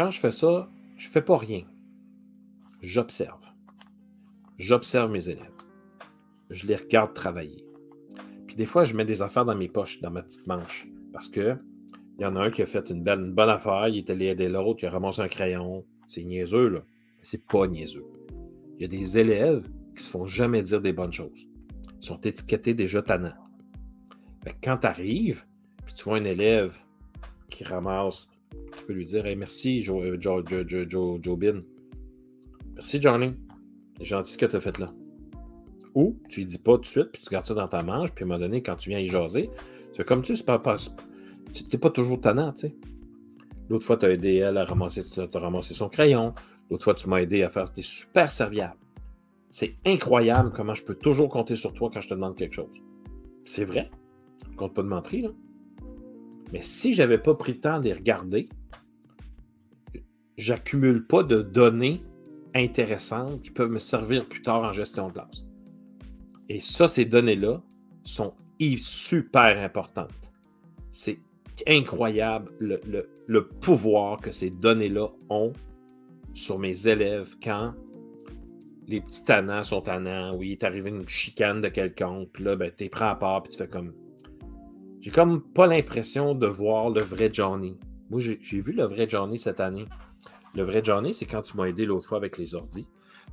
Quand 0.00 0.10
je 0.10 0.18
fais 0.18 0.32
ça, 0.32 0.70
je 0.96 1.08
ne 1.08 1.12
fais 1.12 1.20
pas 1.20 1.36
rien. 1.36 1.64
J'observe. 2.80 3.42
J'observe 4.56 5.10
mes 5.10 5.28
élèves. 5.28 5.52
Je 6.48 6.66
les 6.66 6.76
regarde 6.76 7.12
travailler. 7.12 7.66
Puis 8.46 8.56
des 8.56 8.64
fois, 8.64 8.84
je 8.84 8.94
mets 8.94 9.04
des 9.04 9.20
affaires 9.20 9.44
dans 9.44 9.54
mes 9.54 9.68
poches, 9.68 10.00
dans 10.00 10.10
ma 10.10 10.22
petite 10.22 10.46
manche. 10.46 10.88
Parce 11.12 11.28
que 11.28 11.58
il 12.18 12.22
y 12.22 12.24
en 12.24 12.34
a 12.36 12.46
un 12.46 12.50
qui 12.50 12.62
a 12.62 12.66
fait 12.66 12.88
une, 12.88 13.02
belle, 13.02 13.30
bonne 13.30 13.50
affaire, 13.50 13.88
il 13.88 13.98
est 13.98 14.08
allé 14.08 14.28
aider 14.28 14.48
l'autre, 14.48 14.82
il 14.82 14.86
a 14.86 14.90
ramassé 14.90 15.20
un 15.20 15.28
crayon. 15.28 15.84
C'est 16.06 16.24
niaiseux, 16.24 16.68
là. 16.68 16.80
C'est 17.20 17.44
pas 17.44 17.66
niaiseux. 17.66 18.06
Il 18.78 18.80
y 18.80 18.84
a 18.86 18.88
des 18.88 19.18
élèves 19.18 19.68
qui 19.94 20.02
se 20.02 20.10
font 20.10 20.24
jamais 20.24 20.62
dire 20.62 20.80
des 20.80 20.94
bonnes 20.94 21.12
choses. 21.12 21.46
Ils 22.00 22.06
sont 22.06 22.22
étiquetés 22.22 22.72
déjà 22.72 23.02
tannants. 23.02 23.36
quand 24.64 24.78
tu 24.78 24.86
arrives, 24.86 25.44
puis 25.84 25.92
tu 25.92 26.04
vois 26.04 26.16
un 26.16 26.24
élève 26.24 26.74
qui 27.50 27.64
ramasse, 27.64 28.29
tu 28.50 28.84
peux 28.86 28.92
lui 28.92 29.04
dire 29.04 29.24
merci, 29.36 29.82
Joe, 29.82 30.18
Joe, 30.18 30.44
Joe, 30.66 31.20
Joe, 31.22 31.38
Bin. 31.38 31.60
Merci, 32.74 33.00
Johnny. 33.00 33.34
C'est 33.98 34.04
gentil 34.04 34.32
ce 34.32 34.38
que 34.38 34.46
tu 34.46 34.56
as 34.56 34.60
fait 34.60 34.78
là. 34.78 34.92
Ou 35.94 36.16
tu 36.28 36.40
lui 36.40 36.46
dis 36.46 36.58
pas 36.58 36.74
tout 36.74 36.82
de 36.82 36.86
suite, 36.86 37.10
puis 37.12 37.22
tu 37.22 37.30
gardes 37.30 37.46
ça 37.46 37.54
dans 37.54 37.68
ta 37.68 37.82
manche, 37.82 38.12
puis 38.12 38.22
à 38.22 38.26
un 38.26 38.28
moment 38.28 38.40
donné, 38.40 38.62
quand 38.62 38.76
tu 38.76 38.90
viens 38.90 39.00
y 39.00 39.06
jaser, 39.06 39.50
fais 39.96 40.04
comme 40.04 40.22
tu, 40.22 40.36
c'est 40.36 40.46
pas, 40.46 40.58
pas 40.58 40.76
tu 41.52 41.64
n'es 41.64 41.78
pas 41.78 41.90
toujours 41.90 42.20
tannant, 42.20 42.52
tu 42.52 42.68
sais. 42.68 42.76
L'autre 43.68 43.84
fois, 43.84 43.96
tu 43.96 44.06
as 44.06 44.10
aidé 44.10 44.36
elle 44.36 44.58
à 44.58 44.64
ramasser, 44.64 45.02
son 45.02 45.88
crayon. 45.88 46.34
L'autre 46.70 46.84
fois, 46.84 46.94
tu 46.94 47.08
m'as 47.08 47.18
aidé 47.18 47.44
à 47.44 47.50
faire. 47.50 47.72
Tu 47.72 47.80
es 47.80 47.82
super 47.84 48.30
serviable. 48.30 48.76
C'est 49.48 49.76
incroyable 49.86 50.52
comment 50.54 50.74
je 50.74 50.82
peux 50.82 50.94
toujours 50.94 51.28
compter 51.28 51.54
sur 51.54 51.72
toi 51.72 51.90
quand 51.92 52.00
je 52.00 52.08
te 52.08 52.14
demande 52.14 52.36
quelque 52.36 52.54
chose. 52.54 52.80
C'est 53.44 53.64
vrai? 53.64 53.90
Je 54.50 54.56
compte 54.56 54.74
pas 54.74 54.82
de 54.82 54.88
mentir, 54.88 55.28
là. 55.28 55.34
Mais 56.52 56.62
si 56.62 56.94
je 56.94 57.02
n'avais 57.02 57.18
pas 57.18 57.34
pris 57.34 57.52
le 57.52 57.60
temps 57.60 57.78
de 57.78 57.84
les 57.84 57.92
regarder, 57.92 58.48
j'accumule 60.36 61.06
pas 61.06 61.22
de 61.22 61.42
données 61.42 62.02
intéressantes 62.54 63.42
qui 63.42 63.50
peuvent 63.50 63.70
me 63.70 63.78
servir 63.78 64.26
plus 64.26 64.42
tard 64.42 64.62
en 64.62 64.72
gestion 64.72 65.08
de 65.08 65.12
classe. 65.12 65.44
Et 66.48 66.58
ça, 66.58 66.88
ces 66.88 67.04
données-là 67.04 67.62
sont 68.02 68.34
super 68.78 69.58
importantes. 69.58 70.10
C'est 70.90 71.18
incroyable 71.66 72.50
le, 72.58 73.40
pouvoir 73.60 74.20
que 74.20 74.32
ces 74.32 74.50
données-là 74.50 75.08
ont 75.28 75.52
sur 76.34 76.58
mes 76.58 76.86
élèves 76.86 77.36
quand 77.42 77.74
les 78.86 79.00
petits 79.00 79.24
tannants 79.24 79.62
sont 79.62 79.82
tannants, 79.82 80.34
oui, 80.34 80.48
il 80.48 80.52
est 80.52 80.64
arrivé 80.64 80.90
une 80.90 81.08
chicane 81.08 81.60
de 81.60 81.68
quelqu'un, 81.68 82.24
puis 82.32 82.42
là, 82.42 82.56
ben, 82.56 82.72
t'es 82.76 82.88
prêt 82.88 83.04
à 83.04 83.14
part, 83.14 83.44
puis 83.44 83.52
tu 83.52 83.58
fais 83.58 83.68
comme. 83.68 83.92
J'ai 85.00 85.10
comme 85.10 85.40
pas 85.40 85.66
l'impression 85.66 86.34
de 86.34 86.46
voir 86.46 86.90
le 86.90 87.00
vrai 87.00 87.30
Johnny. 87.32 87.78
Moi, 88.10 88.20
j'ai 88.20 88.60
vu 88.60 88.72
le 88.72 88.84
vrai 88.84 89.08
Johnny 89.08 89.38
cette 89.38 89.60
année. 89.60 89.86
Le 90.54 90.62
vrai 90.62 90.82
Johnny, 90.84 91.14
c'est 91.14 91.26
quand 91.26 91.42
tu 91.42 91.56
m'as 91.56 91.66
aidé 91.66 91.86
l'autre 91.86 92.06
fois 92.06 92.18
avec 92.18 92.36
les 92.36 92.54
ordis. 92.54 92.86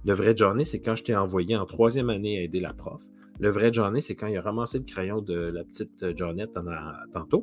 Le 0.06 0.14
vrai 0.14 0.36
Johnny, 0.36 0.66
c'est 0.66 0.80
quand 0.80 0.96
je 0.96 1.04
t'ai 1.04 1.16
envoyé 1.16 1.58
en 1.58 1.66
troisième 1.66 2.10
année 2.10 2.38
à 2.38 2.44
aider 2.44 2.62
la 2.62 2.74
prof. 2.74 3.02
Le 3.40 3.50
vrai 3.50 3.74
Johnny, 3.74 4.02
c'est 4.02 4.16
quand 4.16 4.28
il 4.28 4.38
a 4.38 4.42
ramassé 4.42 4.78
le 4.78 4.86
crayon 4.86 5.22
de 5.22 5.36
la 5.36 5.64
petite 5.64 6.04
euh, 6.04 6.14
Johnette 6.16 6.54
tantôt. 7.14 7.42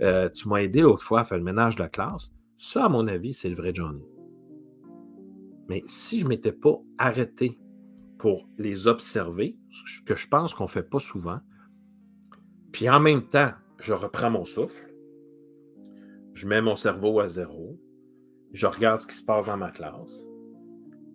Euh, 0.00 0.28
tu 0.30 0.48
m'as 0.48 0.58
aidé 0.62 0.80
l'autre 0.80 1.04
fois 1.04 1.20
à 1.20 1.24
faire 1.24 1.38
le 1.38 1.44
ménage 1.44 1.76
de 1.76 1.82
la 1.82 1.88
classe. 1.88 2.32
Ça, 2.56 2.86
à 2.86 2.88
mon 2.88 3.06
avis, 3.08 3.34
c'est 3.34 3.48
le 3.48 3.54
vrai 3.56 3.72
Johnny. 3.74 4.04
Mais 5.68 5.84
si 5.86 6.18
je 6.18 6.24
ne 6.24 6.30
m'étais 6.30 6.52
pas 6.52 6.80
arrêté 6.98 7.58
pour 8.18 8.48
les 8.58 8.88
observer, 8.88 9.56
ce 9.70 10.02
que 10.02 10.16
je 10.16 10.28
pense 10.28 10.54
qu'on 10.54 10.64
ne 10.64 10.68
fait 10.68 10.88
pas 10.88 10.98
souvent, 10.98 11.40
puis 12.72 12.88
en 12.88 13.00
même 13.00 13.22
temps, 13.22 13.52
je 13.78 13.92
reprends 13.92 14.30
mon 14.30 14.44
souffle, 14.44 14.92
je 16.34 16.46
mets 16.46 16.62
mon 16.62 16.76
cerveau 16.76 17.20
à 17.20 17.28
zéro, 17.28 17.78
je 18.52 18.66
regarde 18.66 19.00
ce 19.00 19.06
qui 19.06 19.14
se 19.14 19.24
passe 19.24 19.46
dans 19.46 19.56
ma 19.56 19.70
classe, 19.70 20.24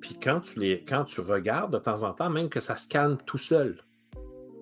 puis 0.01 0.15
quand 0.21 0.41
tu, 0.41 0.59
les, 0.59 0.83
quand 0.85 1.05
tu 1.05 1.21
regardes 1.21 1.73
de 1.73 1.79
temps 1.79 2.03
en 2.03 2.13
temps, 2.13 2.29
même 2.29 2.49
que 2.49 2.59
ça 2.59 2.75
se 2.75 2.87
calme 2.87 3.17
tout 3.25 3.37
seul, 3.37 3.83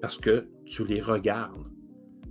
parce 0.04 0.18
que 0.18 0.48
tu 0.66 0.86
les 0.86 1.00
regardes. 1.00 1.66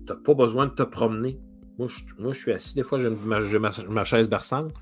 Tu 0.07 0.13
n'as 0.13 0.19
pas 0.19 0.35
besoin 0.35 0.67
de 0.67 0.73
te 0.73 0.83
promener. 0.83 1.41
Moi 1.79 1.89
je, 1.89 2.39
suis 2.39 2.53
assis, 2.53 2.75
des 2.75 2.83
fois, 2.83 2.99
j'ai 2.99 3.09
ma, 3.59 4.05
chaise 4.05 4.29
berçante. 4.29 4.75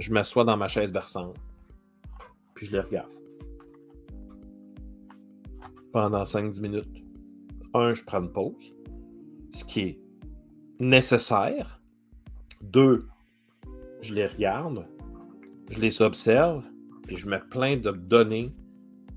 Je 0.00 0.12
m'assois 0.12 0.42
dans 0.42 0.56
ma 0.56 0.66
chaise 0.66 0.92
berçante. 0.92 1.36
Puis 2.54 2.66
je 2.66 2.72
les 2.72 2.80
regarde. 2.80 3.12
Pendant 5.92 6.24
5-10 6.24 6.60
minutes. 6.60 7.04
Un, 7.72 7.94
je 7.94 8.02
prends 8.02 8.20
une 8.20 8.32
pause, 8.32 8.73
ce 9.54 9.64
qui 9.64 9.80
est 9.80 9.98
nécessaire. 10.80 11.80
Deux, 12.60 13.06
je 14.00 14.14
les 14.14 14.26
regarde, 14.26 14.86
je 15.70 15.78
les 15.78 16.02
observe, 16.02 16.64
puis 17.06 17.16
je 17.16 17.28
mets 17.28 17.40
plein 17.50 17.76
de 17.76 17.92
données 17.92 18.52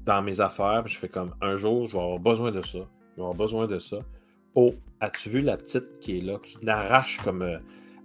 dans 0.05 0.21
mes 0.21 0.39
affaires. 0.39 0.83
Puis 0.85 0.93
je 0.93 0.99
fais 0.99 1.09
comme 1.09 1.33
un 1.41 1.55
jour, 1.55 1.87
je 1.87 1.93
vais 1.93 2.03
avoir 2.03 2.19
besoin 2.19 2.51
de 2.51 2.61
ça. 2.61 2.79
Ils 2.79 3.19
vont 3.19 3.31
avoir 3.31 3.35
besoin 3.35 3.67
de 3.67 3.79
ça. 3.79 3.97
Oh, 4.53 4.73
as-tu 4.99 5.29
vu 5.29 5.41
la 5.41 5.57
petite 5.57 5.99
qui 5.99 6.19
est 6.19 6.21
là, 6.21 6.37
qui 6.39 6.57
l'arrache 6.61 7.17
comme. 7.23 7.41
Euh, 7.41 7.57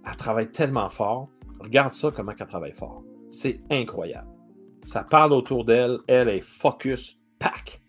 elle 0.05 0.15
travaille 0.17 0.49
tellement 0.51 0.89
fort? 0.89 1.29
Regarde 1.59 1.93
ça, 1.93 2.11
comment 2.11 2.33
elle 2.37 2.47
travaille 2.47 2.73
fort. 2.73 3.03
C'est 3.29 3.61
incroyable. 3.69 4.27
Ça 4.85 5.03
parle 5.03 5.33
autour 5.33 5.65
d'elle. 5.65 5.99
Elle 6.07 6.29
est 6.29 6.41
focus. 6.41 7.17
Pack. 7.39 7.81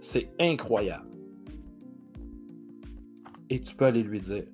C'est 0.00 0.30
incroyable. 0.40 1.11
Et 3.52 3.60
tu 3.60 3.74
peux 3.74 3.84
aller 3.84 4.02
lui 4.02 4.18
dire 4.18 4.44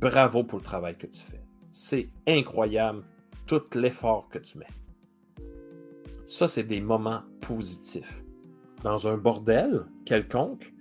bravo 0.00 0.42
pour 0.42 0.58
le 0.58 0.64
travail 0.64 0.96
que 0.96 1.06
tu 1.06 1.20
fais. 1.20 1.42
C'est 1.72 2.08
incroyable 2.26 3.04
tout 3.46 3.60
l'effort 3.74 4.30
que 4.30 4.38
tu 4.38 4.56
mets. 4.56 4.64
Ça, 6.24 6.48
c'est 6.48 6.62
des 6.62 6.80
moments 6.80 7.20
positifs. 7.42 8.24
Dans 8.82 9.08
un 9.08 9.18
bordel 9.18 9.84
quelconque, 10.06 10.72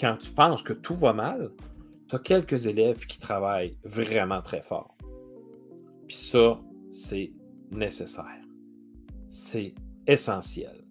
quand 0.00 0.16
tu 0.16 0.30
penses 0.30 0.62
que 0.62 0.72
tout 0.72 0.94
va 0.94 1.12
mal, 1.12 1.50
tu 2.08 2.16
as 2.16 2.18
quelques 2.18 2.64
élèves 2.64 3.04
qui 3.04 3.18
travaillent 3.18 3.76
vraiment 3.84 4.40
très 4.40 4.62
fort. 4.62 4.96
Puis 6.06 6.16
ça, 6.16 6.58
c'est 6.92 7.30
nécessaire. 7.70 8.40
C'est 9.28 9.74
essentiel. 10.06 10.82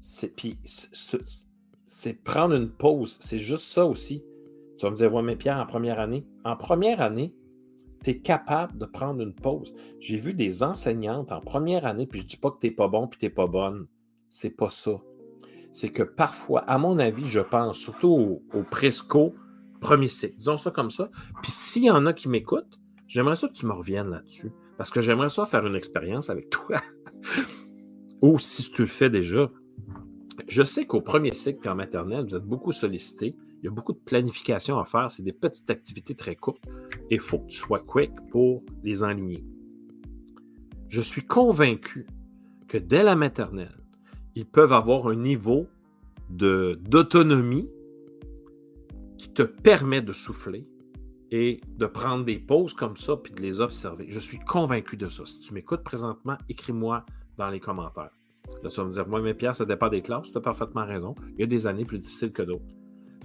C'est, 0.00 0.34
puis 0.34 0.58
c'est 1.86 2.14
prendre 2.14 2.56
une 2.56 2.70
pause. 2.70 3.16
C'est 3.20 3.38
juste 3.38 3.66
ça 3.66 3.86
aussi. 3.86 4.24
Tu 4.80 4.86
vas 4.86 4.90
me 4.90 4.96
dire, 4.96 5.12
ouais, 5.12 5.22
mais 5.22 5.36
Pierre, 5.36 5.58
en 5.58 5.66
première 5.66 6.00
année, 6.00 6.26
en 6.44 6.56
première 6.56 7.00
année, 7.00 7.36
tu 8.02 8.10
es 8.10 8.18
capable 8.18 8.78
de 8.78 8.86
prendre 8.86 9.20
une 9.20 9.34
pause. 9.34 9.74
J'ai 10.00 10.16
vu 10.16 10.34
des 10.34 10.62
enseignantes 10.62 11.32
en 11.32 11.40
première 11.40 11.86
année, 11.86 12.06
puis 12.06 12.20
je 12.20 12.24
ne 12.24 12.28
dis 12.30 12.36
pas 12.38 12.50
que 12.50 12.58
tu 12.60 12.66
n'es 12.66 12.72
pas 12.72 12.88
bon 12.88 13.06
puis 13.06 13.18
tu 13.18 13.26
n'es 13.26 13.30
pas 13.30 13.46
bonne. 13.46 13.86
C'est 14.30 14.50
pas 14.50 14.70
ça 14.70 14.92
c'est 15.72 15.90
que 15.90 16.02
parfois, 16.02 16.60
à 16.60 16.78
mon 16.78 16.98
avis, 16.98 17.28
je 17.28 17.40
pense 17.40 17.78
surtout 17.78 18.42
au, 18.52 18.62
Presco 18.62 19.34
premier 19.80 20.08
cycle. 20.08 20.36
Disons 20.36 20.56
ça 20.56 20.70
comme 20.70 20.90
ça. 20.90 21.10
Puis 21.42 21.52
s'il 21.52 21.84
y 21.84 21.90
en 21.90 22.04
a 22.06 22.12
qui 22.12 22.28
m'écoutent, 22.28 22.78
j'aimerais 23.06 23.36
ça 23.36 23.48
que 23.48 23.54
tu 23.54 23.66
me 23.66 23.72
reviennes 23.72 24.10
là-dessus. 24.10 24.50
Parce 24.76 24.90
que 24.90 25.00
j'aimerais 25.00 25.30
ça 25.30 25.46
faire 25.46 25.66
une 25.66 25.76
expérience 25.76 26.28
avec 26.28 26.50
toi. 26.50 26.82
Ou 28.22 28.38
si 28.38 28.70
tu 28.72 28.82
le 28.82 28.88
fais 28.88 29.10
déjà. 29.10 29.50
Je 30.48 30.62
sais 30.62 30.86
qu'au 30.86 31.00
premier 31.00 31.32
cycle 31.32 31.66
et 31.66 31.70
en 31.70 31.74
maternelle, 31.74 32.24
vous 32.24 32.34
êtes 32.34 32.44
beaucoup 32.44 32.72
sollicité. 32.72 33.36
Il 33.62 33.66
y 33.66 33.68
a 33.68 33.70
beaucoup 33.70 33.92
de 33.92 33.98
planification 33.98 34.78
à 34.78 34.84
faire. 34.84 35.10
C'est 35.10 35.22
des 35.22 35.32
petites 35.32 35.68
activités 35.70 36.14
très 36.14 36.34
courtes 36.34 36.64
et 37.10 37.14
il 37.14 37.20
faut 37.20 37.38
que 37.38 37.48
tu 37.48 37.58
sois 37.58 37.80
quick 37.80 38.12
pour 38.30 38.62
les 38.82 39.02
enligner. 39.02 39.44
Je 40.88 41.00
suis 41.00 41.22
convaincu 41.22 42.06
que 42.68 42.78
dès 42.78 43.02
la 43.02 43.16
maternelle, 43.16 43.78
ils 44.34 44.46
peuvent 44.46 44.72
avoir 44.72 45.08
un 45.08 45.16
niveau 45.16 45.66
d'autonomie 46.30 47.68
qui 49.18 49.32
te 49.32 49.42
permet 49.42 50.00
de 50.00 50.12
souffler 50.12 50.66
et 51.30 51.60
de 51.76 51.86
prendre 51.86 52.24
des 52.24 52.38
pauses 52.38 52.72
comme 52.74 52.96
ça 52.96 53.16
puis 53.16 53.32
de 53.32 53.42
les 53.42 53.60
observer. 53.60 54.06
Je 54.08 54.18
suis 54.18 54.38
convaincu 54.38 54.96
de 54.96 55.08
ça. 55.08 55.26
Si 55.26 55.38
tu 55.38 55.54
m'écoutes 55.54 55.84
présentement, 55.84 56.36
écris-moi 56.48 57.04
dans 57.36 57.50
les 57.50 57.60
commentaires. 57.60 58.10
Là, 58.62 58.70
ça 58.70 58.82
va 58.82 58.88
me 58.88 58.92
dire, 58.92 59.06
moi, 59.06 59.20
mes 59.20 59.34
pierres, 59.34 59.54
ça 59.54 59.64
dépend 59.64 59.88
des 59.88 60.02
classes. 60.02 60.32
Tu 60.32 60.38
as 60.38 60.40
parfaitement 60.40 60.84
raison. 60.84 61.14
Il 61.34 61.40
y 61.40 61.42
a 61.44 61.46
des 61.46 61.66
années 61.66 61.84
plus 61.84 61.98
difficiles 61.98 62.32
que 62.32 62.42
d'autres. 62.42 62.64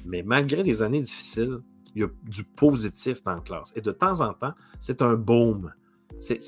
Mais 0.05 0.23
malgré 0.23 0.63
les 0.63 0.81
années 0.81 1.01
difficiles, 1.01 1.59
il 1.95 2.01
y 2.01 2.03
a 2.03 2.09
du 2.23 2.43
positif 2.43 3.23
dans 3.23 3.35
la 3.35 3.41
classe. 3.41 3.73
Et 3.75 3.81
de 3.81 3.91
temps 3.91 4.21
en 4.21 4.33
temps, 4.33 4.53
c'est 4.79 5.01
un 5.01 5.15
baume. 5.15 5.73
C'est, 6.19 6.41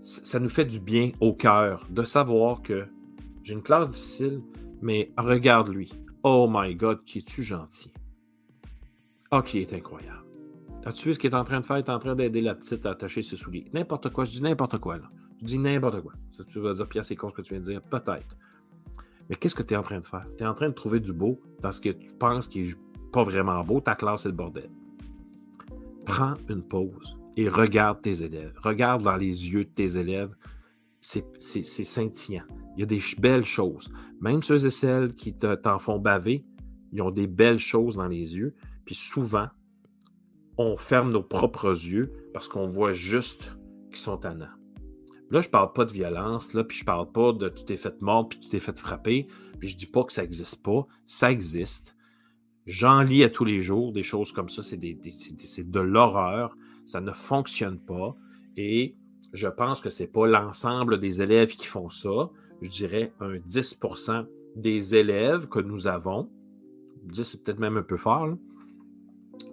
ça 0.00 0.38
nous 0.38 0.48
fait 0.48 0.64
du 0.64 0.78
bien 0.78 1.12
au 1.20 1.32
cœur 1.32 1.86
de 1.90 2.02
savoir 2.02 2.62
que 2.62 2.86
j'ai 3.42 3.54
une 3.54 3.62
classe 3.62 3.90
difficile, 3.90 4.42
mais 4.82 5.12
regarde 5.16 5.68
lui. 5.68 5.92
Oh 6.22 6.48
my 6.50 6.74
God, 6.74 7.04
qui 7.04 7.18
es-tu 7.18 7.42
gentil? 7.42 7.92
Oh, 9.30 9.42
qui 9.42 9.58
est 9.58 9.72
incroyable. 9.72 10.24
As-tu 10.84 11.08
vu 11.08 11.14
ce 11.14 11.18
qu'il 11.18 11.30
est 11.30 11.34
en 11.34 11.44
train 11.44 11.60
de 11.60 11.66
faire? 11.66 11.78
Il 11.78 11.84
est 11.84 11.90
en 11.90 11.98
train 11.98 12.14
d'aider 12.14 12.40
la 12.40 12.54
petite 12.54 12.86
à 12.86 12.90
attacher 12.90 13.22
ses 13.22 13.36
souliers. 13.36 13.66
N'importe 13.72 14.10
quoi. 14.10 14.24
Je 14.24 14.30
dis 14.30 14.42
n'importe 14.42 14.78
quoi, 14.78 14.98
là. 14.98 15.08
Je 15.40 15.46
dis 15.46 15.58
n'importe 15.58 16.00
quoi. 16.00 16.12
Tu 16.52 16.60
vas 16.60 16.72
dire, 16.74 16.86
Pierre, 16.86 17.04
c'est 17.04 17.16
con 17.16 17.30
ce 17.30 17.34
que 17.34 17.42
tu 17.42 17.54
viens 17.54 17.60
de 17.60 17.64
dire. 17.64 17.82
Peut-être. 17.82 18.36
Mais 19.28 19.36
qu'est-ce 19.36 19.54
que 19.54 19.62
tu 19.62 19.74
es 19.74 19.76
en 19.76 19.82
train 19.82 20.00
de 20.00 20.04
faire? 20.04 20.26
Tu 20.38 20.44
es 20.44 20.46
en 20.46 20.54
train 20.54 20.68
de 20.68 20.74
trouver 20.74 21.00
du 21.00 21.12
beau 21.12 21.40
dans 21.60 21.72
ce 21.72 21.80
que 21.80 21.90
tu 21.90 22.12
penses 22.12 22.46
qui 22.46 22.62
n'est 22.62 22.74
pas 23.12 23.24
vraiment 23.24 23.62
beau. 23.64 23.80
Ta 23.80 23.94
classe, 23.94 24.22
c'est 24.22 24.28
le 24.28 24.34
bordel. 24.34 24.70
Prends 26.04 26.34
une 26.48 26.62
pause. 26.62 27.16
et 27.36 27.48
regarde 27.48 28.00
tes 28.00 28.22
élèves. 28.22 28.54
Regarde 28.62 29.02
dans 29.02 29.16
les 29.16 29.52
yeux 29.52 29.64
de 29.64 29.70
tes 29.70 29.96
élèves. 29.98 30.34
C'est 31.00 31.24
scintillant. 31.38 32.44
Il 32.76 32.80
y 32.80 32.82
a 32.82 32.86
des 32.86 33.00
belles 33.18 33.44
choses. 33.44 33.92
Même 34.20 34.42
ceux 34.42 34.64
et 34.64 34.70
celles 34.70 35.14
qui 35.14 35.34
t'en 35.34 35.78
font 35.78 35.98
baver, 35.98 36.44
ils 36.92 37.02
ont 37.02 37.10
des 37.10 37.26
belles 37.26 37.58
choses 37.58 37.96
dans 37.96 38.08
les 38.08 38.36
yeux. 38.36 38.54
Puis 38.84 38.94
souvent, 38.94 39.48
on 40.56 40.76
ferme 40.76 41.12
nos 41.12 41.22
propres 41.22 41.68
yeux 41.70 42.12
parce 42.32 42.48
qu'on 42.48 42.66
voit 42.66 42.92
juste 42.92 43.56
qu'ils 43.90 43.98
sont 43.98 44.16
tannants. 44.16 44.46
Là, 45.30 45.40
je 45.40 45.48
parle 45.48 45.72
pas 45.72 45.84
de 45.84 45.92
violence, 45.92 46.54
là, 46.54 46.62
puis 46.62 46.78
je 46.78 46.84
parle 46.84 47.10
pas 47.10 47.32
de 47.32 47.48
tu 47.48 47.64
t'es 47.64 47.76
fait 47.76 48.00
mordre, 48.00 48.28
puis 48.28 48.38
tu 48.38 48.48
t'es 48.48 48.60
fait 48.60 48.78
frapper, 48.78 49.26
puis 49.58 49.68
je 49.68 49.76
dis 49.76 49.86
pas 49.86 50.04
que 50.04 50.12
ça 50.12 50.22
n'existe 50.22 50.62
pas. 50.62 50.86
Ça 51.04 51.32
existe. 51.32 51.96
J'en 52.66 53.02
lis 53.02 53.22
à 53.24 53.28
tous 53.28 53.44
les 53.44 53.60
jours 53.60 53.92
des 53.92 54.02
choses 54.02 54.32
comme 54.32 54.48
ça. 54.48 54.62
C'est 54.62 54.76
de 54.78 55.80
l'horreur. 55.80 56.56
Ça 56.84 57.00
ne 57.00 57.12
fonctionne 57.12 57.78
pas. 57.78 58.16
Et 58.56 58.96
je 59.32 59.48
pense 59.48 59.80
que 59.80 59.90
ce 59.90 60.02
n'est 60.02 60.08
pas 60.08 60.26
l'ensemble 60.26 60.98
des 60.98 61.22
élèves 61.22 61.54
qui 61.54 61.66
font 61.66 61.88
ça. 61.88 62.30
Je 62.62 62.68
dirais 62.68 63.12
un 63.20 63.36
10% 63.36 64.26
des 64.56 64.94
élèves 64.94 65.48
que 65.48 65.60
nous 65.60 65.86
avons, 65.86 66.30
10 67.04 67.22
c'est 67.22 67.42
peut-être 67.42 67.58
même 67.58 67.76
un 67.76 67.82
peu 67.82 67.96
fort, 67.96 68.34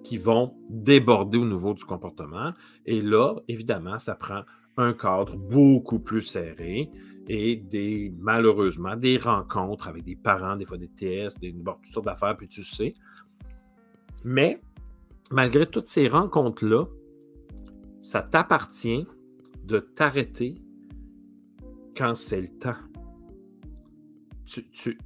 qui 0.03 0.17
vont 0.17 0.55
déborder 0.69 1.37
au 1.37 1.45
niveau 1.45 1.73
du 1.73 1.83
comportement. 1.83 2.53
Et 2.85 3.01
là, 3.01 3.35
évidemment, 3.47 3.99
ça 3.99 4.15
prend 4.15 4.43
un 4.77 4.93
cadre 4.93 5.35
beaucoup 5.35 5.99
plus 5.99 6.21
serré 6.21 6.89
et 7.27 7.55
des, 7.55 8.13
malheureusement, 8.17 8.95
des 8.95 9.17
rencontres 9.17 9.87
avec 9.87 10.03
des 10.03 10.15
parents, 10.15 10.55
des 10.55 10.65
fois 10.65 10.77
des 10.77 10.89
TS, 10.89 11.39
des, 11.39 11.53
toutes 11.53 11.85
sortes 11.85 12.05
d'affaires, 12.05 12.35
puis 12.35 12.47
tu 12.47 12.63
sais. 12.63 12.93
Mais, 14.25 14.61
malgré 15.31 15.65
toutes 15.65 15.87
ces 15.87 16.07
rencontres-là, 16.07 16.85
ça 18.01 18.21
t'appartient 18.21 19.07
de 19.63 19.79
t'arrêter 19.79 20.61
quand 21.95 22.15
c'est 22.15 22.41
le 22.41 22.49
temps. 22.49 22.75
Tu, 24.45 24.69
tu, 24.71 24.97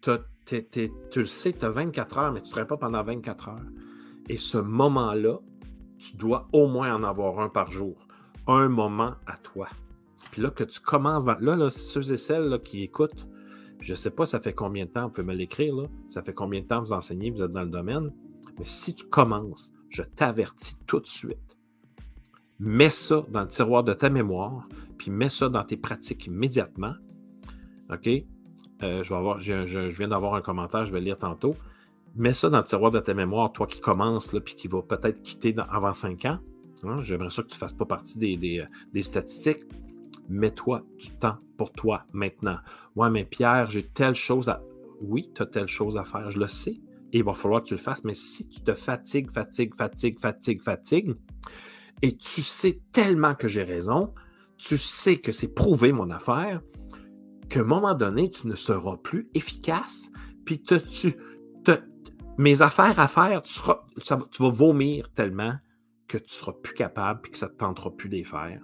tu 0.00 1.18
le 1.18 1.24
sais, 1.26 1.52
tu 1.52 1.64
as 1.64 1.70
24 1.70 2.18
heures, 2.18 2.32
mais 2.32 2.40
tu 2.40 2.46
ne 2.46 2.50
serais 2.50 2.66
pas 2.66 2.76
pendant 2.76 3.02
24 3.02 3.48
heures. 3.48 3.66
Et 4.28 4.36
ce 4.36 4.58
moment-là, 4.58 5.38
tu 5.98 6.16
dois 6.16 6.48
au 6.52 6.66
moins 6.66 6.94
en 6.94 7.02
avoir 7.02 7.40
un 7.40 7.48
par 7.48 7.70
jour. 7.70 8.03
Un 8.46 8.68
moment 8.68 9.14
à 9.26 9.36
toi. 9.36 9.68
Puis 10.30 10.42
là, 10.42 10.50
que 10.50 10.64
tu 10.64 10.80
commences 10.80 11.24
dans. 11.24 11.38
Là, 11.38 11.70
ceux 11.70 12.12
et 12.12 12.16
celles 12.16 12.60
qui 12.62 12.82
écoutent, 12.82 13.26
je 13.80 13.92
ne 13.92 13.96
sais 13.96 14.10
pas, 14.10 14.26
ça 14.26 14.40
fait 14.40 14.52
combien 14.52 14.84
de 14.84 14.90
temps, 14.90 15.04
vous 15.04 15.10
pouvez 15.10 15.26
me 15.26 15.34
l'écrire. 15.34 15.74
Ça 16.08 16.22
fait 16.22 16.34
combien 16.34 16.60
de 16.60 16.66
temps 16.66 16.80
vous 16.80 16.92
enseignez, 16.92 17.30
vous 17.30 17.42
êtes 17.42 17.52
dans 17.52 17.62
le 17.62 17.68
domaine. 17.68 18.12
Mais 18.58 18.64
si 18.64 18.94
tu 18.94 19.04
commences, 19.04 19.72
je 19.88 20.02
t'avertis 20.02 20.76
tout 20.86 21.00
de 21.00 21.06
suite. 21.06 21.56
Mets 22.58 22.90
ça 22.90 23.24
dans 23.30 23.42
le 23.42 23.48
tiroir 23.48 23.84
de 23.84 23.92
ta 23.92 24.10
mémoire, 24.10 24.68
puis 24.96 25.10
mets 25.10 25.28
ça 25.28 25.48
dans 25.48 25.64
tes 25.64 25.76
pratiques 25.76 26.26
immédiatement. 26.26 26.94
OK? 27.90 28.08
Euh, 28.82 29.02
je, 29.02 29.88
viens 29.96 30.08
d'avoir 30.08 30.34
un 30.34 30.40
commentaire, 30.40 30.84
je 30.84 30.92
vais 30.92 31.00
lire 31.00 31.18
tantôt. 31.18 31.54
Mets 32.16 32.32
ça 32.32 32.48
dans 32.48 32.58
le 32.58 32.64
tiroir 32.64 32.90
de 32.90 33.00
ta 33.00 33.14
mémoire, 33.14 33.52
toi 33.52 33.66
qui 33.66 33.80
commences, 33.80 34.32
là, 34.32 34.40
puis 34.40 34.54
qui 34.54 34.68
va 34.68 34.82
peut-être 34.82 35.22
quitter 35.22 35.54
avant 35.70 35.94
5 35.94 36.24
ans. 36.26 36.38
Hein? 36.82 37.00
J'aimerais 37.00 37.30
ça 37.30 37.42
que 37.42 37.48
tu 37.48 37.54
ne 37.54 37.58
fasses 37.58 37.72
pas 37.72 37.86
partie 37.86 38.18
des, 38.18 38.58
euh, 38.58 38.66
des 38.92 39.02
statistiques 39.02 39.64
mets-toi 40.28 40.82
du 40.98 41.10
temps 41.10 41.36
pour 41.56 41.72
toi 41.72 42.04
maintenant. 42.12 42.58
Ouais, 42.96 43.10
mais 43.10 43.24
Pierre, 43.24 43.70
j'ai 43.70 43.82
telle 43.82 44.14
chose 44.14 44.48
à. 44.48 44.62
Oui, 45.00 45.30
tu 45.34 45.42
as 45.42 45.46
telle 45.46 45.66
chose 45.66 45.96
à 45.96 46.04
faire, 46.04 46.30
je 46.30 46.38
le 46.38 46.46
sais. 46.46 46.80
Et 47.12 47.18
il 47.18 47.24
va 47.24 47.34
falloir 47.34 47.62
que 47.62 47.68
tu 47.68 47.74
le 47.74 47.80
fasses. 47.80 48.04
Mais 48.04 48.14
si 48.14 48.48
tu 48.48 48.60
te 48.60 48.74
fatigues, 48.74 49.30
fatigues, 49.30 49.74
fatigues, 49.74 50.18
fatigues, 50.18 50.62
fatigues, 50.62 51.14
et 52.02 52.16
tu 52.16 52.42
sais 52.42 52.80
tellement 52.92 53.34
que 53.34 53.48
j'ai 53.48 53.62
raison, 53.62 54.12
tu 54.56 54.78
sais 54.78 55.18
que 55.18 55.32
c'est 55.32 55.54
prouvé 55.54 55.92
mon 55.92 56.10
affaire, 56.10 56.60
qu'à 57.48 57.60
un 57.60 57.64
moment 57.64 57.94
donné, 57.94 58.30
tu 58.30 58.48
ne 58.48 58.54
seras 58.54 58.96
plus 58.96 59.28
efficace, 59.34 60.08
puis 60.44 60.62
te, 60.62 60.74
tu, 60.74 61.16
te, 61.64 61.72
mes 62.36 62.62
affaires 62.62 62.98
à 62.98 63.08
faire, 63.08 63.42
tu, 63.42 63.52
seras, 63.52 63.84
tu 63.96 64.42
vas 64.42 64.50
vomir 64.50 65.10
tellement 65.12 65.54
que 66.08 66.18
tu 66.18 66.24
ne 66.24 66.28
seras 66.28 66.52
plus 66.52 66.74
capable, 66.74 67.22
puis 67.22 67.32
que 67.32 67.38
ça 67.38 67.46
ne 67.46 67.52
te 67.52 67.58
tentera 67.58 67.90
plus 67.90 68.08
de 68.08 68.16
les 68.16 68.24
faire. 68.24 68.62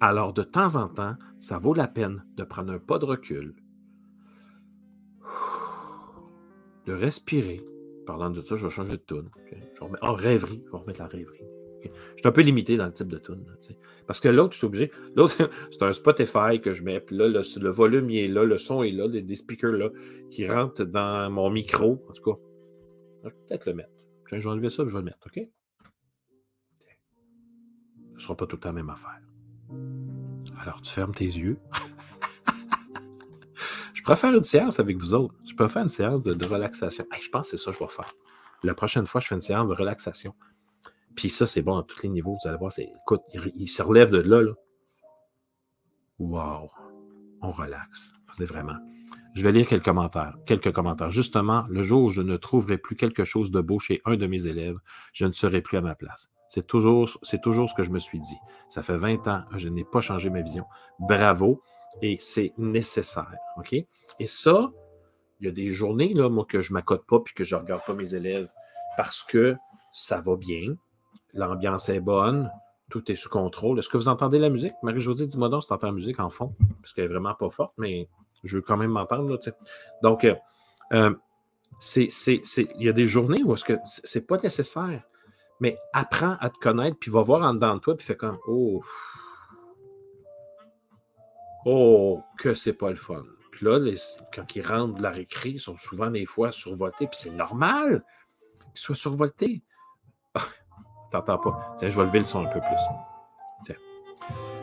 Alors, 0.00 0.32
de 0.32 0.42
temps 0.42 0.76
en 0.76 0.88
temps, 0.88 1.16
ça 1.38 1.58
vaut 1.58 1.74
la 1.74 1.88
peine 1.88 2.24
de 2.36 2.44
prendre 2.44 2.72
un 2.72 2.78
pas 2.78 2.98
de 2.98 3.06
recul, 3.06 3.54
de 6.86 6.92
respirer. 6.92 7.60
Parlant 8.06 8.30
de 8.30 8.42
ça, 8.42 8.56
je 8.56 8.66
vais 8.66 8.70
changer 8.70 8.92
de 8.92 8.96
tune. 8.96 9.28
En 10.02 10.12
rêverie, 10.12 10.62
je 10.66 10.70
vais 10.70 10.78
remettre 10.78 11.00
la 11.00 11.08
rêverie. 11.08 11.42
Je 11.82 11.88
suis 12.20 12.28
un 12.28 12.32
peu 12.32 12.42
limité 12.42 12.76
dans 12.76 12.86
le 12.86 12.92
type 12.92 13.08
de 13.08 13.18
tune. 13.18 13.44
Parce 14.06 14.20
que 14.20 14.28
l'autre, 14.28 14.52
je 14.52 14.58
suis 14.58 14.66
obligé. 14.66 14.90
L'autre, 15.14 15.36
c'est 15.70 15.82
un 15.82 15.92
Spotify 15.92 16.60
que 16.60 16.72
je 16.72 16.84
mets. 16.84 17.00
Puis 17.00 17.16
là, 17.16 17.28
le, 17.28 17.70
volume, 17.70 18.10
il 18.10 18.18
est 18.18 18.28
là, 18.28 18.44
le 18.44 18.58
son 18.58 18.82
est 18.82 18.92
là, 18.92 19.08
des, 19.08 19.34
speakers 19.34 19.72
là, 19.72 19.90
qui 20.30 20.48
rentrent 20.48 20.84
dans 20.84 21.30
mon 21.30 21.50
micro. 21.50 22.04
En 22.08 22.12
tout 22.12 22.22
cas, 22.22 22.38
je 23.24 23.28
vais 23.28 23.34
peut-être 23.48 23.66
le 23.66 23.74
mettre. 23.74 23.90
Je 24.26 24.36
vais 24.36 24.46
enlever 24.46 24.70
ça 24.70 24.82
et 24.82 24.88
je 24.88 24.92
vais 24.92 24.98
le 24.98 25.04
mettre, 25.04 25.18
OK? 25.26 25.48
Ce 28.16 28.16
ne 28.16 28.22
sera 28.22 28.36
pas 28.36 28.46
tout 28.46 28.56
le 28.56 28.60
temps 28.60 28.70
la 28.70 28.74
même 28.74 28.90
affaire. 28.90 29.20
Alors, 30.62 30.80
tu 30.80 30.90
fermes 30.90 31.14
tes 31.14 31.24
yeux. 31.24 31.58
je 33.94 34.02
pourrais 34.02 34.16
faire 34.16 34.34
une 34.34 34.44
séance 34.44 34.80
avec 34.80 34.96
vous 34.96 35.14
autres. 35.14 35.34
Je 35.48 35.54
peux 35.54 35.68
faire 35.68 35.82
une 35.82 35.90
séance 35.90 36.22
de, 36.22 36.46
relaxation. 36.46 37.04
je 37.20 37.28
pense 37.28 37.50
que 37.50 37.56
c'est 37.56 37.62
ça 37.62 37.70
que 37.70 37.78
je 37.78 37.84
vais 37.84 37.90
faire. 37.90 38.12
La 38.62 38.74
prochaine 38.74 39.06
fois, 39.06 39.20
je 39.20 39.28
fais 39.28 39.34
une 39.34 39.42
séance 39.42 39.68
de 39.68 39.74
relaxation. 39.74 40.34
Puis 41.14 41.30
ça, 41.30 41.46
c'est 41.46 41.62
bon 41.62 41.78
à 41.78 41.82
tous 41.82 42.02
les 42.02 42.08
niveaux. 42.08 42.36
Vous 42.42 42.48
allez 42.48 42.58
voir, 42.58 42.72
écoute, 42.78 43.22
il, 43.54 43.68
se 43.68 43.82
relève 43.82 44.10
de 44.10 44.18
là. 44.18 44.42
là. 44.42 44.52
Wow! 46.18 46.70
On 47.42 47.52
relaxe. 47.52 48.12
C'est 48.36 48.44
vraiment. 48.44 48.76
Je 49.34 49.42
vais 49.42 49.52
lire 49.52 49.66
quelques 49.66 49.84
commentaires. 49.84 50.34
Quelques 50.46 50.72
commentaires. 50.72 51.10
Justement, 51.10 51.66
le 51.68 51.82
jour 51.82 52.04
où 52.04 52.10
je 52.10 52.22
ne 52.22 52.36
trouverai 52.36 52.78
plus 52.78 52.96
quelque 52.96 53.24
chose 53.24 53.50
de 53.50 53.60
beau 53.60 53.78
chez 53.78 54.00
un 54.04 54.16
de 54.16 54.26
mes 54.26 54.46
élèves, 54.46 54.78
je 55.12 55.26
ne 55.26 55.32
serai 55.32 55.60
plus 55.60 55.76
à 55.76 55.82
ma 55.82 55.94
place. 55.94 56.30
C'est 56.48 56.66
toujours, 56.66 57.08
ce 57.08 57.74
que 57.74 57.82
je 57.82 57.90
me 57.90 57.98
suis 57.98 58.20
dit. 58.20 58.38
Ça 58.68 58.82
fait 58.82 58.96
20 58.96 59.26
ans, 59.28 59.42
je 59.56 59.68
n'ai 59.68 59.84
pas 59.84 60.00
changé 60.00 60.30
ma 60.30 60.42
vision. 60.42 60.64
Bravo. 61.00 61.60
Et 62.02 62.16
c'est 62.20 62.52
nécessaire. 62.58 63.34
OK? 63.58 63.72
Et 63.72 64.26
ça, 64.26 64.70
il 65.40 65.46
y 65.46 65.48
a 65.48 65.52
des 65.52 65.70
journées, 65.70 66.14
là, 66.14 66.28
moi, 66.28 66.44
que 66.46 66.60
je 66.60 66.72
ne 66.72 66.74
m'accote 66.74 67.06
pas 67.06 67.20
puis 67.20 67.34
que 67.34 67.44
je 67.44 67.56
ne 67.56 67.60
regarde 67.60 67.82
pas 67.84 67.94
mes 67.94 68.14
élèves 68.14 68.48
parce 68.96 69.22
que 69.22 69.56
ça 69.92 70.20
va 70.20 70.36
bien, 70.36 70.74
l'ambiance 71.32 71.88
est 71.88 72.00
bonne, 72.00 72.50
tout 72.90 73.10
est 73.10 73.16
sous 73.16 73.28
contrôle. 73.28 73.78
Est-ce 73.78 73.88
que 73.88 73.96
vous 73.96 74.08
entendez 74.08 74.38
la 74.38 74.48
musique? 74.48 74.74
Marie-Josée, 74.82 75.26
dis-moi 75.26 75.48
donc 75.48 75.62
si 75.62 75.68
tu 75.68 75.74
entends 75.74 75.88
la 75.88 75.92
musique 75.92 76.20
en 76.20 76.30
fond, 76.30 76.54
parce 76.80 76.92
qu'elle 76.92 77.04
n'est 77.04 77.12
vraiment 77.12 77.34
pas 77.34 77.50
forte, 77.50 77.72
mais 77.78 78.08
je 78.44 78.56
veux 78.56 78.62
quand 78.62 78.76
même 78.76 78.90
m'entendre. 78.90 79.38
Donc, 80.02 80.24
euh, 80.24 80.34
euh, 80.92 81.14
il 81.96 82.82
y 82.84 82.88
a 82.88 82.92
des 82.92 83.06
journées 83.06 83.42
où 83.42 83.54
est-ce 83.54 83.64
que 83.64 83.78
c'est 83.84 84.26
pas 84.26 84.38
nécessaire. 84.38 85.02
Mais 85.60 85.78
apprends 85.92 86.36
à 86.40 86.50
te 86.50 86.58
connaître, 86.58 86.98
puis 86.98 87.10
va 87.10 87.22
voir 87.22 87.42
en 87.42 87.54
dedans 87.54 87.76
de 87.76 87.80
toi, 87.80 87.96
puis 87.96 88.06
fais 88.06 88.16
comme 88.16 88.38
Oh, 88.46 88.82
oh, 91.64 92.22
que 92.38 92.54
c'est 92.54 92.74
pas 92.74 92.90
le 92.90 92.96
fun. 92.96 93.24
Puis 93.52 93.64
là, 93.64 93.78
quand 94.34 94.54
ils 94.54 94.66
rentrent 94.66 94.94
de 94.94 95.02
la 95.02 95.10
récré, 95.10 95.50
ils 95.50 95.60
sont 95.60 95.76
souvent 95.76 96.10
des 96.10 96.26
fois 96.26 96.52
survoltés, 96.52 97.06
puis 97.06 97.18
c'est 97.18 97.30
normal 97.30 98.04
qu'ils 98.74 98.80
soient 98.80 98.94
survoltés. 98.94 99.62
T'entends 101.10 101.38
pas. 101.38 101.74
Tiens, 101.78 101.88
je 101.88 101.98
vais 101.98 102.04
lever 102.06 102.18
le 102.18 102.24
son 102.26 102.44
un 102.44 102.48
peu 102.48 102.60
plus. 102.60 102.80
Tiens. 103.64 103.76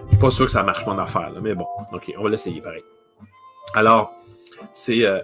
Je 0.05 0.09
suis 0.11 0.19
pas 0.19 0.29
sûr 0.29 0.45
que 0.45 0.51
ça 0.51 0.61
marche 0.61 0.85
mon 0.85 0.97
affaire, 0.99 1.31
là, 1.31 1.41
mais 1.41 1.55
bon, 1.55 1.65
OK, 1.91 2.13
on 2.17 2.23
va 2.23 2.29
l'essayer 2.29 2.61
pareil. 2.61 2.83
Alors, 3.73 4.13
c'est. 4.73 5.03
Euh, 5.05 5.21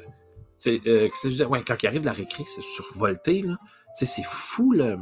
euh, 0.67 1.07
quand 1.65 1.83
ils 1.83 1.87
arrivent 1.87 2.01
de 2.01 2.07
la 2.07 2.11
récré, 2.11 2.43
c'est 2.47 2.63
survolté, 2.63 3.43
là. 3.43 3.57
C'est 3.93 4.23
fou, 4.23 4.71
là 4.71 4.97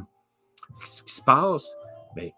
ce 0.85 1.03
qui 1.03 1.13
se 1.13 1.23
passe, 1.23 1.75
ben, 2.15 2.31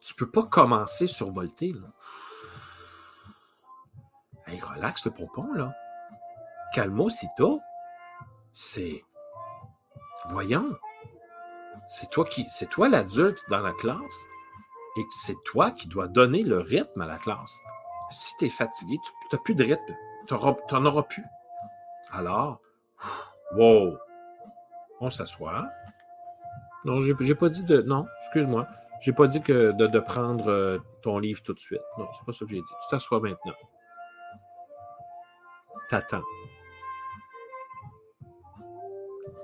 tu 0.00 0.14
peux 0.14 0.30
pas 0.30 0.42
commencer 0.42 1.06
survolter. 1.06 1.74
Hey, 4.46 4.60
relax 4.60 5.04
le 5.04 5.10
pompon, 5.10 5.52
là. 5.52 5.74
Calmo, 6.72 7.08
toi. 7.36 7.58
C'est. 8.52 9.04
Voyons. 10.30 10.76
C'est 11.88 12.10
toi 12.10 12.24
qui. 12.24 12.46
C'est 12.50 12.68
toi 12.68 12.88
l'adulte 12.88 13.42
dans 13.50 13.60
la 13.60 13.72
classe. 13.72 14.24
Et 14.96 15.04
c'est 15.10 15.36
toi 15.44 15.70
qui 15.70 15.88
dois 15.88 16.08
donner 16.08 16.42
le 16.42 16.60
rythme 16.60 17.02
à 17.02 17.06
la 17.06 17.18
classe. 17.18 17.58
Si 18.10 18.34
tu 18.38 18.46
es 18.46 18.50
fatigué, 18.50 18.96
tu 19.04 19.12
n'as 19.30 19.42
plus 19.42 19.54
de 19.54 19.64
rythme. 19.64 19.94
Tu 20.26 20.34
n'en 20.34 20.84
auras 20.86 21.02
plus. 21.02 21.24
Alors, 22.10 22.60
wow, 23.54 23.98
on 25.00 25.10
s'assoit, 25.10 25.68
non, 26.88 27.00
j'ai 27.00 27.34
pas 27.34 27.48
dit 27.48 27.64
de. 27.64 27.82
Non, 27.82 28.06
excuse-moi. 28.20 28.66
J'ai 29.00 29.12
pas 29.12 29.26
dit 29.26 29.40
que 29.40 29.72
de, 29.72 30.00
prendre 30.00 30.48
euh, 30.48 30.78
ton 31.02 31.18
livre 31.18 31.42
tout 31.42 31.54
de 31.54 31.60
suite. 31.60 31.80
Non, 31.98 32.08
c'est 32.12 32.24
pas 32.24 32.32
ça 32.32 32.44
que 32.44 32.50
j'ai 32.50 32.56
dit. 32.56 32.62
Tu 32.82 32.88
t'assois 32.90 33.20
maintenant. 33.20 33.54
T'attends. 35.88 36.22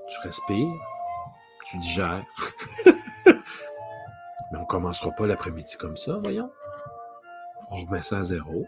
Tu 0.07 0.19
respires. 0.23 0.73
Tu 1.63 1.77
digères. 1.77 2.25
commencera 4.65 5.11
pas 5.11 5.27
l'après-midi 5.27 5.77
comme 5.77 5.95
ça, 5.95 6.19
voyons. 6.21 6.51
On 7.71 7.75
remet 7.75 8.01
ça 8.01 8.17
à 8.17 8.23
zéro. 8.23 8.65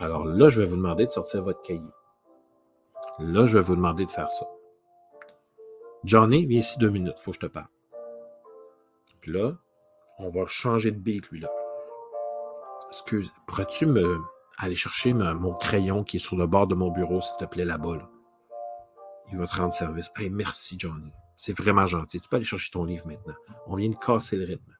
Alors 0.00 0.24
là, 0.24 0.48
je 0.48 0.60
vais 0.60 0.66
vous 0.66 0.76
demander 0.76 1.06
de 1.06 1.10
sortir 1.10 1.42
votre 1.42 1.62
cahier. 1.62 1.80
Là, 3.18 3.46
je 3.46 3.58
vais 3.58 3.64
vous 3.64 3.76
demander 3.76 4.06
de 4.06 4.10
faire 4.10 4.30
ça. 4.30 4.46
Johnny, 6.04 6.46
viens 6.46 6.60
ici 6.60 6.78
deux 6.78 6.90
minutes, 6.90 7.18
faut 7.18 7.32
que 7.32 7.36
je 7.36 7.40
te 7.40 7.46
parle. 7.46 7.68
Puis 9.20 9.32
là, 9.32 9.52
on 10.18 10.30
va 10.30 10.46
changer 10.46 10.90
de 10.90 10.98
beat, 10.98 11.28
lui, 11.30 11.40
là. 11.40 11.50
Excuse, 12.88 13.30
pourrais-tu 13.46 13.86
me 13.86 14.18
aller 14.58 14.74
chercher 14.74 15.12
mon 15.12 15.54
crayon 15.54 16.04
qui 16.04 16.16
est 16.16 16.20
sur 16.20 16.36
le 16.36 16.46
bord 16.46 16.66
de 16.66 16.74
mon 16.74 16.90
bureau, 16.90 17.20
s'il 17.20 17.36
te 17.36 17.44
plaît, 17.44 17.64
là-bas, 17.64 17.96
là? 17.96 18.10
Il 19.30 19.38
va 19.38 19.46
te 19.46 19.56
rendre 19.56 19.74
service. 19.74 20.10
Hey, 20.16 20.30
merci, 20.30 20.76
Johnny. 20.78 21.12
C'est 21.36 21.52
vraiment 21.52 21.86
gentil. 21.86 22.20
Tu 22.20 22.28
peux 22.28 22.36
aller 22.36 22.44
chercher 22.44 22.70
ton 22.70 22.84
livre 22.84 23.06
maintenant. 23.06 23.34
On 23.66 23.76
vient 23.76 23.90
de 23.90 23.96
casser 23.96 24.36
le 24.36 24.44
rythme. 24.44 24.74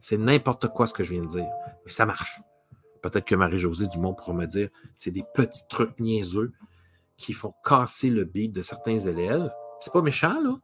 C'est 0.00 0.18
n'importe 0.18 0.68
quoi 0.68 0.86
ce 0.86 0.92
que 0.92 1.04
je 1.04 1.14
viens 1.14 1.22
de 1.22 1.28
dire, 1.28 1.48
mais 1.84 1.90
ça 1.90 2.04
marche. 2.04 2.40
Peut-être 3.02 3.24
que 3.24 3.34
Marie-Josée 3.34 3.86
Dumont 3.86 4.14
pourra 4.14 4.32
me 4.32 4.46
dire, 4.46 4.68
c'est 4.98 5.10
des 5.10 5.24
petits 5.34 5.66
trucs 5.68 5.98
niaiseux 6.00 6.52
qui 7.16 7.32
font 7.32 7.54
casser 7.64 8.10
le 8.10 8.24
beat 8.24 8.52
de 8.52 8.60
certains 8.62 8.98
élèves. 8.98 9.50
C'est 9.84 9.92
pas 9.92 10.00
méchant, 10.00 10.40
là. 10.40 10.56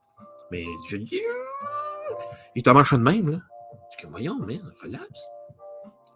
Mais 0.50 0.64
je 0.88 0.96
dis, 0.96 1.20
il 2.54 2.62
te 2.62 2.70
marche 2.70 2.94
de 2.94 2.98
même, 2.98 3.28
là. 3.28 3.38
Je 3.92 3.98
dis, 3.98 4.10
voyons, 4.10 4.38
mais 4.46 4.58
relax. 4.82 5.10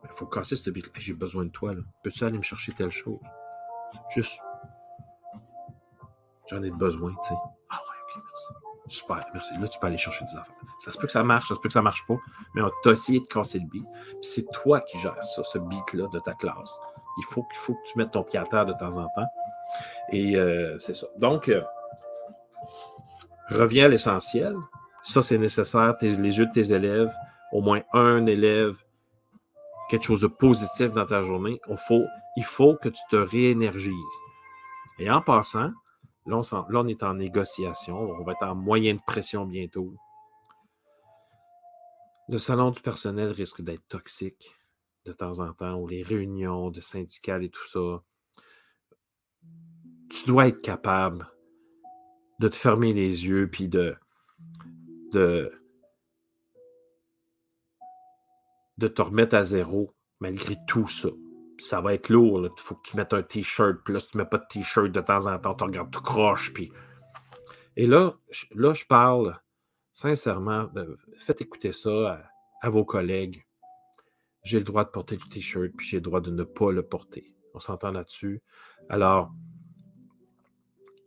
Il 0.05 0.09
faut 0.13 0.25
casser 0.25 0.57
ce 0.57 0.71
beat. 0.71 0.91
J'ai 0.97 1.13
besoin 1.13 1.45
de 1.45 1.51
toi, 1.51 1.75
là. 1.75 1.83
Peux-tu 2.03 2.25
aller 2.25 2.39
me 2.39 2.43
chercher 2.43 2.73
telle 2.73 2.91
chose? 2.91 3.21
Juste. 4.15 4.41
J'en 6.49 6.63
ai 6.63 6.71
besoin, 6.71 7.11
tu 7.11 7.29
sais. 7.29 7.35
Ah 7.69 7.77
ouais, 7.77 8.17
ok, 8.17 8.23
merci. 8.27 8.99
Super, 8.99 9.27
merci. 9.35 9.59
Là, 9.59 9.69
tu 9.69 9.79
peux 9.79 9.87
aller 9.87 9.99
chercher 9.99 10.25
des 10.25 10.37
affaires. 10.39 10.55
Ça 10.81 10.91
se 10.91 10.97
peut 10.97 11.07
que 11.07 11.13
ça 11.13 11.23
marche, 11.23 11.49
ça 11.49 11.57
se 11.57 11.61
peut 11.61 11.69
que 11.69 11.75
ça 11.75 11.83
marche 11.83 12.07
pas, 12.07 12.17
mais 12.55 12.63
on 12.63 12.71
t'a 12.83 12.93
essayé 12.93 13.21
de 13.21 13.27
casser 13.27 13.59
le 13.59 13.67
beat. 13.67 13.85
C'est 14.23 14.51
toi 14.51 14.81
qui 14.81 14.99
gères 14.99 15.27
ça, 15.27 15.45
ce 15.45 15.59
beat-là 15.59 16.07
de 16.07 16.21
ta 16.21 16.33
classe. 16.33 16.81
Il 17.19 17.25
faut, 17.27 17.47
faut 17.57 17.75
que 17.75 17.83
tu 17.85 17.99
mettes 17.99 18.13
ton 18.13 18.25
pied 18.25 18.39
à 18.39 18.45
terre 18.45 18.65
de 18.65 18.73
temps 18.73 18.97
en 18.97 19.09
temps. 19.09 19.29
Et 20.11 20.37
euh, 20.37 20.79
c'est 20.79 20.95
ça. 20.95 21.07
Donc, 21.19 21.49
euh, 21.51 21.63
reviens 23.51 23.87
à 23.87 23.89
l'essentiel. 23.89 24.57
Ça, 25.03 25.23
c'est 25.23 25.39
nécessaire. 25.39 25.95
les 26.01 26.19
yeux 26.19 26.47
de 26.47 26.53
tes 26.53 26.73
élèves, 26.73 27.13
au 27.53 27.61
moins 27.61 27.83
un 27.93 28.27
élève, 28.27 28.77
quelque 29.91 30.05
chose 30.05 30.23
de 30.23 30.27
positif 30.27 30.93
dans 30.93 31.07
ta 31.07 31.23
journée. 31.23 31.61
Il 31.69 31.77
faut, 31.77 32.05
faut 32.43 32.77
que 32.77 32.89
tu 32.89 33.03
te 33.11 33.17
réénergises. 33.17 33.93
Et 34.99 35.11
en 35.11 35.21
passant, 35.21 35.73
Là 36.27 36.41
on, 36.71 36.89
est 36.89 37.03
en 37.03 37.15
négociation. 37.15 37.99
On 37.99 38.25
va 38.25 38.33
être 38.33 38.47
en 38.47 38.55
moyenne 38.55 39.01
pression 39.01 39.45
bientôt. 39.45 39.93
Le 42.29 42.39
salon 42.39 42.71
du 42.71 42.81
personnel 42.81 43.31
risque 43.31 43.61
d'être 43.61 43.87
toxique 43.89 44.57
de 45.05 45.13
temps 45.13 45.41
en 45.41 45.53
temps, 45.53 45.75
ou 45.75 45.87
les 45.87 46.03
réunions 46.03 46.71
de 46.71 46.81
syndicales 46.81 47.45
et 47.45 47.51
tout 47.51 47.67
ça. 47.69 48.03
Tu 50.09 50.27
dois 50.27 50.49
être 50.49 50.63
capable 50.63 51.31
de 52.41 52.49
te 52.49 52.57
fermer 52.57 52.93
les 52.93 53.27
yeux 53.27 53.49
puis 53.51 53.69
de, 53.69 53.97
de, 55.13 55.53
de 58.79 58.89
te 58.89 59.03
remettre 59.03 59.37
à 59.37 59.45
zéro 59.45 59.95
malgré 60.21 60.57
tout 60.67 60.89
ça 60.89 61.11
ça 61.59 61.81
va 61.81 61.95
être 61.95 62.09
lourd. 62.09 62.45
Il 62.45 62.63
faut 62.63 62.75
que 62.75 62.89
tu 62.89 62.97
mettes 62.97 63.13
un 63.13 63.23
t-shirt. 63.23 63.79
Puis 63.85 63.95
là, 63.95 64.01
si 64.01 64.11
tu 64.11 64.17
ne 64.17 64.23
mets 64.23 64.29
pas 64.29 64.39
de 64.39 64.47
t-shirt 64.49 64.91
de 64.91 65.01
temps 65.01 65.27
en 65.27 65.39
temps, 65.39 65.55
tu 65.55 65.65
regardes 65.65 65.91
tout 65.91 66.03
croche. 66.03 66.53
Puis... 66.53 66.73
Et 67.77 67.87
là, 67.87 68.15
là, 68.55 68.73
je 68.73 68.85
parle 68.85 69.39
sincèrement. 69.93 70.69
Faites 71.19 71.41
écouter 71.41 71.73
ça 71.73 72.21
à, 72.63 72.71
vos 72.71 72.85
collègues. 72.85 73.45
J'ai 74.43 74.59
le 74.59 74.65
droit 74.65 74.85
de 74.85 74.91
porter 74.91 75.17
le 75.17 75.31
t-shirt, 75.31 75.73
puis 75.77 75.87
j'ai 75.87 75.99
le 75.99 76.03
droit 76.03 76.21
de 76.21 76.31
ne 76.31 76.45
pas 76.45 76.71
le 76.71 76.83
porter. 76.83 77.35
On 77.55 77.61
s'entend 77.61 77.93
là-dessus. 77.93 78.43
Alors, 78.89 79.33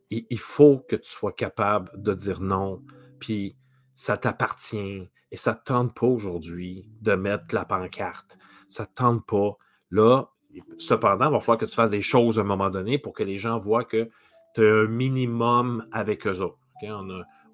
il, 0.10 0.40
faut 0.40 0.80
que 0.80 0.96
tu 0.96 1.10
sois 1.10 1.34
capable 1.34 1.92
de 2.02 2.14
dire 2.14 2.42
non. 2.42 2.84
Puis 3.20 3.58
ça 3.96 4.18
t'appartient. 4.18 5.10
Et 5.32 5.38
ça 5.38 5.52
ne 5.52 5.60
tente 5.64 5.94
pas 5.94 6.08
aujourd'hui 6.08 6.90
de 7.02 7.14
mettre 7.16 7.54
la 7.54 7.66
pancarte. 7.66 8.38
Ça 8.68 8.84
ne 8.84 8.96
tente 8.96 9.26
pas. 9.26 9.58
Là, 9.92 10.30
Cependant, 10.78 11.28
il 11.30 11.32
va 11.32 11.40
falloir 11.40 11.58
que 11.58 11.66
tu 11.66 11.76
fasses 11.76 11.92
des 11.92 12.02
choses 12.02 12.40
à 12.40 12.42
un 12.42 12.46
moment 12.46 12.70
donné 12.70 12.98
pour 12.98 13.14
que 13.14 13.24
les 13.24 13.38
gens 13.38 13.60
voient 13.60 13.84
que 13.84 14.10
tu 14.56 14.66
as 14.66 14.74
un 14.84 14.88
minimum 14.88 15.88
avec 15.92 16.26
eux 16.28 16.42
autres. 16.42 16.58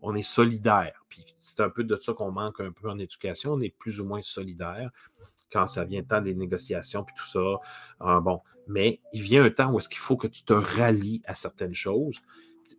On, 0.01 0.15
est 0.15 0.21
solidaire. 0.21 1.05
C'est 1.37 1.61
un 1.61 1.69
peu 1.69 1.83
de 1.83 1.95
ça 1.95 2.13
qu'on 2.13 2.31
manque 2.31 2.59
un 2.59 2.71
peu 2.71 2.89
en 2.89 2.99
éducation. 2.99 3.53
On 3.53 3.61
est 3.61 3.75
plus 3.77 4.01
ou 4.01 4.05
moins 4.05 4.21
solidaire 4.21 4.91
quand 5.53 5.67
ça 5.67 5.85
vient 5.85 6.01
le 6.01 6.07
temps 6.07 6.21
des 6.21 6.35
négociations 6.35 7.03
puis 7.03 7.15
tout 7.15 7.27
ça. 7.27 7.59
Ah, 7.99 8.19
bon, 8.19 8.41
mais 8.67 8.99
il 9.13 9.21
vient 9.21 9.43
un 9.43 9.51
temps 9.51 9.71
où 9.71 9.77
est-ce 9.77 9.89
qu'il 9.89 9.99
faut 9.99 10.17
que 10.17 10.27
tu 10.27 10.43
te 10.43 10.53
rallies 10.53 11.21
à 11.25 11.35
certaines 11.35 11.73
choses. 11.73 12.19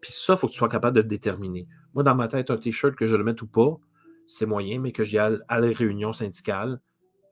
Puis 0.01 0.13
ça, 0.13 0.35
il 0.35 0.39
faut 0.39 0.47
que 0.49 0.53
tu 0.53 0.59
sois 0.59 0.69
capable 0.69 0.97
de 0.97 1.03
déterminer. 1.03 1.69
Moi, 1.95 2.03
dans 2.03 2.15
ma 2.15 2.29
tête, 2.29 2.51
un 2.51 2.57
t-shirt 2.57 2.95
que 2.97 3.07
je 3.07 3.17
le 3.17 3.25
mette 3.25 3.43
ou 3.43 3.47
pas, 3.47 3.77
c'est 4.27 4.47
moyen, 4.47 4.81
mais 4.81 4.93
que 4.93 5.05
j'y 5.05 5.19
aille 5.19 5.39
à 5.49 5.61
la 5.61 5.69
réunion 5.69 6.13
syndicale, 6.13 6.81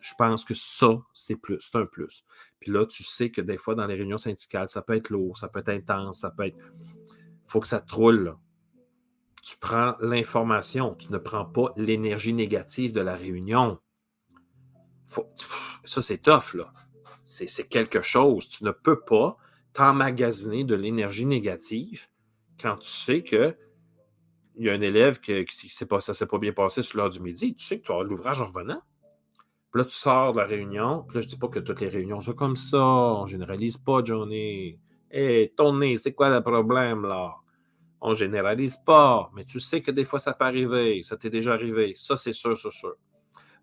je 0.01 0.15
pense 0.19 0.45
que 0.45 0.55
ça, 0.55 1.01
c'est 1.13 1.37
plus, 1.37 1.59
c'est 1.61 1.77
un 1.77 1.87
plus. 1.87 2.25
Puis 2.59 2.71
là, 2.71 2.85
tu 2.87 3.03
sais 3.03 3.31
que 3.31 3.41
des 3.41 3.57
fois, 3.57 3.75
dans 3.75 3.87
les 3.87 3.95
réunions 3.95 4.19
syndicales, 4.19 4.69
ça 4.69 4.83
peut 4.83 4.97
être 4.97 5.11
lourd, 5.11 5.39
ça 5.39 5.49
peut 5.49 5.61
être 5.61 5.69
intense, 5.69 6.21
ça 6.21 6.31
peut 6.31 6.47
être. 6.47 6.59
Il 7.07 7.51
faut 7.51 7.61
que 7.61 7.67
ça 7.67 7.81
te 7.81 7.95
roule. 7.95 8.37
Tu 9.43 9.57
prends 9.61 9.97
l'information, 10.01 10.95
tu 10.95 11.11
ne 11.13 11.19
prends 11.19 11.45
pas 11.45 11.73
l'énergie 11.77 12.33
négative 12.33 12.93
de 12.93 13.01
la 13.01 13.17
réunion. 13.17 13.79
Ça, 15.85 16.03
c'est 16.03 16.19
tough, 16.19 16.55
là. 16.55 16.73
C'est 17.25 17.69
quelque 17.69 18.03
chose. 18.03 18.49
Tu 18.49 18.65
ne 18.65 18.71
peux 18.71 19.01
pas 19.01 19.37
t'emmagasiner 19.73 20.65
de 20.65 20.75
l'énergie 20.75 21.27
négative 21.27 22.09
quand 22.61 22.77
tu 22.77 22.89
sais 22.89 23.23
que 23.23 23.57
il 24.57 24.67
y 24.67 24.71
a 24.71 24.75
un 24.75 24.81
élève 24.81 25.19
qui, 25.19 25.45
qui, 25.47 25.69
ça 25.71 25.87
ne 25.87 26.01
s'est 26.01 26.27
pas 26.27 26.39
bien 26.39 26.53
passé 26.53 26.83
sur 26.83 26.99
l'heure 26.99 27.09
du 27.09 27.21
midi. 27.21 27.55
Tu 27.55 27.65
sais 27.65 27.79
que 27.79 27.87
tu 27.87 27.93
as 27.93 28.03
l'ouvrage 28.03 28.43
en 28.43 28.47
revenant. 28.47 28.83
Puis 29.73 29.81
là, 29.81 29.85
tu 29.87 29.97
sors 29.97 30.35
de 30.35 30.39
la 30.39 30.45
réunion. 30.45 31.05
Puis 31.09 31.17
là, 31.17 31.21
je 31.23 31.29
dis 31.29 31.39
pas 31.39 31.49
que 31.49 31.59
toutes 31.59 31.81
les 31.81 31.89
réunions 31.89 32.21
sont 32.21 32.35
comme 32.35 32.57
ça. 32.57 32.79
On 32.79 33.27
généralise 33.27 33.79
pas, 33.79 34.05
Johnny. 34.05 34.79
Hé, 35.11 35.41
hey, 35.41 35.55
ton 35.57 35.79
nez, 35.79 35.97
c'est 35.97 36.13
quoi 36.13 36.29
le 36.29 36.43
problème, 36.43 37.07
là? 37.07 37.35
On 38.03 38.13
généralise 38.13 38.77
pas. 38.77 39.31
Mais 39.35 39.45
tu 39.45 39.61
sais 39.61 39.81
que 39.81 39.91
des 39.91 40.05
fois, 40.05 40.19
ça 40.19 40.35
peut 40.35 40.45
arriver. 40.45 41.03
Ça 41.03 41.17
t'est 41.17 41.31
déjà 41.31 41.55
arrivé. 41.55 41.95
Ça, 41.97 42.17
c'est 42.17 42.33
sûr, 42.33 42.57
c'est 42.57 42.71
sûr. 42.71 42.95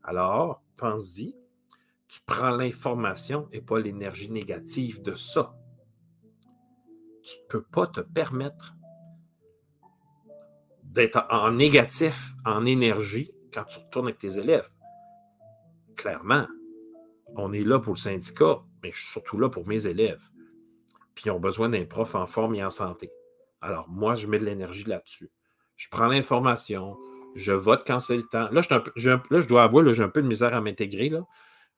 Alors, 0.03 0.61
pense-y. 0.77 1.35
Tu 2.07 2.19
prends 2.25 2.51
l'information 2.51 3.47
et 3.51 3.61
pas 3.61 3.79
l'énergie 3.79 4.31
négative 4.31 5.01
de 5.01 5.13
ça. 5.13 5.55
Tu 7.23 7.35
ne 7.37 7.47
peux 7.47 7.61
pas 7.61 7.85
te 7.85 7.99
permettre 7.99 8.75
d'être 10.83 11.27
en 11.29 11.51
négatif, 11.51 12.33
en 12.45 12.65
énergie, 12.65 13.31
quand 13.53 13.63
tu 13.65 13.77
retournes 13.77 14.07
avec 14.07 14.17
tes 14.17 14.39
élèves 14.39 14.71
clairement, 15.99 16.47
on 17.35 17.51
est 17.51 17.63
là 17.63 17.77
pour 17.77 17.93
le 17.93 17.99
syndicat, 17.99 18.61
mais 18.81 18.91
je 18.91 18.99
suis 18.99 19.11
surtout 19.11 19.37
là 19.37 19.49
pour 19.49 19.67
mes 19.67 19.85
élèves. 19.85 20.23
Puis 21.13 21.25
ils 21.25 21.31
ont 21.31 21.39
besoin 21.41 21.67
d'un 21.67 21.83
prof 21.83 22.15
en 22.15 22.25
forme 22.25 22.55
et 22.55 22.63
en 22.63 22.69
santé. 22.69 23.11
Alors, 23.59 23.89
moi, 23.89 24.15
je 24.15 24.27
mets 24.27 24.39
de 24.39 24.45
l'énergie 24.45 24.85
là-dessus. 24.85 25.29
Je 25.75 25.89
prends 25.89 26.07
l'information, 26.07 26.97
je 27.35 27.51
vote 27.51 27.83
quand 27.85 27.99
c'est 27.99 28.17
le 28.17 28.23
temps. 28.23 28.49
Là, 28.51 28.61
je, 28.95 29.09
là, 29.09 29.41
dois 29.41 29.63
avouer, 29.63 29.93
j'ai 29.93 30.03
un 30.03 30.09
peu 30.09 30.21
de 30.21 30.27
misère 30.27 30.53
à 30.53 30.61
m'intégrer. 30.61 31.09
Là. 31.09 31.25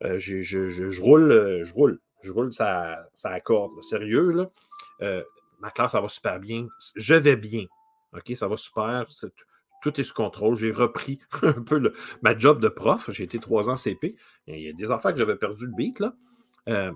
Euh, 0.04 0.18
je, 0.18 1.02
roule, 1.02 1.32
euh, 1.32 1.64
je 1.64 1.74
roule, 1.74 2.00
je 2.24 2.32
roule, 2.32 2.54
ça, 2.54 3.08
ça 3.14 3.30
accorde. 3.30 3.72
Sérieux, 3.84 4.32
là? 4.32 4.50
Euh, 5.02 5.24
ma 5.60 5.72
classe, 5.72 5.92
ça 5.92 6.02
va 6.02 6.08
super 6.08 6.40
bien. 6.40 6.68
Je 6.96 7.16
vais 7.16 7.36
bien. 7.36 7.66
OK, 8.14 8.36
ça 8.36 8.48
va 8.48 8.56
super 8.58 9.06
tout 9.82 10.00
est 10.00 10.04
sous 10.04 10.14
contrôle. 10.14 10.56
J'ai 10.56 10.72
repris 10.72 11.20
un 11.42 11.62
peu 11.64 11.94
ma 12.22 12.38
job 12.38 12.62
de 12.62 12.70
prof. 12.70 13.10
J'ai 13.12 13.24
été 13.24 13.40
trois 13.40 13.70
ans 13.70 13.76
CP. 13.76 14.16
Il 14.48 14.62
y 14.62 14.70
a 14.70 14.74
des 14.74 14.92
enfants 14.92 15.12
que 15.12 15.18
j'avais 15.18 15.36
perdu 15.36 15.66
le 15.66 15.74
beat, 15.74 16.00
là. 16.00 16.14
Euh, 16.70 16.92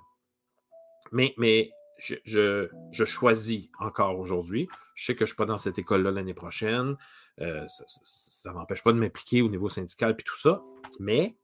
mais 1.12 1.34
mais 1.38 1.72
je, 1.98 2.70
choisis 3.06 3.70
encore 3.80 4.20
aujourd'hui. 4.20 4.68
Je 4.96 5.06
sais 5.06 5.14
que 5.14 5.20
je 5.20 5.24
ne 5.24 5.28
suis 5.28 5.36
pas 5.36 5.46
dans 5.46 5.58
cette 5.58 5.80
école-là 5.80 6.12
l'année 6.12 6.34
prochaine. 6.34 6.96
Euh, 7.42 7.66
ça 7.68 8.50
ne 8.50 8.56
m'empêche 8.56 8.84
pas 8.84 8.94
de 8.94 8.98
m'impliquer 8.98 9.42
au 9.42 9.50
niveau 9.50 9.70
syndical 9.70 10.16
et 10.18 10.24
tout 10.24 10.38
ça. 10.38 10.64
Mais 11.00 11.36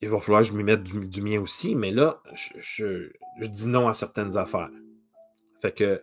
il 0.00 0.08
va 0.08 0.20
falloir 0.20 0.42
que 0.42 0.48
je 0.48 0.52
m'y 0.52 0.62
mette 0.62 0.82
du, 0.82 1.22
mien 1.22 1.40
aussi. 1.40 1.74
Mais 1.74 1.90
là, 1.90 2.22
je, 2.34 3.10
dis 3.40 3.68
non 3.68 3.88
à 3.88 3.94
certaines 3.94 4.36
affaires. 4.36 4.70
Fait 5.60 5.72
que 5.72 6.02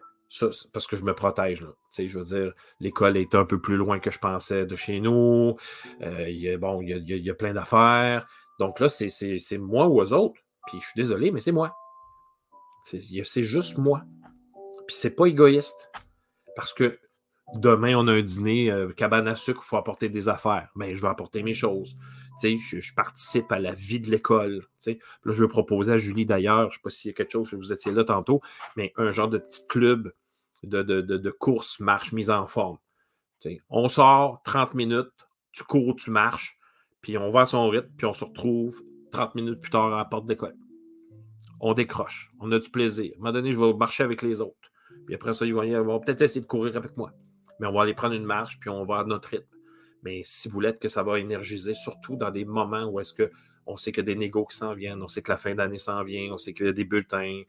parce 0.71 0.87
que 0.87 0.95
je 0.95 1.03
me 1.03 1.13
protège. 1.13 1.65
Je 1.97 2.17
veux 2.17 2.25
dire, 2.25 2.53
l'école 2.79 3.17
est 3.17 3.35
un 3.35 3.45
peu 3.45 3.59
plus 3.59 3.75
loin 3.75 3.99
que 3.99 4.11
je 4.11 4.19
pensais 4.19 4.65
de 4.65 4.75
chez 4.77 5.01
nous. 5.01 5.57
Euh, 6.01 6.29
il 6.29 6.37
y 6.37 6.49
a, 6.49 6.57
bon, 6.57 6.81
il 6.81 7.03
y 7.05 7.29
a, 7.29 7.33
plein 7.33 7.53
d'affaires. 7.53 8.27
Donc 8.59 8.79
là, 8.79 8.87
c'est 8.87 9.57
moi 9.57 9.87
ou 9.87 10.01
eux 10.01 10.13
autres. 10.13 10.39
Puis 10.67 10.79
je 10.79 10.85
suis 10.85 11.01
désolé, 11.01 11.31
mais 11.31 11.41
c'est 11.41 11.51
moi. 11.51 11.75
C'est 12.83 13.43
juste 13.43 13.77
moi. 13.77 14.03
Puis 14.87 14.95
c'est 14.97 15.15
pas 15.15 15.25
égoïste. 15.25 15.91
Parce 16.55 16.73
que 16.73 16.99
demain, 17.55 17.95
on 17.95 18.07
a 18.07 18.13
un 18.13 18.21
dîner, 18.21 18.71
euh, 18.71 18.91
cabane 18.91 19.27
à 19.27 19.35
sucre, 19.35 19.61
il 19.63 19.67
faut 19.67 19.77
apporter 19.77 20.09
des 20.09 20.29
affaires. 20.29 20.69
Ben, 20.75 20.93
je 20.93 21.01
vais 21.01 21.07
apporter 21.07 21.43
mes 21.43 21.53
choses. 21.53 21.95
Je, 22.43 22.79
je, 22.79 22.93
participe 22.95 23.51
à 23.51 23.59
la 23.59 23.73
vie 23.73 23.99
de 23.99 24.09
l'école. 24.09 24.65
Là, 24.87 24.93
je 25.25 25.43
vais 25.43 25.47
proposer 25.47 25.93
à 25.93 25.97
Julie 25.97 26.25
d'ailleurs, 26.25 26.63
je 26.63 26.65
ne 26.65 26.71
sais 26.71 26.79
pas 26.83 26.89
s'il 26.89 27.09
y 27.09 27.13
a 27.13 27.15
quelque 27.15 27.31
chose, 27.31 27.53
vous 27.53 27.71
étiez 27.71 27.91
là 27.91 28.03
tantôt, 28.03 28.41
mais 28.75 28.93
un 28.95 29.11
genre 29.11 29.29
de 29.29 29.37
petit 29.37 29.67
club 29.67 30.11
de, 30.63 31.29
course, 31.29 31.79
marche, 31.79 32.13
mise 32.13 32.31
en 32.31 32.47
forme. 32.47 32.77
on 33.69 33.87
sort 33.89 34.41
30 34.43 34.73
minutes, 34.73 35.11
tu 35.51 35.63
cours, 35.63 35.95
tu 35.95 36.09
marches, 36.09 36.57
puis 37.01 37.17
on 37.17 37.31
va 37.31 37.41
à 37.41 37.45
son 37.45 37.69
rythme, 37.69 37.91
puis 37.95 38.07
on 38.07 38.13
se 38.13 38.25
retrouve 38.25 38.81
30 39.11 39.35
minutes 39.35 39.61
plus 39.61 39.71
tard 39.71 39.93
à 39.93 39.97
la 39.97 40.05
porte 40.05 40.25
d'école. 40.25 40.55
On 41.63 41.73
décroche, 41.73 42.31
on 42.39 42.51
a 42.51 42.59
du 42.59 42.69
plaisir. 42.69 43.11
À 43.13 43.15
un 43.15 43.19
moment 43.19 43.33
donné, 43.33 43.51
je 43.51 43.59
vais 43.59 43.73
marcher 43.73 44.03
avec 44.03 44.23
les 44.23 44.41
autres. 44.41 44.71
Puis 45.05 45.15
après 45.15 45.33
ça, 45.33 45.45
ils 45.45 45.53
vont, 45.53 45.99
peut-être 45.99 46.21
essayer 46.21 46.41
de 46.41 46.47
courir 46.47 46.75
avec 46.75 46.97
moi. 46.97 47.11
Mais 47.59 47.67
on 47.67 47.71
va 47.71 47.83
aller 47.83 47.93
prendre 47.93 48.15
une 48.15 48.25
marche, 48.25 48.59
puis 48.59 48.69
on 48.69 48.83
va 48.83 48.99
à 48.99 49.03
notre 49.03 49.29
rythme. 49.29 49.45
Mais 50.03 50.23
si 50.25 50.49
vous 50.49 50.59
l'êtes, 50.59 50.79
que 50.79 50.87
ça 50.87 51.03
va 51.03 51.19
énergiser, 51.19 51.75
surtout 51.75 52.15
dans 52.15 52.31
des 52.31 52.45
moments 52.45 52.85
où 52.85 52.99
est-ce 52.99 53.13
que 53.13 53.31
on 53.67 53.77
sait 53.77 53.91
qu'il 53.91 54.01
y 54.01 54.09
a 54.09 54.13
des 54.13 54.15
négos 54.15 54.45
qui 54.45 54.57
s'en 54.57 54.73
viennent, 54.73 55.03
on 55.03 55.07
sait 55.07 55.21
que 55.21 55.31
la 55.31 55.37
fin 55.37 55.53
d'année 55.53 55.77
s'en 55.77 56.03
vient, 56.03 56.33
on 56.33 56.39
sait 56.39 56.53
qu'il 56.53 56.65
y 56.65 56.69
a 56.69 56.73
des 56.73 56.83
bulletins, 56.83 57.43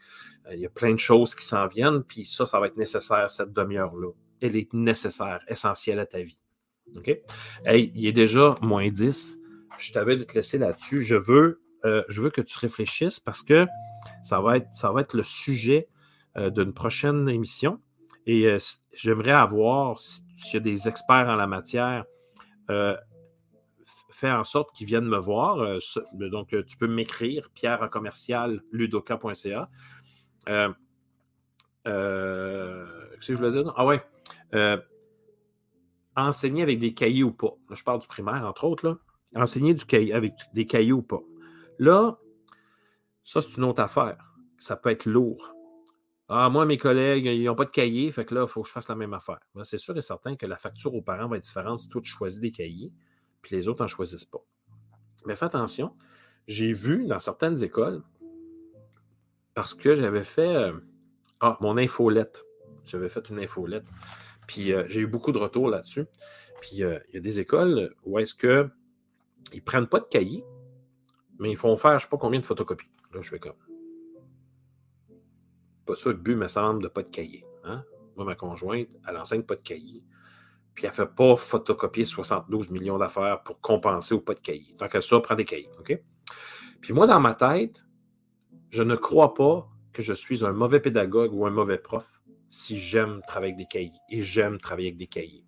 euh, 0.47 0.55
il 0.55 0.61
y 0.61 0.67
a 0.67 0.69
plein 0.69 0.93
de 0.93 0.99
choses 0.99 1.35
qui 1.35 1.45
s'en 1.45 1.67
viennent, 1.67 2.05
puis 2.05 2.27
ça, 2.27 2.45
ça 2.45 2.61
va 2.61 2.67
être 2.67 2.77
nécessaire, 2.77 3.31
cette 3.31 3.55
demi-heure-là. 3.55 4.11
Elle 4.43 4.57
est 4.57 4.73
nécessaire, 4.75 5.41
essentielle 5.49 5.99
à 5.99 6.07
ta 6.07 6.21
vie. 6.21 6.39
OK? 6.97 7.09
Hey, 7.65 7.93
il 7.95 8.07
est 8.07 8.13
déjà 8.13 8.55
moins 8.61 8.91
10. 8.91 9.39
Je 9.79 9.93
t'avais 9.93 10.17
de 10.17 10.25
te 10.25 10.35
laisser 10.35 10.59
là-dessus. 10.59 11.05
Je 11.05 11.17
veux, 11.17 11.63
euh, 11.85 12.03
je 12.09 12.21
veux 12.21 12.31
que 12.31 12.43
tu 12.43 12.59
réfléchisses 12.59 13.21
parce 13.21 13.43
que 13.43 13.67
ça 14.23 14.41
va 14.41 14.57
être, 14.57 14.69
ça 14.73 14.93
va 14.93 15.01
être 15.01 15.15
le 15.15 15.23
sujet 15.23 15.89
euh, 16.37 16.51
d'une 16.51 16.73
prochaine 16.73 17.29
émission. 17.29 17.81
Et 18.27 18.47
euh, 18.47 18.59
j'aimerais 18.95 19.33
avoir, 19.33 19.99
s'il 19.99 20.55
y 20.55 20.57
a 20.57 20.61
des 20.61 20.89
experts 20.89 21.29
en 21.29 21.37
la 21.37 21.47
matière, 21.47 22.05
euh, 22.71 22.97
en 24.23 24.45
sorte 24.45 24.71
qu'ils 24.73 24.87
viennent 24.87 25.09
me 25.09 25.19
voir. 25.19 25.79
donc, 26.13 26.55
tu 26.69 26.77
peux 26.77 26.87
m'écrire, 26.87 27.51
pierre 27.55 27.91
commercial 27.91 28.63
ludoka.ca. 28.71 29.69
Euh, 30.49 30.73
Qu'est-ce 33.15 33.27
que 33.27 33.35
je 33.35 33.39
voulais 33.39 33.51
dire? 33.51 33.75
Ah 33.77 33.85
ouais. 33.85 34.01
enseigner 36.15 36.63
avec 36.63 36.79
des 36.79 36.95
cahiers 36.95 37.25
ou 37.25 37.33
pas. 37.33 37.57
je 37.73 37.83
parle 37.83 37.99
du 37.99 38.07
primaire, 38.07 38.47
entre 38.47 38.63
autres. 38.63 38.87
Là. 38.87 38.97
Enseigner 39.35 39.75
du 39.75 39.85
cahier, 39.85 40.13
avec 40.15 40.35
des 40.55 40.67
cahiers 40.69 40.93
ou 40.93 41.03
pas. 41.03 41.23
Là, 41.81 42.17
ça, 43.25 43.41
c'est 43.41 43.57
une 43.57 43.65
autre 43.65 43.83
affaire. 43.83 44.35
Ça 44.59 44.77
peut 44.77 44.91
être 44.91 45.07
lourd. 45.07 45.55
Ah, 46.29 46.49
moi, 46.49 46.65
mes 46.65 46.79
collègues, 46.79 47.27
ils 47.27 47.45
n'ont 47.45 47.55
pas 47.55 47.65
de 47.65 47.71
cahier, 47.71 48.11
fait 48.11 48.25
que 48.25 48.35
là, 48.35 48.43
il 48.43 48.49
faut 48.49 48.63
que 48.63 48.69
je 48.69 48.73
fasse 48.73 48.89
la 48.89 48.95
même 48.95 49.13
affaire. 49.13 49.41
C'est 49.65 49.79
sûr 49.79 49.97
et 49.97 50.03
certain 50.03 50.37
que 50.37 50.47
la 50.47 50.57
facture 50.57 50.95
aux 50.95 51.03
parents 51.03 51.29
va 51.29 51.37
être 51.37 51.45
différente 51.45 51.81
si 51.81 51.89
toi, 51.89 52.01
tu 52.01 52.11
choisis 52.11 52.41
des 52.41 52.51
cahiers, 52.51 52.93
puis 53.43 53.55
les 53.55 53.69
autres 53.69 53.83
n'en 53.83 53.89
choisissent 53.89 54.25
pas. 54.25 54.43
Mais 55.27 55.37
fais 55.37 55.45
attention, 55.45 55.95
j'ai 56.47 56.73
vu 56.73 57.07
dans 57.07 57.19
certaines 57.19 57.63
écoles, 57.63 58.03
parce 59.55 59.75
que 59.75 59.95
j'avais 59.95 60.25
fait 60.25 60.57
euh, 60.57 60.73
ah, 61.41 61.59
mon 61.61 61.77
infolette. 61.77 62.45
J'avais 62.85 63.09
fait 63.09 63.29
une 63.29 63.39
infolette. 63.39 63.87
Puis 64.47 64.73
euh, 64.73 64.85
j'ai 64.89 65.01
eu 65.01 65.07
beaucoup 65.07 65.33
de 65.33 65.39
retours 65.39 65.69
là-dessus. 65.69 66.07
Puis 66.61 66.83
euh, 66.83 66.99
il 67.09 67.15
y 67.15 67.19
a 67.19 67.21
des 67.21 67.41
écoles 67.41 67.95
où 68.05 68.19
est-ce 68.19 68.35
qu'ils 68.35 68.71
ne 69.55 69.61
prennent 69.61 69.89
pas 69.89 70.01
de 70.01 70.07
cahier, 70.07 70.45
mais 71.39 71.51
ils 71.51 71.57
font 71.57 71.77
faire 71.77 71.93
je 71.93 71.97
ne 71.97 72.01
sais 72.01 72.09
pas 72.09 72.17
combien 72.17 72.41
de 72.41 72.47
photocopies. 72.47 72.89
Là, 73.13 73.21
je 73.21 73.29
fais 73.29 73.39
comme 73.39 73.55
pas 75.85 75.97
ça 75.97 76.11
le 76.11 76.17
but, 76.17 76.37
me 76.37 76.49
semble, 76.49 76.83
de 76.83 76.89
pas 76.89 77.03
de 77.03 77.11
cahier. 77.11 77.45
Hein? 77.65 77.85
Moi, 78.17 78.25
ma 78.25 78.35
conjointe, 78.35 78.89
elle 79.09 79.17
enseigne 79.17 79.43
pas 79.43 79.57
de 79.57 79.63
cahier. 79.63 80.05
Puis 80.75 80.85
elle 80.85 80.91
ne 80.91 80.95
fait 80.95 81.15
pas 81.15 81.37
photocopier 81.37 82.05
72 82.05 82.71
millions 82.71 82.99
d'affaires 82.99 83.43
pour 83.43 83.61
compenser 83.61 84.15
au 84.15 84.21
pas 84.21 84.35
de 84.35 84.41
cahier. 84.41 84.75
Tant 84.79 84.89
qu'elle 84.89 85.03
ça, 85.03 85.21
prend 85.21 85.35
des 85.35 85.45
cahiers. 85.45 85.71
OK? 85.79 85.99
Puis 86.81 86.93
moi, 86.93 87.07
dans 87.07 87.21
ma 87.21 87.35
tête, 87.35 87.85
je 88.71 88.83
ne 88.83 88.97
crois 88.97 89.35
pas 89.35 89.69
que 89.93 90.03
je 90.03 90.15
suis 90.15 90.45
un 90.45 90.53
mauvais 90.53 90.81
pédagogue 90.81 91.35
ou 91.35 91.47
un 91.47 91.51
mauvais 91.51 91.79
prof 91.79 92.07
si 92.49 92.79
j'aime 92.79 93.21
travailler 93.27 93.53
avec 93.53 93.67
des 93.67 93.71
cahiers. 93.71 94.01
Et 94.09 94.23
j'aime 94.23 94.59
travailler 94.59 94.89
avec 94.89 94.99
des 94.99 95.07
cahiers. 95.07 95.45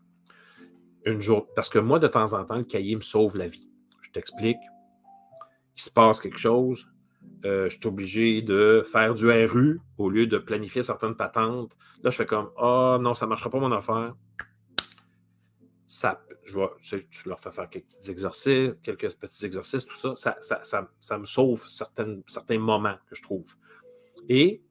Une 1.06 1.20
jour, 1.20 1.46
parce 1.54 1.68
que 1.68 1.78
moi, 1.78 1.98
de 1.98 2.08
temps 2.08 2.32
en 2.34 2.44
temps, 2.44 2.56
le 2.56 2.64
cahier 2.64 2.96
me 2.96 3.02
sauve 3.02 3.36
la 3.36 3.46
vie. 3.46 3.70
Je 4.02 4.10
t'explique. 4.10 4.58
Il 5.76 5.82
se 5.82 5.90
passe 5.90 6.20
quelque 6.20 6.38
chose, 6.38 6.86
euh, 7.44 7.68
je 7.68 7.76
suis 7.76 7.86
obligé 7.86 8.42
de 8.42 8.82
faire 8.90 9.14
du 9.14 9.30
RU 9.30 9.80
au 9.98 10.08
lieu 10.08 10.26
de 10.26 10.38
planifier 10.38 10.82
certaines 10.82 11.14
patentes. 11.14 11.76
Là, 12.02 12.10
je 12.10 12.16
fais 12.16 12.26
comme 12.26 12.50
Ah 12.56 12.96
oh, 12.96 13.02
non, 13.02 13.14
ça 13.14 13.26
ne 13.26 13.30
marchera 13.30 13.50
pas 13.50 13.58
mon 13.58 13.72
affaire. 13.72 14.14
Ça, 15.86 16.24
je, 16.42 16.58
je, 16.82 17.28
leur 17.28 17.38
fais 17.38 17.52
faire 17.52 17.68
quelques 17.68 17.86
petits 17.86 18.10
exercices, 18.10 18.74
quelques 18.82 19.14
petits 19.14 19.44
exercices, 19.44 19.86
tout 19.86 19.96
ça. 19.96 20.14
Ça, 20.16 21.18
me 21.18 21.24
sauve 21.24 21.66
certains 21.68 22.58
moments 22.58 22.96
que 23.08 23.14
je 23.14 23.22
trouve. 23.22 23.54
Et 24.28 24.62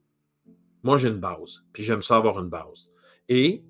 moi, 0.82 0.98
j'ai 0.98 1.10
une 1.10 1.20
base. 1.20 1.64
Puis 1.72 1.84
j'aime 1.84 2.02
ça 2.02 2.18
avoir 2.18 2.40
une 2.40 2.50
base. 2.50 2.90
Et 3.30 3.64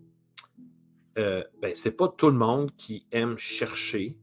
euh, 1.18 1.44
ben, 1.62 1.76
ce 1.76 1.90
n'est 1.90 1.96
pas 1.96 2.08
tout 2.08 2.30
le 2.30 2.38
monde 2.38 2.76
qui 2.76 3.06
aime 3.12 3.38
chercher 3.38 4.18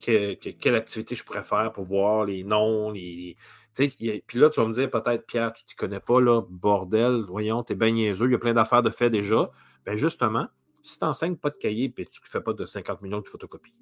quelle 0.00 0.74
activité 0.74 1.14
je 1.14 1.24
pourrais 1.24 1.44
faire 1.44 1.72
pour 1.72 1.84
voir 1.84 2.24
les 2.24 2.42
noms, 2.42 2.90
les, 2.90 3.36
puis 3.74 4.38
là, 4.38 4.50
tu 4.50 4.60
vas 4.60 4.66
me 4.66 4.72
dire 4.72 4.90
peut-être, 4.90 5.26
Pierre, 5.26 5.52
tu 5.52 5.64
ne 5.64 5.66
t'y 5.68 5.74
connais 5.74 6.00
pas, 6.00 6.20
là, 6.20 6.42
bordel, 6.48 7.24
voyons, 7.26 7.62
tu 7.62 7.72
es 7.72 7.76
bien 7.76 7.90
niaiseux, 7.90 8.26
il 8.26 8.32
y 8.32 8.34
a 8.34 8.38
plein 8.38 8.54
d'affaires 8.54 8.82
de 8.82 8.90
fait 8.90 9.10
déjà. 9.10 9.50
Bien, 9.86 9.96
justement, 9.96 10.48
si 10.82 10.98
tu 10.98 11.04
n'enseignes 11.04 11.36
pas 11.36 11.50
de 11.50 11.56
cahier 11.56 11.92
et 11.96 12.06
tu 12.06 12.20
ne 12.22 12.28
fais 12.28 12.40
pas 12.40 12.52
de 12.52 12.64
50 12.64 13.02
millions 13.02 13.20
de 13.20 13.28
photocopies, 13.28 13.74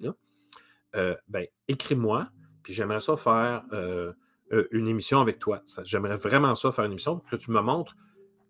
euh, 0.95 1.15
ben, 1.27 1.45
écris-moi, 1.67 2.29
puis 2.63 2.73
j'aimerais 2.73 2.99
ça 2.99 3.15
faire 3.17 3.63
euh, 3.73 4.13
euh, 4.53 4.67
une 4.71 4.87
émission 4.87 5.19
avec 5.19 5.39
toi. 5.39 5.61
J'aimerais 5.83 6.17
vraiment 6.17 6.55
ça 6.55 6.71
faire 6.71 6.85
une 6.85 6.91
émission 6.91 7.17
pour 7.17 7.29
que 7.29 7.35
tu 7.35 7.51
me 7.51 7.61
montres 7.61 7.95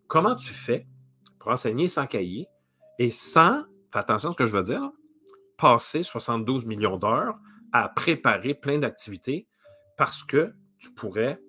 comment 0.07 0.35
tu 0.35 0.51
fais 0.51 0.87
pour 1.39 1.51
enseigner 1.51 1.87
sans 1.87 2.05
cahier 2.05 2.47
et 2.99 3.09
sans, 3.09 3.63
fais 3.91 3.99
attention 3.99 4.29
à 4.29 4.31
ce 4.33 4.37
que 4.37 4.45
je 4.45 4.51
veux 4.51 4.61
dire, 4.61 4.91
passer 5.57 6.03
72 6.03 6.65
millions 6.65 6.97
d'heures 6.97 7.37
à 7.71 7.87
préparer 7.89 8.53
plein 8.53 8.79
d'activités 8.79 9.47
parce 9.97 10.23
que 10.23 10.53
tu 10.81 10.91
pourrais. 10.91 11.39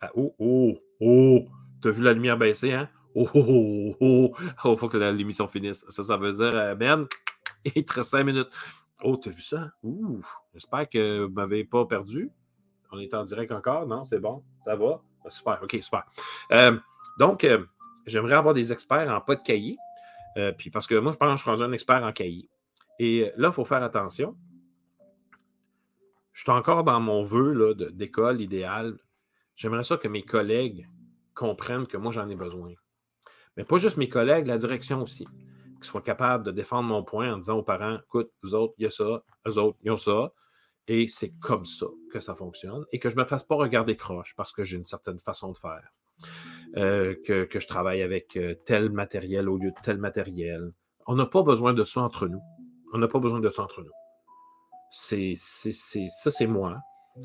Ah, 0.00 0.10
oh, 0.14 0.34
oh, 0.38 0.74
oh, 1.00 1.46
t'as 1.80 1.90
vu 1.90 2.02
la 2.02 2.12
lumière 2.12 2.38
baisser, 2.38 2.72
hein? 2.72 2.88
Oh, 3.14 3.28
oh, 3.34 3.44
oh, 3.48 3.96
oh, 4.00 4.34
oh, 4.64 4.76
faut 4.76 4.88
que 4.88 4.96
l'émission 4.96 5.46
finisse. 5.46 5.84
Ça, 5.88 6.02
ça 6.02 6.16
veut 6.16 6.32
dire, 6.32 6.54
euh, 6.54 6.74
Ben, 6.74 7.06
il 7.64 7.84
te 7.84 7.92
reste 7.94 8.10
cinq 8.10 8.24
minutes. 8.24 8.48
Oh, 9.02 9.16
t'as 9.16 9.30
vu 9.30 9.42
ça? 9.42 9.70
Ouh, 9.82 10.20
j'espère 10.54 10.88
que 10.88 11.22
vous 11.22 11.28
ne 11.28 11.34
m'avez 11.34 11.64
pas 11.64 11.84
perdu. 11.86 12.30
On 12.90 12.98
est 12.98 13.12
en 13.14 13.24
direct 13.24 13.52
encore, 13.52 13.86
non? 13.86 14.04
C'est 14.06 14.18
bon? 14.18 14.42
Ça 14.64 14.76
va? 14.76 15.02
Ah, 15.24 15.30
super, 15.30 15.60
ok, 15.62 15.78
super. 15.82 16.04
Euh, 16.52 16.78
donc, 17.18 17.44
euh, 17.44 17.64
j'aimerais 18.06 18.34
avoir 18.34 18.54
des 18.54 18.72
experts 18.72 19.10
en 19.10 19.20
pas 19.20 19.36
de 19.36 19.42
cahier. 19.42 19.76
puis 20.56 20.70
parce 20.70 20.86
que 20.86 20.94
moi, 20.94 21.12
je 21.12 21.16
pense 21.16 21.28
que 21.28 21.36
je 21.36 21.42
suis 21.42 21.50
rendu 21.50 21.62
un 21.62 21.72
expert 21.72 22.02
en 22.02 22.12
cahier. 22.12 22.48
Et 22.98 23.32
là, 23.36 23.48
il 23.48 23.54
faut 23.54 23.64
faire 23.64 23.82
attention 23.82 24.36
je 26.38 26.44
suis 26.44 26.52
encore 26.52 26.84
dans 26.84 27.00
mon 27.00 27.24
vœu 27.24 27.74
d'école 27.90 28.40
idéale. 28.40 28.96
J'aimerais 29.56 29.82
ça 29.82 29.96
que 29.96 30.06
mes 30.06 30.22
collègues 30.22 30.86
comprennent 31.34 31.88
que 31.88 31.96
moi, 31.96 32.12
j'en 32.12 32.28
ai 32.28 32.36
besoin. 32.36 32.74
Mais 33.56 33.64
pas 33.64 33.76
juste 33.76 33.96
mes 33.96 34.08
collègues, 34.08 34.46
la 34.46 34.56
direction 34.56 35.02
aussi. 35.02 35.24
Qu'ils 35.24 35.84
soient 35.84 36.00
capables 36.00 36.44
de 36.44 36.52
défendre 36.52 36.88
mon 36.88 37.02
point 37.02 37.34
en 37.34 37.38
disant 37.38 37.58
aux 37.58 37.64
parents 37.64 37.98
écoute, 38.04 38.30
vous 38.44 38.54
autres, 38.54 38.72
il 38.78 38.84
y 38.84 38.86
a 38.86 38.90
ça, 38.90 39.24
eux 39.48 39.58
autres, 39.58 39.78
ils 39.82 39.90
ont 39.90 39.96
ça. 39.96 40.32
Et 40.86 41.08
c'est 41.08 41.32
comme 41.40 41.64
ça 41.64 41.86
que 42.12 42.20
ça 42.20 42.36
fonctionne. 42.36 42.84
Et 42.92 43.00
que 43.00 43.10
je 43.10 43.16
ne 43.16 43.22
me 43.22 43.26
fasse 43.26 43.42
pas 43.42 43.56
regarder 43.56 43.96
croche 43.96 44.36
parce 44.36 44.52
que 44.52 44.62
j'ai 44.62 44.76
une 44.76 44.86
certaine 44.86 45.18
façon 45.18 45.50
de 45.50 45.58
faire. 45.58 45.90
Euh, 46.76 47.16
que, 47.26 47.48
je 47.52 47.66
travaille 47.66 48.02
avec 48.02 48.36
euh, 48.36 48.54
tel 48.64 48.90
matériel 48.90 49.48
au 49.48 49.56
lieu 49.56 49.72
de 49.72 49.80
tel 49.82 49.98
matériel. 49.98 50.72
On 51.08 51.16
n'a 51.16 51.26
pas 51.26 51.42
besoin 51.42 51.72
de 51.72 51.82
ça 51.82 52.00
entre 52.00 52.28
nous. 52.28 52.42
On 52.92 52.98
n'a 52.98 53.08
pas 53.08 53.18
besoin 53.18 53.40
de 53.40 53.50
ça 53.50 53.64
entre 53.64 53.82
nous 53.82 53.90
c'est, 54.90 55.34
ça, 55.36 56.30
c'est 56.30 56.46
moi. 56.46 56.78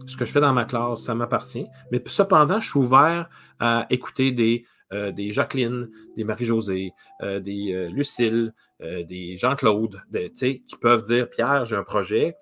Ce 0.07 0.18
que 0.18 0.26
je 0.26 0.32
fais 0.32 0.39
dans 0.39 0.53
ma 0.53 0.66
classe, 0.66 1.03
ça 1.03 1.16
m'appartient. 1.16 1.68
Mais 1.91 2.01
cependant, 2.07 2.59
je 2.59 2.70
suis 2.70 2.80
ouvert 2.80 3.30
à 3.59 3.86
écouter 3.89 4.32
des, 4.32 4.66
euh, 4.91 5.11
des 5.11 5.32
Jacqueline, 5.32 5.89
des 6.18 6.24
Marie-Josée, 6.24 6.93
euh, 7.22 7.39
des 7.39 7.74
euh, 7.74 7.89
Lucille, 7.89 8.53
des 8.82 9.38
Jean-Claude, 9.38 10.01
qui 10.36 10.76
peuvent 10.82 11.03
dire 11.03 11.30
Pierre, 11.30 11.66
j'ai 11.66 11.78
un 11.78 11.84
projet, 11.84 12.36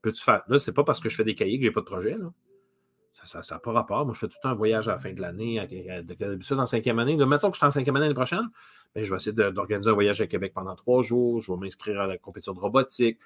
peux-tu 0.00 0.22
faire. 0.22 0.42
Là, 0.46 0.60
c'est 0.60 0.72
pas 0.72 0.84
parce 0.84 1.00
que 1.00 1.08
je 1.08 1.16
fais 1.16 1.24
des 1.24 1.34
cahiers 1.34 1.58
que 1.58 1.64
j'ai 1.64 1.72
pas 1.72 1.80
de 1.80 1.86
projet. 1.86 2.16
Là. 2.16 2.30
Ça 3.24 3.40
n'a 3.50 3.58
pas 3.58 3.72
rapport. 3.72 4.04
Moi, 4.04 4.14
je 4.14 4.20
fais 4.20 4.28
tout 4.28 4.36
un 4.44 4.54
voyage 4.54 4.88
à 4.88 4.92
la 4.92 4.98
fin 4.98 5.12
de 5.12 5.20
l'année, 5.20 5.60
ça 6.40 6.56
en 6.56 6.66
cinquième 6.66 6.98
année. 6.98 7.16
mettons 7.16 7.48
que 7.48 7.54
je 7.54 7.58
suis 7.58 7.66
en 7.66 7.70
cinquième 7.70 7.96
année 7.96 8.06
l'année 8.06 8.14
prochaine, 8.14 8.48
ben, 8.94 9.04
je 9.04 9.10
vais 9.10 9.16
essayer 9.16 9.32
d'organiser 9.32 9.90
un 9.90 9.94
voyage 9.94 10.20
à 10.20 10.26
Québec 10.26 10.52
pendant 10.54 10.74
trois 10.74 11.02
jours. 11.02 11.40
Je 11.40 11.52
vais 11.52 11.58
m'inscrire 11.58 12.00
à 12.00 12.06
la 12.06 12.16
compétition 12.16 12.54
de 12.54 12.60
robotique. 12.60 13.18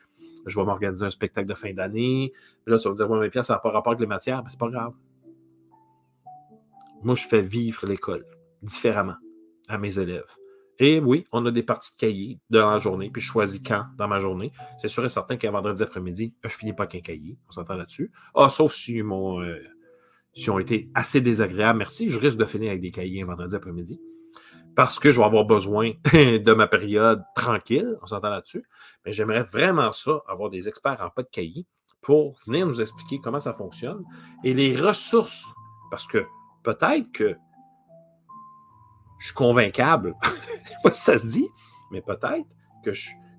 Je 0.46 0.58
vais 0.58 0.64
m'organiser 0.64 1.06
un 1.06 1.10
spectacle 1.10 1.48
de 1.48 1.54
fin 1.54 1.72
d'année. 1.72 2.32
Là, 2.66 2.78
tu 2.78 2.88
vas 2.88 2.94
dire, 2.94 3.10
ouais, 3.10 3.20
mais 3.20 3.30
Pierre, 3.30 3.44
ça 3.44 3.54
n'a 3.54 3.58
pas 3.60 3.70
rapport 3.70 3.92
avec 3.92 4.00
les 4.00 4.06
matières. 4.06 4.38
Mais 4.38 4.44
ben, 4.44 4.48
c'est 4.48 4.60
pas 4.60 4.70
grave. 4.70 4.92
Moi, 7.02 7.14
je 7.14 7.26
fais 7.26 7.42
vivre 7.42 7.86
l'école 7.86 8.24
différemment 8.62 9.16
à 9.68 9.78
mes 9.78 9.98
élèves. 9.98 10.36
Et 10.78 10.98
oui, 11.00 11.24
on 11.32 11.44
a 11.46 11.50
des 11.50 11.62
parties 11.62 11.92
de 11.92 11.98
cahier 11.98 12.40
dans 12.50 12.70
la 12.70 12.78
journée, 12.78 13.10
puis 13.10 13.22
je 13.22 13.26
choisis 13.26 13.60
quand 13.64 13.84
dans 13.96 14.08
ma 14.08 14.18
journée. 14.18 14.52
C'est 14.78 14.88
sûr 14.88 15.04
et 15.04 15.08
certain 15.08 15.36
qu'un 15.36 15.50
vendredi 15.50 15.82
après-midi, 15.82 16.34
je 16.42 16.48
finis 16.48 16.72
pas 16.72 16.86
qu'un 16.86 17.00
cahier. 17.00 17.38
On 17.48 17.52
s'entend 17.52 17.74
là-dessus. 17.74 18.10
Ah, 18.34 18.48
sauf 18.48 18.72
si 18.72 19.02
mon, 19.02 19.42
euh, 19.42 19.62
si 20.34 20.50
ont 20.50 20.58
été 20.58 20.90
assez 20.94 21.20
désagréables, 21.20 21.78
merci, 21.78 22.08
je 22.08 22.18
risque 22.18 22.38
de 22.38 22.44
finir 22.44 22.70
avec 22.70 22.80
des 22.80 22.90
cahiers 22.90 23.22
un 23.22 23.26
vendredi 23.26 23.54
après-midi. 23.54 24.00
Parce 24.74 24.98
que 24.98 25.10
je 25.10 25.18
vais 25.18 25.26
avoir 25.26 25.44
besoin 25.44 25.92
de 26.12 26.52
ma 26.54 26.66
période 26.66 27.22
tranquille, 27.34 27.98
on 28.02 28.06
s'entend 28.06 28.30
là-dessus. 28.30 28.64
Mais 29.04 29.12
j'aimerais 29.12 29.42
vraiment 29.42 29.92
ça, 29.92 30.22
avoir 30.26 30.48
des 30.48 30.68
experts 30.68 31.00
en 31.00 31.10
pas 31.10 31.22
de 31.22 31.28
cahier 31.28 31.66
pour 32.00 32.38
venir 32.46 32.66
nous 32.66 32.80
expliquer 32.80 33.20
comment 33.22 33.38
ça 33.38 33.52
fonctionne 33.52 34.02
et 34.42 34.54
les 34.54 34.74
ressources. 34.74 35.46
Parce 35.90 36.06
que 36.06 36.24
peut-être 36.62 37.12
que 37.12 37.36
je 39.22 39.26
suis 39.26 39.34
convaincable. 39.34 40.16
ça 40.92 41.16
se 41.16 41.26
dit, 41.26 41.48
mais 41.92 42.00
peut-être 42.00 42.48
que, 42.84 42.90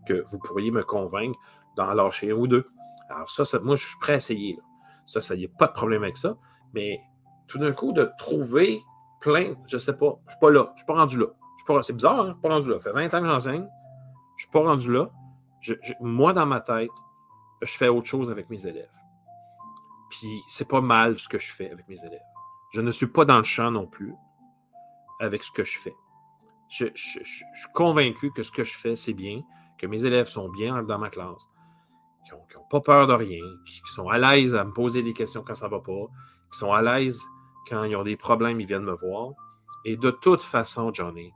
que 0.07 0.23
vous 0.31 0.37
pourriez 0.37 0.71
me 0.71 0.81
convaincre 0.81 1.37
d'en 1.75 1.93
lâcher 1.93 2.31
un 2.31 2.35
ou 2.35 2.47
deux. 2.47 2.69
Alors 3.09 3.29
ça, 3.29 3.43
ça 3.43 3.59
moi, 3.59 3.75
je 3.75 3.85
suis 3.85 3.97
prêt 3.99 4.13
à 4.13 4.15
essayer. 4.15 4.57
Ça, 5.05 5.19
ça 5.19 5.35
n'y 5.35 5.45
a 5.45 5.49
pas 5.49 5.67
de 5.67 5.73
problème 5.73 6.03
avec 6.03 6.15
ça. 6.15 6.37
Mais 6.73 6.99
tout 7.47 7.59
d'un 7.59 7.71
coup, 7.71 7.91
de 7.91 8.11
trouver 8.17 8.81
plein, 9.19 9.55
je 9.67 9.75
ne 9.75 9.79
sais 9.79 9.97
pas, 9.97 10.19
je 10.25 10.27
ne 10.27 10.31
suis 10.31 10.39
pas 10.39 10.49
là, 10.51 10.65
je 10.67 10.71
ne 10.71 10.77
suis 10.77 10.85
pas 10.85 10.95
rendu 10.95 11.17
là. 11.17 11.27
C'est 11.81 11.93
bizarre, 11.93 12.19
hein? 12.19 12.23
je 12.23 12.29
ne 12.29 12.33
suis 12.33 12.41
pas 12.41 12.49
rendu 12.49 12.69
là. 12.69 12.79
Ça 12.79 12.83
fait 12.83 12.93
20 12.93 13.13
ans 13.13 13.21
que 13.21 13.27
j'enseigne, 13.27 13.53
je 13.55 13.63
ne 13.63 14.37
suis 14.37 14.49
pas 14.51 14.59
rendu 14.59 14.91
là. 14.91 15.09
moi, 16.01 16.33
dans 16.33 16.45
ma 16.45 16.59
tête, 16.59 16.89
je 17.61 17.71
fais 17.77 17.87
autre 17.87 18.07
chose 18.07 18.29
avec 18.29 18.49
mes 18.49 18.65
élèves. 18.65 18.89
Puis 20.09 20.43
c'est 20.47 20.67
pas 20.67 20.81
mal 20.81 21.17
ce 21.17 21.27
que 21.27 21.39
je 21.39 21.53
fais 21.53 21.71
avec 21.71 21.87
mes 21.87 22.03
élèves. 22.03 22.21
Je 22.73 22.81
ne 22.81 22.91
suis 22.91 23.07
pas 23.07 23.25
dans 23.25 23.37
le 23.37 23.43
champ 23.43 23.71
non 23.71 23.87
plus 23.87 24.13
avec 25.19 25.43
ce 25.43 25.51
que 25.51 25.63
je 25.63 25.77
fais. 25.77 25.95
Je, 26.69 26.87
suis 26.95 27.71
convaincu 27.73 28.31
que 28.31 28.41
ce 28.41 28.51
que 28.51 28.63
je 28.63 28.73
fais, 28.73 28.95
c'est 28.95 29.13
bien, 29.13 29.41
que 29.77 29.85
mes 29.85 30.05
élèves 30.05 30.27
sont 30.27 30.49
bien 30.49 30.81
dans 30.81 30.97
ma 30.97 31.09
classe, 31.09 31.47
qui 32.25 32.31
n'ont 32.31 32.65
pas 32.69 32.81
peur 32.81 33.05
de 33.05 33.13
rien, 33.13 33.43
qui, 33.65 33.81
sont 33.85 34.09
à 34.09 34.17
l'aise 34.17 34.55
à 34.55 34.63
me 34.63 34.71
poser 34.71 35.03
des 35.03 35.13
questions 35.13 35.43
quand 35.43 35.53
ça 35.53 35.67
ne 35.67 35.71
va 35.71 35.81
pas, 35.81 36.07
qui 36.53 36.59
sont 36.59 36.71
à 36.71 36.83
l'aise 36.83 37.19
quand 37.67 37.83
ils 37.83 37.95
ont 37.95 38.03
des 38.03 38.15
problèmes, 38.15 38.61
ils 38.61 38.67
viennent 38.67 38.83
me 38.83 38.95
voir. 38.95 39.31
Et 39.85 39.97
de 39.97 40.11
toute 40.11 40.43
façon, 40.43 40.93
Johnny, 40.93 41.33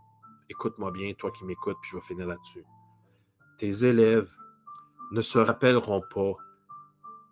écoute-moi 0.48 0.92
bien, 0.92 1.14
toi 1.16 1.32
qui 1.32 1.44
m'écoutes, 1.44 1.78
puis 1.82 1.92
je 1.92 1.96
vais 1.98 2.04
finir 2.04 2.28
là-dessus. 2.28 2.64
Tes 3.58 3.84
élèves 3.84 4.32
ne 5.12 5.22
se 5.22 5.40
rappelleront 5.40 6.04
pas 6.14 6.34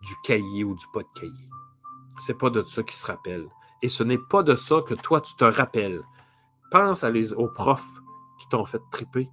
du 0.02 0.14
cahier 0.24 0.64
ou 0.64 0.74
du 0.74 0.86
pas 0.94 1.02
de 1.02 1.20
cahier. 1.20 1.50
C'est 2.18 2.38
pas 2.38 2.50
de 2.50 2.64
ça 2.64 2.82
qu'ils 2.82 2.98
se 2.98 3.06
rappellent. 3.06 3.50
Et 3.84 3.88
ce 3.88 4.04
n'est 4.04 4.18
pas 4.18 4.42
de 4.42 4.56
ça 4.56 4.82
que 4.82 4.96
toi, 4.96 5.22
tu 5.22 5.36
te 5.36 5.44
rappelles. 5.44 6.02
Pense 6.72 7.04
aux 7.04 7.48
profs 7.50 8.02
qui 8.40 8.50
t'ont 8.50 8.66
fait 8.66 8.82
triper 8.92 9.30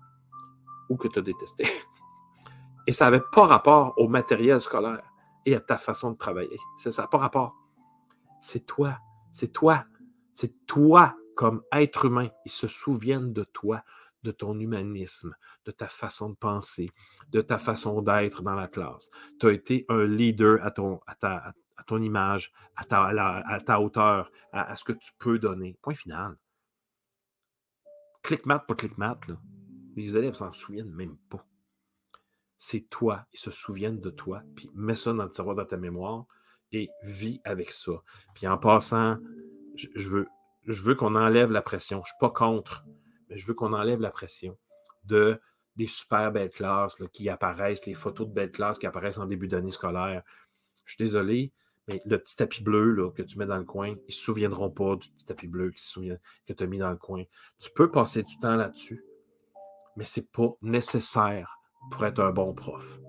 ou 0.91 0.97
que 0.97 1.09
tu 1.09 1.19
as 1.19 1.23
détesté. 1.23 1.65
Et 2.87 2.93
ça 2.93 3.07
n'avait 3.07 3.25
pas 3.33 3.47
rapport 3.47 3.95
au 3.97 4.09
matériel 4.09 4.61
scolaire 4.61 5.03
et 5.47 5.55
à 5.55 5.61
ta 5.61 5.79
façon 5.79 6.11
de 6.11 6.17
travailler. 6.17 6.59
Ça 6.77 6.91
n'a 7.03 7.09
pas 7.09 7.19
rapport. 7.19 7.62
C'est 8.43 8.67
toi. 8.67 8.99
C'est 9.31 9.53
toi. 9.53 9.87
C'est 10.33 10.67
toi 10.67 11.17
comme 11.37 11.63
être 11.73 12.05
humain. 12.05 12.29
Ils 12.45 12.51
se 12.51 12.67
souviennent 12.67 13.33
de 13.33 13.45
toi, 13.45 13.85
de 14.25 14.33
ton 14.33 14.59
humanisme, 14.59 15.35
de 15.65 15.71
ta 15.71 15.87
façon 15.87 16.31
de 16.31 16.35
penser, 16.35 16.91
de 17.31 17.41
ta 17.41 17.59
façon 17.59 18.03
d'être 18.03 18.43
dans 18.43 18.57
la 18.57 18.67
classe. 18.67 19.11
Tu 19.39 19.47
as 19.47 19.53
été 19.53 19.87
un 19.89 20.05
leader 20.05 20.63
à 20.65 20.73
ton, 20.73 21.01
à 21.07 21.15
ta, 21.15 21.55
à 21.77 21.85
ton 21.87 22.03
image, 22.03 22.53
à 22.75 22.85
ta, 22.85 23.05
à 23.05 23.61
ta 23.61 23.81
hauteur, 23.81 24.31
à, 24.53 24.75
ce 24.75 24.85
que 24.85 24.93
tu 24.93 25.13
peux 25.19 25.39
donner. 25.39 25.79
Point 25.81 25.95
final. 25.95 26.37
Clic-mat, 28.23 28.61
pas 28.67 28.75
clic-mat. 28.75 29.21
Les 29.95 30.17
élèves 30.17 30.35
s'en 30.35 30.53
souviennent 30.53 30.93
même 30.93 31.17
pas. 31.31 31.47
C'est 32.59 32.89
toi. 32.91 33.25
Ils 33.33 33.39
se 33.39 33.53
souviennent 33.53 34.01
de 34.01 34.11
toi. 34.11 34.43
Puis 34.57 34.69
mets 34.75 34.97
ça 34.97 35.13
dans 35.13 35.25
le 35.25 35.31
tiroir 35.31 35.55
de 35.55 35.65
ta 35.65 35.77
mémoire 35.77 36.27
et 36.73 36.91
vis 37.03 37.41
avec 37.45 37.73
ça. 37.73 37.93
Puis 38.35 38.47
en 38.47 38.59
passant, 38.59 39.19
je, 39.75 40.09
veux, 40.09 40.95
qu'on 40.95 41.15
enlève 41.15 41.51
la 41.51 41.63
pression. 41.63 41.99
Je 41.99 42.01
ne 42.01 42.07
suis 42.07 42.21
pas 42.21 42.31
contre, 42.31 42.85
mais 43.29 43.37
je 43.37 43.47
veux 43.47 43.55
qu'on 43.55 43.73
enlève 43.73 44.01
la 44.01 44.11
pression 44.11 44.57
de 45.05 45.41
des 45.77 45.87
super 45.87 46.31
belles 46.33 46.51
classes 46.51 46.97
qui 47.15 47.31
apparaissent, 47.31 47.87
les 47.87 47.95
photos 47.95 48.29
de 48.29 48.33
belles 48.35 48.53
classes 48.53 48.79
qui 48.79 48.87
apparaissent 48.87 49.17
en 49.17 49.25
début 49.25 49.49
d'année 49.49 49.71
scolaire. 49.71 50.23
Je 50.85 50.93
suis 50.93 51.03
désolé, 51.03 51.53
mais 51.89 52.03
le 52.05 52.19
petit 52.19 52.37
tapis 52.37 52.63
bleu 52.63 53.11
que 53.15 53.23
tu 53.23 53.39
mets 53.39 53.47
dans 53.47 53.57
le 53.57 53.65
coin, 53.65 53.89
ils 53.89 53.97
ne 54.09 54.13
se 54.13 54.21
souviendront 54.21 54.71
pas 54.71 54.97
du 54.97 55.09
petit 55.09 55.25
tapis 55.25 55.49
bleu 55.49 55.71
que 55.71 56.53
tu 56.53 56.63
as 56.63 56.67
mis 56.67 56.79
dans 56.79 56.91
le 56.91 56.97
coin. 56.97 57.25
Tu 57.59 57.71
peux 57.75 57.91
passer 57.91 58.23
du 58.23 58.37
temps 58.39 58.57
là-dessus, 58.57 59.03
mais 59.97 60.05
ce 60.05 60.21
n'est 60.21 60.27
pas 60.27 60.51
nécessaire 60.61 61.59
pour 61.91 62.05
être 62.05 62.21
un 62.21 62.33
bon 62.33 62.55
prof. 62.55 63.01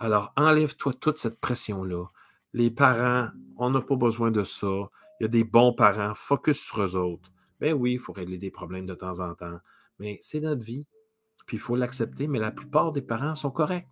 Alors, 0.00 0.32
enlève-toi 0.36 0.94
toute 0.94 1.18
cette 1.18 1.40
pression-là. 1.40 2.06
Les 2.54 2.70
parents, 2.70 3.28
on 3.58 3.70
n'a 3.70 3.82
pas 3.82 3.96
besoin 3.96 4.30
de 4.30 4.42
ça. 4.42 4.88
Il 5.20 5.24
y 5.24 5.26
a 5.26 5.28
des 5.28 5.44
bons 5.44 5.72
parents, 5.74 6.14
focus 6.14 6.58
sur 6.58 6.82
eux 6.82 6.96
autres. 6.96 7.30
Ben 7.60 7.74
oui, 7.74 7.92
il 7.94 7.98
faut 7.98 8.12
régler 8.12 8.38
des 8.38 8.50
problèmes 8.50 8.86
de 8.86 8.94
temps 8.94 9.20
en 9.20 9.34
temps, 9.34 9.58
mais 9.98 10.18
c'est 10.22 10.40
notre 10.40 10.62
vie. 10.62 10.86
Puis 11.46 11.58
il 11.58 11.60
faut 11.60 11.76
l'accepter, 11.76 12.26
mais 12.26 12.38
la 12.38 12.50
plupart 12.50 12.92
des 12.92 13.02
parents 13.02 13.34
sont 13.34 13.50
corrects 13.50 13.88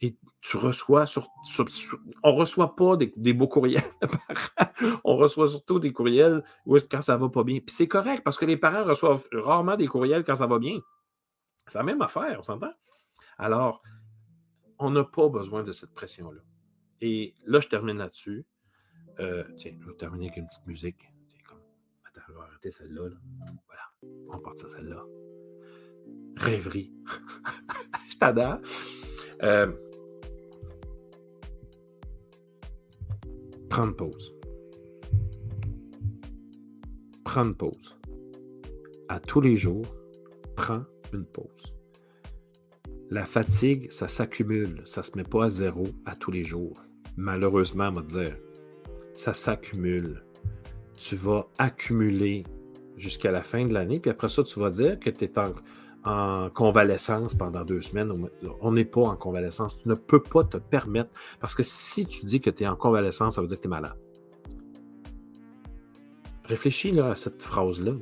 et 0.00 0.16
tu 0.40 0.56
reçois 0.56 1.06
sur, 1.06 1.28
on 2.22 2.34
reçoit 2.34 2.76
pas 2.76 2.96
des, 2.96 3.32
beaux 3.32 3.48
courriels 3.48 3.82
on 5.04 5.16
reçoit 5.16 5.48
surtout 5.48 5.80
des 5.80 5.92
courriels 5.92 6.44
quand 6.90 7.02
ça 7.02 7.16
va 7.16 7.28
pas 7.28 7.42
bien. 7.42 7.58
Puis 7.58 7.74
c'est 7.74 7.88
correct 7.88 8.22
parce 8.24 8.38
que 8.38 8.44
les 8.44 8.56
parents 8.56 8.84
reçoivent 8.84 9.26
rarement 9.32 9.76
des 9.76 9.88
courriels 9.88 10.22
quand 10.22 10.36
ça 10.36 10.46
va 10.46 10.58
bien. 10.58 10.78
C'est 11.66 11.78
la 11.78 11.84
même 11.84 12.00
affaire, 12.00 12.36
on 12.38 12.42
s'entend? 12.42 12.72
Alors, 13.38 13.82
on 14.78 14.90
n'a 14.90 15.04
pas 15.04 15.28
besoin 15.28 15.64
de 15.64 15.72
cette 15.72 15.92
pression-là. 15.92 16.40
Et 17.00 17.34
là, 17.46 17.60
je 17.60 17.68
termine 17.68 17.98
là-dessus. 17.98 18.44
Euh, 19.20 19.44
tiens, 19.56 19.76
je 19.80 19.86
vais 19.86 19.94
terminer 19.94 20.26
avec 20.26 20.36
une 20.38 20.46
petite 20.46 20.66
musique. 20.66 21.12
Attends, 22.04 22.20
je 22.28 22.32
vais 22.32 22.40
arrêter 22.40 22.70
celle-là. 22.70 23.08
Voilà, 23.66 24.12
on 24.32 24.38
part 24.38 24.54
de 24.54 24.66
celle-là. 24.66 25.04
Rêverie. 26.36 26.92
je 28.10 28.16
t'adore. 28.16 28.60
Euh, 29.42 29.72
Prendre 33.68 33.94
pause. 33.94 34.34
Prendre 37.22 37.54
pause. 37.54 37.96
À 39.08 39.20
tous 39.20 39.40
les 39.40 39.56
jours, 39.56 39.84
prends 40.56 40.84
une 41.12 41.26
pause. 41.26 41.74
La 43.10 43.24
fatigue, 43.24 43.90
ça 43.92 44.08
s'accumule. 44.08 44.82
Ça 44.84 45.02
ne 45.02 45.04
se 45.04 45.16
met 45.16 45.22
pas 45.22 45.44
à 45.44 45.50
zéro 45.50 45.84
à 46.06 46.16
tous 46.16 46.30
les 46.30 46.44
jours. 46.44 46.82
Malheureusement, 47.18 47.92
on 47.96 48.00
dire, 48.00 48.36
ça 49.12 49.34
s'accumule. 49.34 50.22
Tu 50.96 51.16
vas 51.16 51.48
accumuler 51.58 52.44
jusqu'à 52.96 53.32
la 53.32 53.42
fin 53.42 53.66
de 53.66 53.74
l'année, 53.74 53.98
puis 53.98 54.08
après 54.08 54.28
ça, 54.28 54.44
tu 54.44 54.60
vas 54.60 54.70
dire 54.70 55.00
que 55.00 55.10
tu 55.10 55.24
es 55.24 55.32
en, 55.36 55.52
en 56.04 56.48
convalescence 56.48 57.34
pendant 57.34 57.64
deux 57.64 57.80
semaines. 57.80 58.12
On 58.60 58.70
n'est 58.70 58.84
pas 58.84 59.00
en 59.00 59.16
convalescence. 59.16 59.80
Tu 59.80 59.88
ne 59.88 59.94
peux 59.94 60.22
pas 60.22 60.44
te 60.44 60.58
permettre. 60.58 61.10
Parce 61.40 61.56
que 61.56 61.64
si 61.64 62.06
tu 62.06 62.24
dis 62.24 62.40
que 62.40 62.50
tu 62.50 62.62
es 62.62 62.68
en 62.68 62.76
convalescence, 62.76 63.34
ça 63.34 63.40
veut 63.40 63.48
dire 63.48 63.56
que 63.56 63.62
tu 63.62 63.68
es 63.68 63.70
malade. 63.70 63.98
Réfléchis 66.44 67.00
à 67.00 67.16
cette 67.16 67.42
phrase-là. 67.42 67.94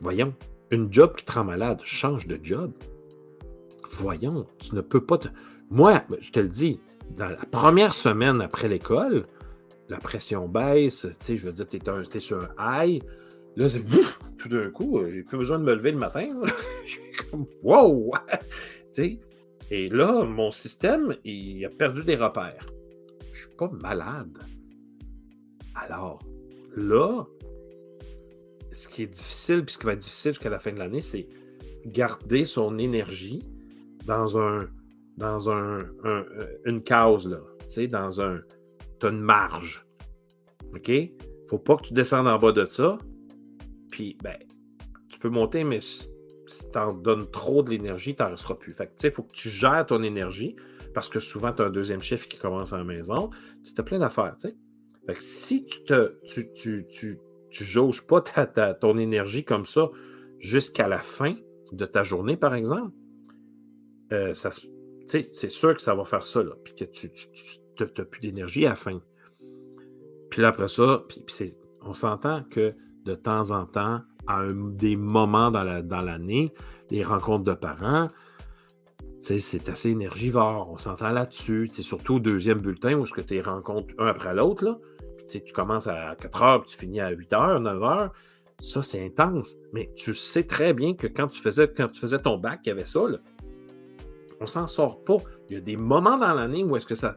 Voyons, 0.00 0.32
une 0.70 0.92
job 0.92 1.16
qui 1.16 1.24
te 1.24 1.32
rend 1.32 1.42
malade, 1.42 1.80
change 1.82 2.28
de 2.28 2.38
job. 2.40 2.72
Voyons, 3.98 4.46
tu 4.60 4.76
ne 4.76 4.80
peux 4.80 5.04
pas 5.04 5.18
te. 5.18 5.28
Moi, 5.70 6.04
je 6.20 6.30
te 6.30 6.38
le 6.38 6.48
dis, 6.48 6.78
dans 7.10 7.28
la 7.28 7.36
première 7.36 7.94
semaine 7.94 8.40
après 8.40 8.68
l'école, 8.68 9.26
la 9.88 9.98
pression 9.98 10.48
baisse, 10.48 11.02
tu 11.02 11.16
sais, 11.20 11.36
je 11.36 11.46
veux 11.46 11.52
dire, 11.52 11.66
tu 11.68 11.76
es, 11.76 12.20
sur 12.20 12.48
un 12.58 12.84
high, 12.84 13.02
Là, 13.56 13.68
c'est 13.68 13.84
tout 14.38 14.48
d'un 14.48 14.70
coup, 14.70 14.98
euh, 14.98 15.10
j'ai 15.12 15.22
plus 15.22 15.38
besoin 15.38 15.58
de 15.58 15.64
me 15.64 15.74
lever 15.74 15.92
le 15.92 15.98
matin. 15.98 16.28
suis 16.86 17.00
comme 17.30 17.46
wow! 17.62 18.12
Et 19.70 19.88
là, 19.88 20.24
mon 20.24 20.50
système, 20.50 21.16
il 21.24 21.64
a 21.64 21.70
perdu 21.70 22.02
des 22.02 22.16
repères. 22.16 22.66
Je 23.32 23.40
suis 23.40 23.56
pas 23.56 23.70
malade. 23.70 24.38
Alors, 25.74 26.20
là, 26.76 27.24
ce 28.72 28.88
qui 28.88 29.04
est 29.04 29.06
difficile, 29.06 29.64
puis 29.64 29.74
ce 29.74 29.78
qui 29.78 29.86
va 29.86 29.92
être 29.92 30.00
difficile 30.00 30.32
jusqu'à 30.32 30.50
la 30.50 30.58
fin 30.58 30.72
de 30.72 30.78
l'année, 30.78 31.00
c'est 31.00 31.28
garder 31.86 32.44
son 32.44 32.78
énergie 32.78 33.42
dans 34.06 34.38
un 34.38 34.68
dans 35.16 35.50
un, 35.50 35.86
une 36.64 36.82
case, 36.82 37.28
là. 37.28 37.38
Tu 37.60 37.66
sais, 37.68 37.86
dans 37.86 38.20
un. 38.20 38.40
Tu 39.00 39.06
as 39.06 39.10
une 39.10 39.20
marge. 39.20 39.86
OK? 40.74 40.90
Faut 41.48 41.58
pas 41.58 41.76
que 41.76 41.82
tu 41.82 41.94
descendes 41.94 42.26
en 42.26 42.38
bas 42.38 42.52
de 42.52 42.64
ça. 42.64 42.98
Puis, 43.90 44.16
ben, 44.22 44.36
tu 45.08 45.18
peux 45.18 45.28
monter, 45.28 45.62
mais 45.64 45.80
si 45.80 46.08
tu 46.72 46.78
en 46.78 46.92
donnes 46.92 47.30
trop 47.30 47.62
de 47.62 47.70
l'énergie, 47.70 48.14
tu 48.14 48.22
n'en 48.22 48.30
resteras 48.30 48.54
plus. 48.54 48.74
Fait 48.74 48.90
il 49.02 49.10
faut 49.10 49.22
que 49.22 49.32
tu 49.32 49.48
gères 49.48 49.86
ton 49.86 50.02
énergie 50.02 50.56
parce 50.94 51.08
que 51.08 51.20
souvent, 51.20 51.52
tu 51.52 51.62
as 51.62 51.66
un 51.66 51.70
deuxième 51.70 52.00
chef 52.00 52.28
qui 52.28 52.38
commence 52.38 52.72
à 52.72 52.78
la 52.78 52.84
maison. 52.84 53.30
Tu 53.64 53.72
as 53.76 53.82
plein 53.82 53.98
d'affaires, 53.98 54.36
tu 54.36 54.48
sais. 54.48 54.56
Fait 55.06 55.14
que 55.14 55.22
si 55.22 55.66
tu 55.66 55.84
te 55.84 56.18
tu, 56.24 56.52
tu, 56.52 56.86
tu, 56.88 57.64
jauges 57.64 58.06
pas 58.06 58.20
ta, 58.20 58.46
ton 58.74 58.96
énergie 58.96 59.44
comme 59.44 59.66
ça, 59.66 59.90
jusqu'à 60.38 60.88
la 60.88 60.98
fin 60.98 61.34
de 61.72 61.84
ta 61.84 62.02
journée, 62.02 62.36
par 62.36 62.54
exemple, 62.54 62.92
euh, 64.12 64.32
c'est 65.06 65.50
sûr 65.50 65.74
que 65.74 65.82
ça 65.82 65.94
va 65.94 66.04
faire 66.04 66.24
ça, 66.26 66.42
là, 66.42 66.52
puis 66.62 66.74
que 66.74 66.84
tu 66.84 67.10
n'as 67.80 68.04
plus 68.04 68.20
d'énergie 68.20 68.66
à 68.66 68.70
la 68.70 68.76
fin. 68.76 69.00
Puis 70.30 70.42
là, 70.42 70.48
après 70.48 70.68
ça, 70.68 71.04
puis, 71.08 71.24
on 71.82 71.94
s'entend 71.94 72.42
que 72.50 72.74
de 73.04 73.14
temps 73.14 73.50
en 73.50 73.66
temps, 73.66 74.00
à 74.26 74.46
des 74.52 74.96
moments 74.96 75.50
dans 75.50 76.00
l'année, 76.04 76.52
les 76.90 77.04
rencontres 77.04 77.44
de 77.44 77.52
parents, 77.52 78.08
c'est 79.20 79.68
assez 79.68 79.90
énergivore. 79.90 80.70
On 80.70 80.76
s'entend 80.76 81.10
là-dessus. 81.10 81.68
C'est 81.72 81.82
surtout 81.82 82.16
au 82.16 82.20
deuxième 82.20 82.58
bulletin 82.58 82.94
où 82.94 83.06
ce 83.06 83.12
que 83.12 83.22
tu 83.22 83.40
rencontres 83.40 83.94
un 83.98 84.06
après 84.06 84.34
l'autre. 84.34 84.80
tu 85.28 85.40
commences 85.54 85.86
à 85.86 86.14
4 86.16 86.42
heures, 86.42 86.62
puis 86.62 86.70
tu 86.72 86.78
finis 86.78 87.00
à 87.00 87.10
8 87.10 87.32
heures, 87.32 87.60
9 87.60 87.82
heures. 87.82 88.12
Ça, 88.58 88.82
c'est 88.82 89.04
intense. 89.04 89.56
Mais 89.72 89.90
tu 89.96 90.14
sais 90.14 90.44
très 90.44 90.74
bien 90.74 90.94
que 90.94 91.06
quand 91.06 91.28
tu 91.28 91.40
faisais, 91.40 91.68
quand 91.68 91.88
tu 91.88 92.00
faisais 92.00 92.18
ton 92.18 92.38
bac, 92.38 92.60
il 92.64 92.68
y 92.68 92.72
avait 92.72 92.84
ça. 92.84 93.00
Là. 93.08 93.18
On 94.44 94.46
s'en 94.46 94.66
sort 94.66 95.02
pas. 95.02 95.16
Il 95.48 95.54
y 95.54 95.56
a 95.56 95.60
des 95.62 95.78
moments 95.78 96.18
dans 96.18 96.34
l'année 96.34 96.62
où 96.64 96.76
est-ce 96.76 96.86
que 96.86 96.94
ça, 96.94 97.16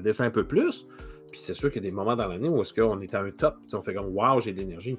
descend 0.00 0.26
un 0.26 0.30
peu 0.30 0.44
plus. 0.44 0.86
Puis 1.30 1.42
c'est 1.42 1.52
sûr 1.52 1.70
qu'il 1.70 1.84
y 1.84 1.86
a 1.86 1.90
des 1.90 1.94
moments 1.94 2.16
dans 2.16 2.26
l'année 2.26 2.48
où 2.48 2.62
est-ce 2.62 2.72
qu'on 2.72 3.02
est 3.02 3.14
à 3.14 3.20
un 3.20 3.30
top. 3.32 3.58
on 3.74 3.82
fait 3.82 3.92
comme 3.92 4.16
Waouh, 4.16 4.40
j'ai 4.40 4.54
de 4.54 4.60
l'énergie. 4.60 4.98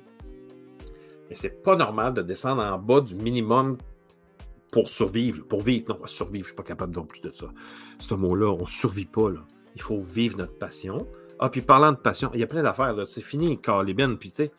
Mais 1.28 1.34
c'est 1.34 1.64
pas 1.64 1.76
normal 1.76 2.14
de 2.14 2.22
descendre 2.22 2.62
en 2.62 2.78
bas 2.78 3.02
du 3.02 3.16
minimum 3.16 3.80
pour 4.72 4.90
survivre. 4.90 5.44
Pour 5.48 5.62
vivre. 5.62 5.86
Non, 5.90 6.06
survivre, 6.06 6.44
je 6.46 6.52
ne 6.52 6.54
suis 6.54 6.56
pas 6.56 6.62
capable 6.62 6.96
non 6.96 7.06
plus 7.06 7.22
de 7.22 7.32
ça. 7.32 7.48
Ce 7.98 8.14
mot-là, 8.14 8.52
on 8.52 8.68
survit 8.68 9.06
pas. 9.06 9.32
Il 9.76 9.82
faut 9.82 10.02
vivre 10.02 10.38
notre 10.38 10.60
passion. 10.60 11.08
Ah, 11.40 11.50
puis 11.50 11.62
parlant 11.62 11.94
de 11.94 11.98
passion, 11.98 12.30
il 12.36 12.42
y 12.42 12.44
a 12.44 12.48
plein 12.48 12.62
d'affaires. 12.62 12.96
C'est 13.08 13.24
fini, 13.24 13.60
Carlibin. 13.60 14.18
Puis 14.18 14.30
tu 14.30 14.44
sais, 14.44 14.52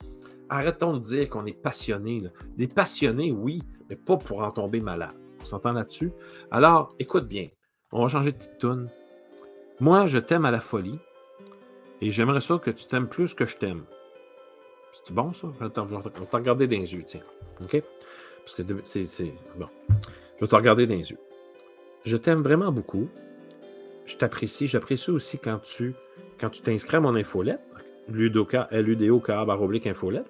arrêtons 0.48 0.94
de 0.94 0.98
dire 0.98 1.30
qu'on 1.30 1.46
est 1.46 1.56
passionné. 1.56 2.18
Des 2.56 2.66
passionnés, 2.66 3.30
oui, 3.30 3.62
mais 3.88 3.94
pas 3.94 4.16
pour 4.16 4.40
en 4.40 4.50
tomber 4.50 4.80
malade. 4.80 5.14
On 5.46 5.48
s'entend 5.48 5.72
là-dessus? 5.72 6.10
Alors, 6.50 6.92
écoute 6.98 7.28
bien. 7.28 7.48
On 7.92 8.02
va 8.02 8.08
changer 8.08 8.32
de 8.32 8.36
petite 8.36 8.58
toune. 8.58 8.90
Moi, 9.78 10.06
je 10.06 10.18
t'aime 10.18 10.44
à 10.44 10.50
la 10.50 10.58
folie. 10.58 10.98
Et 12.00 12.10
j'aimerais 12.10 12.40
ça 12.40 12.58
que 12.58 12.72
tu 12.72 12.86
t'aimes 12.86 13.06
plus 13.06 13.32
que 13.32 13.46
je 13.46 13.56
t'aime. 13.56 13.84
C'est 14.92 15.14
bon, 15.14 15.32
ça? 15.32 15.46
On 15.46 15.50
va 15.52 15.70
te 15.70 16.36
regarder 16.36 16.66
dans 16.66 16.76
les 16.76 16.92
yeux, 16.92 17.04
tiens. 17.06 17.20
OK? 17.62 17.80
Parce 18.44 18.56
que 18.56 18.62
c'est. 18.82 19.32
Bon. 19.56 19.66
Je 19.88 20.40
vais 20.40 20.48
te 20.48 20.56
regarder 20.56 20.88
dans 20.88 20.96
les 20.96 21.12
yeux. 21.12 21.18
Je 22.04 22.16
t'aime 22.16 22.42
vraiment 22.42 22.72
beaucoup. 22.72 23.08
Je 24.04 24.16
t'apprécie. 24.16 24.66
J'apprécie 24.66 25.12
aussi 25.12 25.38
quand 25.38 25.60
tu 25.60 25.94
quand 26.40 26.50
tu 26.50 26.62
t'inscris 26.62 26.96
à 26.96 27.00
mon 27.00 27.14
infolette, 27.14 27.60
ludoka, 28.08 28.68
ludo 28.72 29.20
baroblique 29.20 29.86
infolette, 29.86 30.26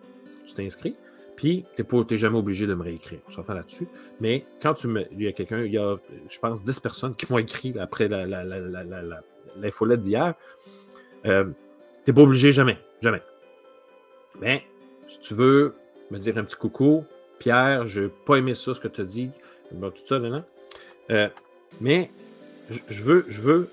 tu 0.46 0.52
t'inscris, 0.52 0.94
puis 1.36 1.64
tu 1.76 1.84
n'es 1.84 2.16
jamais 2.16 2.38
obligé 2.38 2.66
de 2.66 2.74
me 2.74 2.82
réécrire. 2.82 3.20
On 3.28 3.30
s'entend 3.30 3.54
là-dessus. 3.54 3.86
Mais 4.20 4.46
quand 4.60 4.74
tu 4.74 4.88
me. 4.88 5.04
Il 5.12 5.22
y 5.22 5.28
a 5.28 5.32
quelqu'un, 5.32 5.62
il 5.62 5.72
y 5.72 5.78
a, 5.78 5.96
je 6.28 6.38
pense, 6.38 6.62
10 6.62 6.80
personnes 6.80 7.14
qui 7.14 7.30
m'ont 7.30 7.38
écrit 7.38 7.78
après 7.78 8.08
l'infolette 9.58 10.00
d'hier. 10.00 10.34
Euh, 11.26 11.44
tu 12.04 12.10
n'es 12.10 12.14
pas 12.14 12.22
obligé 12.22 12.52
jamais. 12.52 12.78
Jamais. 13.02 13.22
Mais 14.40 14.64
si 15.06 15.20
tu 15.20 15.34
veux 15.34 15.74
me 16.10 16.18
dire 16.18 16.38
un 16.38 16.44
petit 16.44 16.56
coucou, 16.56 17.04
Pierre, 17.38 17.86
je 17.86 18.02
n'ai 18.02 18.08
pas 18.08 18.36
aimé 18.36 18.54
ça, 18.54 18.72
ce 18.72 18.80
que 18.80 18.88
tu 18.88 19.02
as 19.02 19.04
dit, 19.04 19.30
tout 19.70 19.92
ça, 20.06 20.18
euh, 21.10 21.28
mais 21.80 22.10
je 22.68 23.02
veux, 23.02 23.24
je 23.28 23.40
veux 23.42 23.68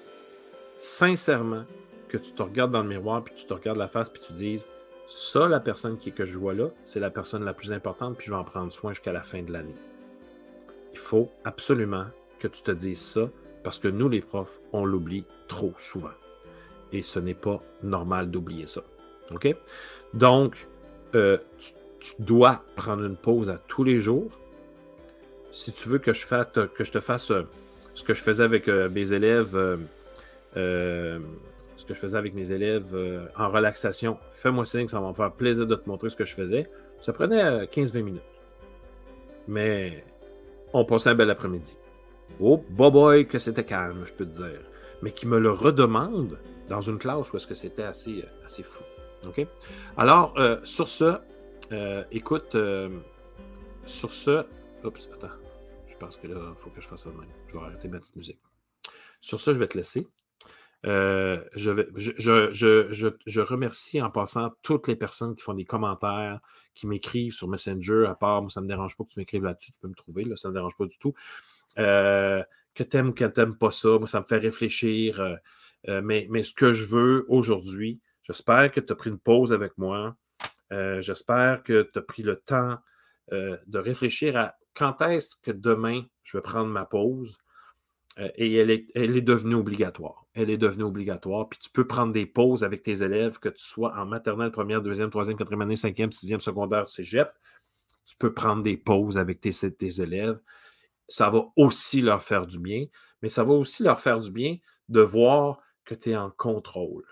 sincèrement 0.77 1.63
que 2.09 2.17
tu 2.17 2.31
te 2.31 2.41
regardes 2.41 2.71
dans 2.71 2.83
le 2.83 2.89
miroir, 2.89 3.23
puis 3.23 3.33
tu 3.35 3.45
te 3.45 3.53
regardes 3.53 3.77
la 3.77 3.87
face, 3.87 4.09
puis 4.09 4.21
tu 4.25 4.33
dises 4.33 4.69
ça, 5.07 5.47
la 5.47 5.59
personne 5.59 5.97
qui, 5.97 6.11
que 6.11 6.25
je 6.25 6.37
vois 6.37 6.53
là, 6.53 6.69
c'est 6.83 6.99
la 6.99 7.09
personne 7.09 7.43
la 7.43 7.53
plus 7.53 7.71
importante, 7.71 8.17
puis 8.17 8.27
je 8.27 8.31
vais 8.31 8.37
en 8.37 8.43
prendre 8.43 8.71
soin 8.71 8.93
jusqu'à 8.93 9.11
la 9.11 9.23
fin 9.23 9.41
de 9.43 9.51
l'année. 9.51 9.75
Il 10.93 10.99
faut 10.99 11.29
absolument 11.43 12.05
que 12.39 12.47
tu 12.47 12.61
te 12.61 12.71
dises 12.71 13.01
ça, 13.01 13.29
parce 13.63 13.79
que 13.79 13.87
nous, 13.87 14.09
les 14.09 14.21
profs, 14.21 14.59
on 14.71 14.85
l'oublie 14.85 15.25
trop 15.47 15.73
souvent. 15.77 16.11
Et 16.91 17.01
ce 17.01 17.19
n'est 17.19 17.33
pas 17.33 17.61
normal 17.81 18.29
d'oublier 18.29 18.65
ça. 18.65 18.81
OK? 19.31 19.55
Donc, 20.13 20.67
euh, 21.15 21.37
tu, 21.57 21.73
dois 22.19 22.63
prendre 22.75 23.05
une 23.05 23.15
pause 23.15 23.49
à 23.49 23.57
tous 23.67 23.83
les 23.83 23.97
jours. 23.97 24.29
Si 25.51 25.71
tu 25.71 25.87
veux 25.87 25.99
que 25.99 26.11
je, 26.11 26.25
fasse, 26.25 26.47
que 26.75 26.83
je 26.83 26.91
te 26.91 26.99
fasse 26.99 27.31
euh, 27.31 27.43
ce 27.93 28.03
que 28.03 28.13
je 28.13 28.21
faisais 28.21 28.43
avec 28.43 28.67
euh, 28.67 28.89
mes 28.89 29.13
élèves, 29.13 29.55
ce 31.83 31.87
que 31.87 31.93
je 31.93 31.99
faisais 31.99 32.17
avec 32.17 32.33
mes 32.33 32.51
élèves 32.51 32.95
en 33.37 33.49
relaxation, 33.49 34.17
fais-moi 34.31 34.63
signe, 34.63 34.87
ça 34.87 35.01
va 35.01 35.09
me 35.09 35.13
faire 35.13 35.33
plaisir 35.33 35.67
de 35.67 35.75
te 35.75 35.89
montrer 35.89 36.09
ce 36.09 36.15
que 36.15 36.23
je 36.23 36.33
faisais. 36.33 36.69
Ça 37.01 37.11
prenait 37.11 37.65
15-20 37.65 38.01
minutes. 38.03 38.23
Mais 39.49 40.05
on 40.73 40.85
passait 40.85 41.09
un 41.09 41.15
bel 41.15 41.29
après-midi. 41.29 41.75
Oh, 42.39 42.63
boy, 42.69 42.91
boy, 42.91 43.27
que 43.27 43.37
c'était 43.37 43.65
calme, 43.65 44.03
je 44.05 44.13
peux 44.13 44.25
te 44.25 44.31
dire. 44.31 44.61
Mais 45.01 45.11
qui 45.11 45.27
me 45.27 45.39
le 45.39 45.51
redemande 45.51 46.39
dans 46.69 46.79
une 46.79 46.97
classe 46.97 47.33
où 47.33 47.35
est-ce 47.35 47.47
que 47.47 47.53
c'était 47.53 47.83
assez, 47.83 48.23
assez 48.45 48.63
fou. 48.63 48.83
OK? 49.27 49.45
Alors, 49.97 50.33
euh, 50.37 50.59
sur 50.63 50.87
ce, 50.87 51.17
euh, 51.71 52.03
écoute, 52.11 52.55
euh, 52.55 52.89
sur 53.85 54.13
ce. 54.13 54.45
Oups, 54.83 55.09
attends. 55.13 55.35
Je 55.87 55.97
pense 55.97 56.17
que 56.17 56.27
là, 56.27 56.53
il 56.55 56.61
faut 56.61 56.69
que 56.69 56.81
je 56.81 56.87
fasse 56.87 57.03
ça 57.03 57.09
de 57.09 57.17
même. 57.17 57.27
Je 57.47 57.53
vais 57.53 57.63
arrêter 57.63 57.87
ma 57.89 57.99
petite 57.99 58.15
musique. 58.15 58.39
Sur 59.21 59.39
ce, 59.39 59.53
je 59.53 59.59
vais 59.59 59.67
te 59.67 59.77
laisser. 59.77 60.07
Je, 60.83 61.69
vais, 61.69 61.87
je, 61.95 63.39
remercie 63.39 64.01
en 64.01 64.09
passant 64.09 64.51
toutes 64.61 64.87
les 64.87 64.95
personnes 64.95 65.35
qui 65.35 65.41
font 65.41 65.53
des 65.53 65.65
commentaires, 65.65 66.39
qui 66.73 66.87
m'écrivent 66.87 67.33
sur 67.33 67.47
Messenger, 67.47 68.05
à 68.07 68.15
part, 68.15 68.41
moi, 68.41 68.49
ça 68.49 68.59
ne 68.59 68.65
me 68.65 68.69
dérange 68.69 68.97
pas 68.97 69.03
que 69.03 69.09
tu 69.09 69.19
m'écrives 69.19 69.43
là-dessus, 69.43 69.71
tu 69.71 69.79
peux 69.79 69.87
me 69.87 69.95
trouver, 69.95 70.25
là, 70.25 70.35
ça 70.35 70.49
ne 70.49 70.53
me 70.53 70.57
dérange 70.57 70.75
pas 70.75 70.85
du 70.85 70.97
tout. 70.97 71.13
que 71.75 72.43
tu 72.75 72.97
aimes 72.97 73.09
ou 73.09 73.13
que 73.13 73.25
tu 73.25 73.39
n'aimes 73.39 73.57
pas 73.57 73.71
ça, 73.71 73.97
moi, 73.97 74.07
ça 74.07 74.19
me 74.19 74.25
fait 74.25 74.39
réfléchir. 74.39 75.37
mais, 75.87 76.27
mais 76.29 76.43
ce 76.43 76.53
que 76.53 76.73
je 76.73 76.85
veux 76.85 77.25
aujourd'hui, 77.29 78.01
J'espère 78.23 78.71
que 78.71 78.79
tu 78.79 78.91
as 78.91 78.95
pris 78.95 79.09
une 79.09 79.19
pause 79.19 79.51
avec 79.51 79.77
moi. 79.77 80.15
Euh, 80.71 81.01
j'espère 81.01 81.61
que 81.61 81.89
tu 81.91 81.99
as 81.99 82.01
pris 82.01 82.23
le 82.23 82.37
temps 82.37 82.77
euh, 83.31 83.57
de 83.67 83.79
réfléchir 83.79 84.37
à 84.37 84.55
quand 84.73 85.01
est-ce 85.01 85.35
que 85.35 85.51
demain 85.51 86.03
je 86.23 86.37
vais 86.37 86.41
prendre 86.41 86.69
ma 86.69 86.85
pause. 86.85 87.37
Euh, 88.19 88.29
et 88.35 88.53
elle 88.55 88.71
est 88.71 89.21
devenue 89.21 89.55
obligatoire. 89.55 90.22
Elle 90.33 90.49
est 90.49 90.57
devenue 90.57 90.83
obligatoire. 90.83 91.47
Puis 91.49 91.59
tu 91.59 91.69
peux 91.69 91.85
prendre 91.85 92.11
des 92.11 92.25
pauses 92.25 92.63
avec 92.63 92.81
tes 92.81 93.03
élèves, 93.03 93.39
que 93.39 93.49
tu 93.49 93.63
sois 93.63 93.95
en 93.95 94.05
maternelle, 94.05 94.51
première, 94.51 94.81
deuxième, 94.81 95.09
troisième, 95.09 95.37
quatrième 95.37 95.61
année, 95.61 95.75
cinquième, 95.75 96.11
sixième, 96.11 96.39
secondaire, 96.39 96.87
cégep. 96.87 97.29
Tu 98.05 98.15
peux 98.17 98.33
prendre 98.33 98.63
des 98.63 98.77
pauses 98.77 99.17
avec 99.17 99.39
tes, 99.39 100.01
élèves. 100.01 100.39
Ça 101.07 101.29
va 101.29 101.45
aussi 101.55 102.01
leur 102.01 102.23
faire 102.23 102.47
du 102.47 102.59
bien, 102.59 102.85
mais 103.21 103.29
ça 103.29 103.43
va 103.43 103.53
aussi 103.53 103.83
leur 103.83 103.99
faire 103.99 104.19
du 104.19 104.31
bien 104.31 104.57
de 104.89 105.01
voir 105.01 105.59
que 105.85 105.95
tu 105.95 106.11
es 106.11 106.17
en 106.17 106.31
contrôle. 106.31 107.05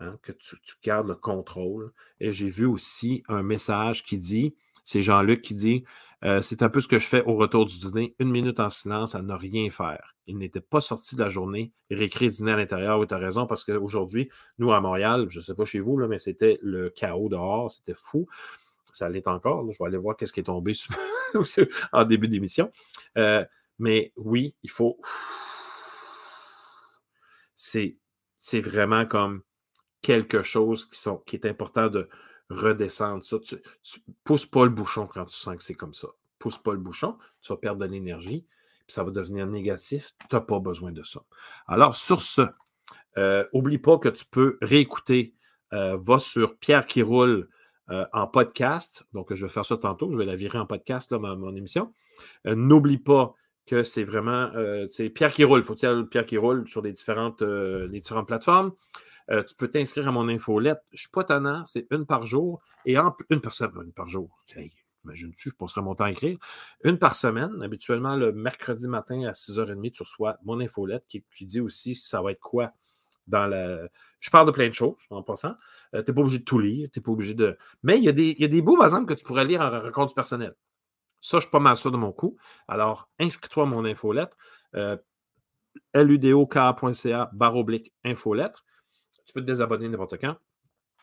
Hein, 0.00 0.16
que 0.22 0.30
tu, 0.30 0.56
gardes 0.82 1.08
le 1.08 1.16
contrôle. 1.16 1.92
Et 2.20 2.32
j'ai 2.32 2.48
vu 2.48 2.66
aussi 2.66 3.24
un 3.28 3.42
message 3.42 4.04
qui 4.04 4.16
dit, 4.16 4.54
c'est 4.84 5.02
Jean-Luc 5.02 5.42
qui 5.42 5.54
dit, 5.54 5.84
euh, 6.24 6.42
c'est 6.42 6.62
un 6.62 6.68
peu 6.68 6.80
ce 6.80 6.88
que 6.88 6.98
je 6.98 7.06
fais 7.06 7.22
au 7.24 7.36
retour 7.36 7.64
du 7.64 7.78
dîner, 7.78 8.14
une 8.18 8.30
minute 8.30 8.58
en 8.58 8.70
silence 8.70 9.14
à 9.14 9.22
ne 9.22 9.34
rien 9.34 9.70
faire. 9.70 10.16
Il 10.26 10.38
n'était 10.38 10.60
pas 10.60 10.80
sorti 10.80 11.14
de 11.14 11.22
la 11.22 11.28
journée, 11.28 11.72
réécrit 11.90 12.28
dîner 12.28 12.52
à 12.52 12.56
l'intérieur, 12.56 12.98
oui, 12.98 13.06
tu 13.06 13.14
as 13.14 13.18
raison, 13.18 13.46
parce 13.46 13.64
qu'aujourd'hui, 13.64 14.28
nous 14.58 14.72
à 14.72 14.80
Montréal, 14.80 15.26
je 15.28 15.38
ne 15.38 15.44
sais 15.44 15.54
pas 15.54 15.64
chez 15.64 15.80
vous, 15.80 15.96
mais 16.06 16.18
c'était 16.18 16.58
le 16.60 16.90
chaos 16.90 17.28
dehors, 17.28 17.70
c'était 17.70 17.94
fou. 17.94 18.26
Ça 18.92 19.08
l'est 19.08 19.28
encore. 19.28 19.70
Je 19.70 19.78
vais 19.78 19.86
aller 19.86 19.98
voir 19.98 20.16
qu'est-ce 20.16 20.32
qui 20.32 20.40
est 20.40 20.44
tombé 20.44 20.72
en 21.92 22.04
début 22.04 22.26
d'émission. 22.26 22.72
Euh, 23.16 23.44
mais 23.78 24.12
oui, 24.16 24.56
il 24.62 24.70
faut. 24.70 24.98
C'est 27.54 27.96
vraiment 28.60 29.06
comme 29.06 29.42
quelque 30.00 30.42
chose 30.42 30.88
qui 31.26 31.36
est 31.36 31.46
important 31.46 31.88
de 31.88 32.08
redescendre 32.50 33.24
ça. 33.24 33.38
Tu, 33.38 33.56
ne 33.56 34.50
pas 34.50 34.64
le 34.64 34.70
bouchon 34.70 35.06
quand 35.06 35.24
tu 35.26 35.36
sens 35.36 35.56
que 35.56 35.62
c'est 35.62 35.74
comme 35.74 35.94
ça. 35.94 36.08
Pousse 36.38 36.58
pas 36.58 36.72
le 36.72 36.78
bouchon, 36.78 37.16
tu 37.42 37.52
vas 37.52 37.56
perdre 37.56 37.80
de 37.80 37.86
l'énergie, 37.86 38.46
puis 38.86 38.94
ça 38.94 39.02
va 39.02 39.10
devenir 39.10 39.46
négatif. 39.46 40.12
Tu 40.18 40.34
n'as 40.34 40.40
pas 40.40 40.60
besoin 40.60 40.92
de 40.92 41.02
ça. 41.02 41.20
Alors, 41.66 41.96
sur 41.96 42.22
ce, 42.22 42.42
euh, 43.16 43.44
oublie 43.52 43.78
pas 43.78 43.98
que 43.98 44.08
tu 44.08 44.24
peux 44.24 44.58
réécouter. 44.62 45.34
Euh, 45.74 45.98
va 46.00 46.18
sur 46.18 46.56
Pierre 46.56 46.86
qui 46.86 47.02
roule 47.02 47.48
euh, 47.90 48.06
en 48.12 48.26
podcast. 48.26 49.04
Donc, 49.12 49.34
je 49.34 49.44
vais 49.44 49.52
faire 49.52 49.64
ça 49.64 49.76
tantôt. 49.76 50.10
Je 50.12 50.16
vais 50.16 50.24
la 50.24 50.36
virer 50.36 50.58
en 50.58 50.66
podcast, 50.66 51.10
là, 51.12 51.18
mon 51.18 51.54
émission. 51.54 51.92
N'oublie 52.44 52.98
pas 52.98 53.34
que 53.66 53.82
c'est 53.82 54.04
vraiment 54.04 54.50
c'est 54.88 55.10
Pierre 55.10 55.32
qui 55.32 55.44
roule. 55.44 55.62
Faut-il 55.62 56.06
Pierre 56.06 56.24
qui 56.24 56.38
roule 56.38 56.66
sur 56.66 56.80
les 56.80 56.90
différentes 56.90 57.44
plateformes. 58.26 58.72
Euh, 59.30 59.42
tu 59.42 59.54
peux 59.54 59.68
t'inscrire 59.68 60.08
à 60.08 60.12
mon 60.12 60.28
infolette. 60.28 60.80
Je 60.90 60.96
ne 60.96 60.98
suis 60.98 61.10
pas 61.10 61.24
tannant, 61.24 61.64
c'est 61.66 61.86
une 61.90 62.06
par 62.06 62.26
jour. 62.26 62.60
Et 62.84 62.98
en, 62.98 63.14
une 63.30 63.40
personne, 63.40 63.72
une 63.84 63.92
par 63.92 64.08
jour. 64.08 64.38
Imagine-tu, 65.04 65.50
je 65.50 65.54
passerai 65.54 65.80
mon 65.82 65.94
temps 65.94 66.04
à 66.04 66.10
écrire. 66.10 66.38
Une 66.84 66.98
par 66.98 67.14
semaine, 67.14 67.62
habituellement 67.62 68.16
le 68.16 68.32
mercredi 68.32 68.88
matin 68.88 69.24
à 69.24 69.32
6h30, 69.32 69.92
tu 69.92 70.02
reçois 70.02 70.38
mon 70.44 70.60
infolette 70.60 71.04
qui, 71.08 71.22
dit 71.46 71.60
aussi 71.60 71.94
ça 71.94 72.20
va 72.22 72.32
être 72.32 72.40
quoi 72.40 72.72
dans 73.26 73.46
la. 73.46 73.88
Je 74.20 74.30
parle 74.30 74.46
de 74.46 74.52
plein 74.52 74.68
de 74.68 74.74
choses 74.74 75.00
en 75.10 75.22
passant. 75.22 75.54
Euh, 75.94 76.02
tu 76.02 76.10
n'es 76.10 76.14
pas 76.14 76.20
obligé 76.20 76.38
de 76.38 76.44
tout 76.44 76.58
lire, 76.58 76.88
tu 76.92 77.00
pas 77.00 77.12
obligé 77.12 77.34
de. 77.34 77.56
Mais 77.82 77.98
il 77.98 78.04
y, 78.04 78.08
a 78.08 78.12
des, 78.12 78.30
il 78.30 78.40
y 78.40 78.44
a 78.44 78.48
des 78.48 78.62
beaux 78.62 78.82
exemples 78.82 79.06
que 79.06 79.14
tu 79.14 79.24
pourrais 79.24 79.44
lire 79.44 79.60
en 79.60 79.70
rencontre 79.80 80.14
personnelle. 80.14 80.54
Ça, 81.20 81.38
je 81.38 81.42
suis 81.42 81.50
pas 81.50 81.58
mal 81.58 81.76
sûr 81.76 81.90
de 81.90 81.96
mon 81.96 82.12
coup. 82.12 82.36
Alors, 82.68 83.10
inscris-toi 83.18 83.64
à 83.64 83.66
mon 83.66 83.84
infolettre. 83.84 84.36
Euh, 84.74 84.96
ludoka.ca 85.94 87.30
barre 87.32 87.56
oblique 87.56 87.92
infolettre. 88.04 88.64
Tu 89.28 89.34
peux 89.34 89.42
te 89.42 89.46
désabonner 89.46 89.90
n'importe 89.90 90.18
quand. 90.18 90.36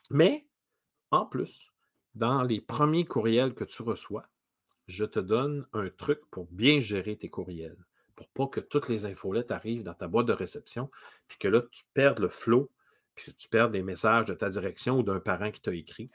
Mais, 0.09 0.47
en 1.11 1.27
plus, 1.27 1.71
dans 2.15 2.41
les 2.41 2.59
premiers 2.59 3.05
courriels 3.05 3.53
que 3.53 3.63
tu 3.63 3.83
reçois, 3.83 4.25
je 4.87 5.05
te 5.05 5.19
donne 5.19 5.67
un 5.73 5.91
truc 5.91 6.21
pour 6.31 6.47
bien 6.49 6.79
gérer 6.79 7.15
tes 7.17 7.29
courriels, 7.29 7.77
pour 8.15 8.27
pas 8.29 8.47
que 8.47 8.59
toutes 8.59 8.89
les 8.89 9.05
infolettes 9.05 9.51
arrivent 9.51 9.83
dans 9.83 9.93
ta 9.93 10.07
boîte 10.07 10.25
de 10.25 10.33
réception, 10.33 10.89
puis 11.27 11.37
que 11.37 11.47
là, 11.47 11.61
tu 11.71 11.83
perdes 11.93 12.17
le 12.17 12.29
flot, 12.29 12.71
puis 13.13 13.31
que 13.31 13.37
tu 13.37 13.47
perdes 13.47 13.73
les 13.73 13.83
messages 13.83 14.25
de 14.25 14.33
ta 14.33 14.49
direction 14.49 14.97
ou 14.97 15.03
d'un 15.03 15.19
parent 15.19 15.51
qui 15.51 15.61
t'a 15.61 15.75
écrit 15.75 16.09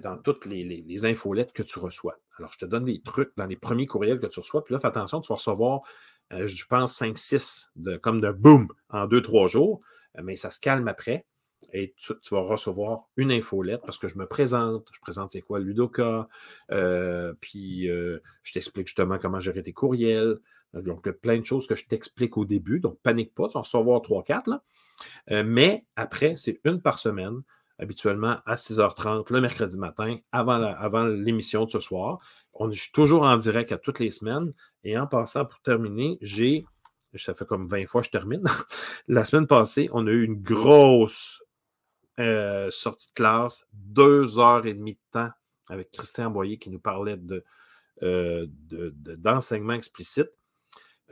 dans 0.00 0.16
toutes 0.16 0.46
les, 0.46 0.64
les, 0.64 1.04
infolettes 1.04 1.52
que 1.52 1.62
tu 1.62 1.78
reçois. 1.78 2.18
Alors, 2.38 2.52
je 2.54 2.58
te 2.58 2.64
donne 2.64 2.84
des 2.84 3.02
trucs 3.02 3.36
dans 3.36 3.46
les 3.46 3.56
premiers 3.56 3.86
courriels 3.86 4.18
que 4.18 4.28
tu 4.28 4.40
reçois, 4.40 4.64
puis 4.64 4.72
là, 4.72 4.80
fais 4.80 4.88
attention, 4.88 5.20
tu 5.20 5.28
vas 5.28 5.36
recevoir, 5.36 5.82
euh, 6.32 6.46
je 6.46 6.64
pense, 6.64 6.98
5-6, 6.98 7.68
comme 8.00 8.22
de 8.22 8.30
boom, 8.30 8.68
en 8.88 9.06
2-3 9.06 9.46
jours, 9.48 9.82
euh, 10.16 10.22
mais 10.24 10.36
ça 10.36 10.48
se 10.48 10.58
calme 10.58 10.88
après 10.88 11.26
et 11.74 11.92
tu, 11.98 12.14
vas 12.30 12.40
recevoir 12.40 13.08
une 13.16 13.32
infolette 13.32 13.82
parce 13.84 13.98
que 13.98 14.06
je 14.06 14.16
me 14.16 14.26
présente. 14.26 14.88
Je 14.92 15.00
présente 15.00 15.30
c'est 15.30 15.40
quoi 15.40 15.58
Ludoka, 15.58 16.28
euh, 16.70 17.34
puis 17.40 17.90
euh, 17.90 18.20
je 18.44 18.52
t'explique 18.52 18.86
justement 18.86 19.18
comment 19.18 19.40
gérer 19.40 19.62
tes 19.62 19.72
courriels. 19.72 20.38
Donc, 20.72 21.08
plein 21.10 21.38
de 21.38 21.44
choses 21.44 21.66
que 21.66 21.74
je 21.74 21.86
t'explique 21.86 22.36
au 22.36 22.44
début. 22.44 22.80
Donc, 22.80 22.98
panique 23.02 23.34
pas, 23.34 23.48
tu 23.48 23.54
vas 23.54 23.60
recevoir 23.60 24.00
3-4. 24.00 24.60
Euh, 25.30 25.42
mais 25.44 25.84
après, 25.96 26.36
c'est 26.36 26.60
une 26.64 26.80
par 26.80 26.98
semaine, 26.98 27.42
habituellement 27.78 28.38
à 28.46 28.54
6h30 28.54 29.32
le 29.32 29.40
mercredi 29.40 29.78
matin, 29.78 30.18
avant 30.32 31.04
l'émission 31.06 31.64
de 31.64 31.70
ce 31.70 31.80
soir. 31.80 32.18
On 32.54 32.70
est 32.70 32.92
toujours 32.92 33.22
en 33.22 33.36
direct 33.36 33.72
à 33.72 33.78
toutes 33.78 33.98
les 33.98 34.10
semaines. 34.10 34.52
Et 34.84 34.96
en 34.98 35.06
passant, 35.06 35.44
pour 35.44 35.60
terminer, 35.60 36.18
j'ai 36.20 36.64
ça 37.16 37.34
fait 37.34 37.46
comme 37.46 37.68
20 37.68 37.86
fois 37.86 38.00
que 38.00 38.06
je 38.06 38.10
termine. 38.10 38.42
La 39.08 39.24
semaine 39.24 39.46
passée, 39.46 39.88
on 39.92 40.06
a 40.06 40.10
eu 40.10 40.24
une 40.24 40.40
grosse 40.40 41.43
euh, 42.20 42.70
sortie 42.70 43.08
de 43.08 43.14
classe, 43.14 43.66
deux 43.72 44.38
heures 44.38 44.66
et 44.66 44.74
demie 44.74 44.94
de 44.94 45.00
temps 45.10 45.30
avec 45.68 45.90
Christian 45.90 46.30
Boyer 46.30 46.58
qui 46.58 46.70
nous 46.70 46.78
parlait 46.78 47.16
de, 47.16 47.44
euh, 48.02 48.46
d'enseignement 48.70 49.72
explicite. 49.72 50.30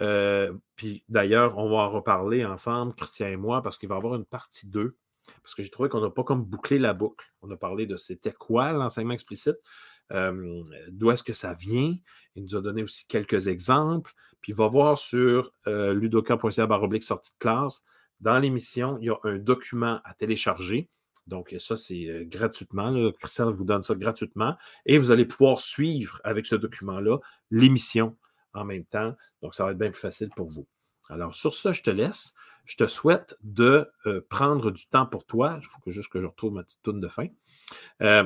Euh, 0.01 0.53
puis 0.77 1.05
d'ailleurs, 1.09 1.59
on 1.59 1.69
va 1.69 1.79
en 1.79 1.91
reparler 1.91 2.45
ensemble, 2.45 2.95
Christian 2.95 3.27
et 3.27 3.37
moi, 3.37 3.63
parce 3.63 3.79
qu'il 3.79 3.89
va 3.89 3.97
y 3.97 3.99
avoir 3.99 4.15
une 4.15 4.25
partie 4.25 4.69
2. 4.69 4.97
Parce 5.43 5.57
que 5.57 5.63
j'ai 5.63 5.71
trouvé 5.71 5.89
qu'on 5.89 6.01
n'a 6.01 6.11
pas 6.11 6.23
comme 6.23 6.45
bouclé 6.45 6.79
la 6.79 6.95
boucle. 6.95 7.33
On 7.43 7.51
a 7.51 7.57
parlé 7.57 7.87
de 7.87 7.97
c'était 7.97 8.33
quoi 8.33 8.73
l'enseignement 8.73 9.15
explicite, 9.15 9.57
d'où 10.11 11.11
est-ce 11.11 11.23
que 11.23 11.33
ça 11.33 11.53
vient. 11.53 11.97
Il 12.37 12.45
nous 12.45 12.57
a 12.57 12.61
donné 12.61 12.83
aussi 12.83 13.07
quelques 13.07 13.49
exemples. 13.49 14.13
Puis 14.41 14.53
il 14.53 14.57
va 14.57 14.67
voir 14.67 14.99
sur 14.99 15.53
ludoka.ca 15.67 16.69
sortie 17.01 17.33
de 17.33 17.39
classe 17.39 17.85
dans 18.23 18.39
l'émission, 18.39 18.99
il 19.01 19.07
y 19.07 19.11
a 19.11 19.17
un 19.25 19.37
document 19.37 20.01
à 20.05 20.15
télécharger. 20.15 20.89
Donc, 21.27 21.55
ça, 21.59 21.77
c'est 21.77 22.07
euh, 22.07 22.25
gratuitement. 22.25 23.13
Christian 23.19 23.51
vous 23.53 23.65
donne 23.65 23.83
ça 23.83 23.95
gratuitement. 23.95 24.57
Et 24.87 24.97
vous 24.99 25.11
allez 25.11 25.25
pouvoir 25.25 25.61
suivre 25.61 26.21
avec 26.25 26.47
ce 26.47 26.57
document-là 26.57 27.19
l'émission 27.51 28.17
en 28.55 28.65
même 28.65 28.85
temps. 28.85 29.15
Donc, 29.43 29.55
ça 29.55 29.65
va 29.65 29.73
être 29.73 29.79
bien 29.79 29.91
plus 29.91 30.01
facile 30.01 30.31
pour 30.35 30.49
vous. 30.49 30.67
Alors, 31.11 31.35
sur 31.35 31.55
ça, 31.55 31.73
je 31.73 31.83
te 31.83 31.91
laisse. 31.91 32.35
Je 32.65 32.77
te 32.77 32.87
souhaite 32.87 33.37
de 33.43 33.91
euh, 34.07 34.21
prendre 34.31 34.71
du 34.71 34.87
temps 34.87 35.07
pour 35.07 35.27
toi. 35.27 35.59
Il 35.61 35.67
faut 35.67 35.91
juste 35.91 36.09
que 36.09 36.21
je 36.21 36.27
retrouve 36.27 36.55
ma 36.55 36.63
petite 36.63 36.83
toune 36.83 37.01
de 37.01 37.09
fin. 37.09 37.27
Euh, 38.03 38.25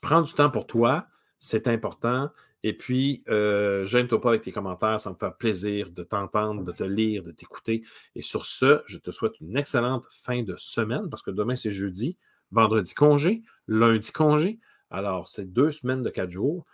prendre 0.00 0.26
du 0.26 0.32
temps 0.32 0.50
pour 0.50 0.66
toi, 0.66 1.06
c'est 1.38 1.68
important. 1.68 2.30
Et 2.62 2.76
puis, 2.76 3.24
euh, 3.28 3.84
gêne-toi 3.84 4.20
pas 4.20 4.30
avec 4.30 4.42
tes 4.42 4.52
commentaires, 4.52 5.00
ça 5.00 5.10
me 5.10 5.16
fait 5.16 5.36
plaisir 5.36 5.90
de 5.90 6.02
t'entendre, 6.04 6.62
de 6.62 6.72
te 6.72 6.84
lire, 6.84 7.24
de 7.24 7.32
t'écouter. 7.32 7.82
Et 8.14 8.22
sur 8.22 8.46
ce, 8.46 8.82
je 8.86 8.98
te 8.98 9.10
souhaite 9.10 9.40
une 9.40 9.56
excellente 9.56 10.06
fin 10.10 10.42
de 10.42 10.54
semaine 10.56 11.10
parce 11.10 11.22
que 11.22 11.32
demain, 11.32 11.56
c'est 11.56 11.72
jeudi, 11.72 12.16
vendredi 12.52 12.94
congé, 12.94 13.42
lundi 13.66 14.12
congé. 14.12 14.60
Alors, 14.90 15.26
c'est 15.26 15.52
deux 15.52 15.70
semaines 15.70 16.02
de 16.02 16.10
quatre 16.10 16.30
jours. 16.30 16.64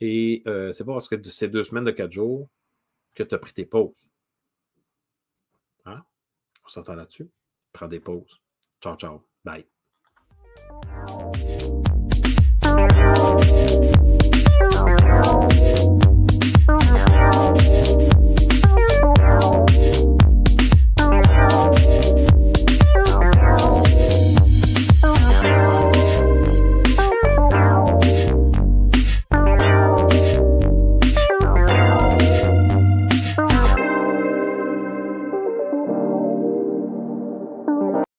Et 0.00 0.42
euh, 0.46 0.72
c'est 0.72 0.84
pas 0.84 0.92
parce 0.92 1.08
que 1.08 1.16
c'est 1.24 1.48
deux 1.48 1.62
semaines 1.62 1.84
de 1.84 1.90
quatre 1.90 2.12
jours 2.12 2.48
que 3.14 3.22
tu 3.22 3.34
as 3.34 3.38
pris 3.38 3.52
tes 3.52 3.66
pauses. 3.66 4.10
Hein? 5.84 6.02
On 6.64 6.68
s'entend 6.68 6.94
là-dessus? 6.94 7.30
Prends 7.72 7.88
des 7.88 8.00
pauses. 8.00 8.40
Ciao, 8.82 8.96
ciao. 8.96 9.22
Bye. 9.44 9.66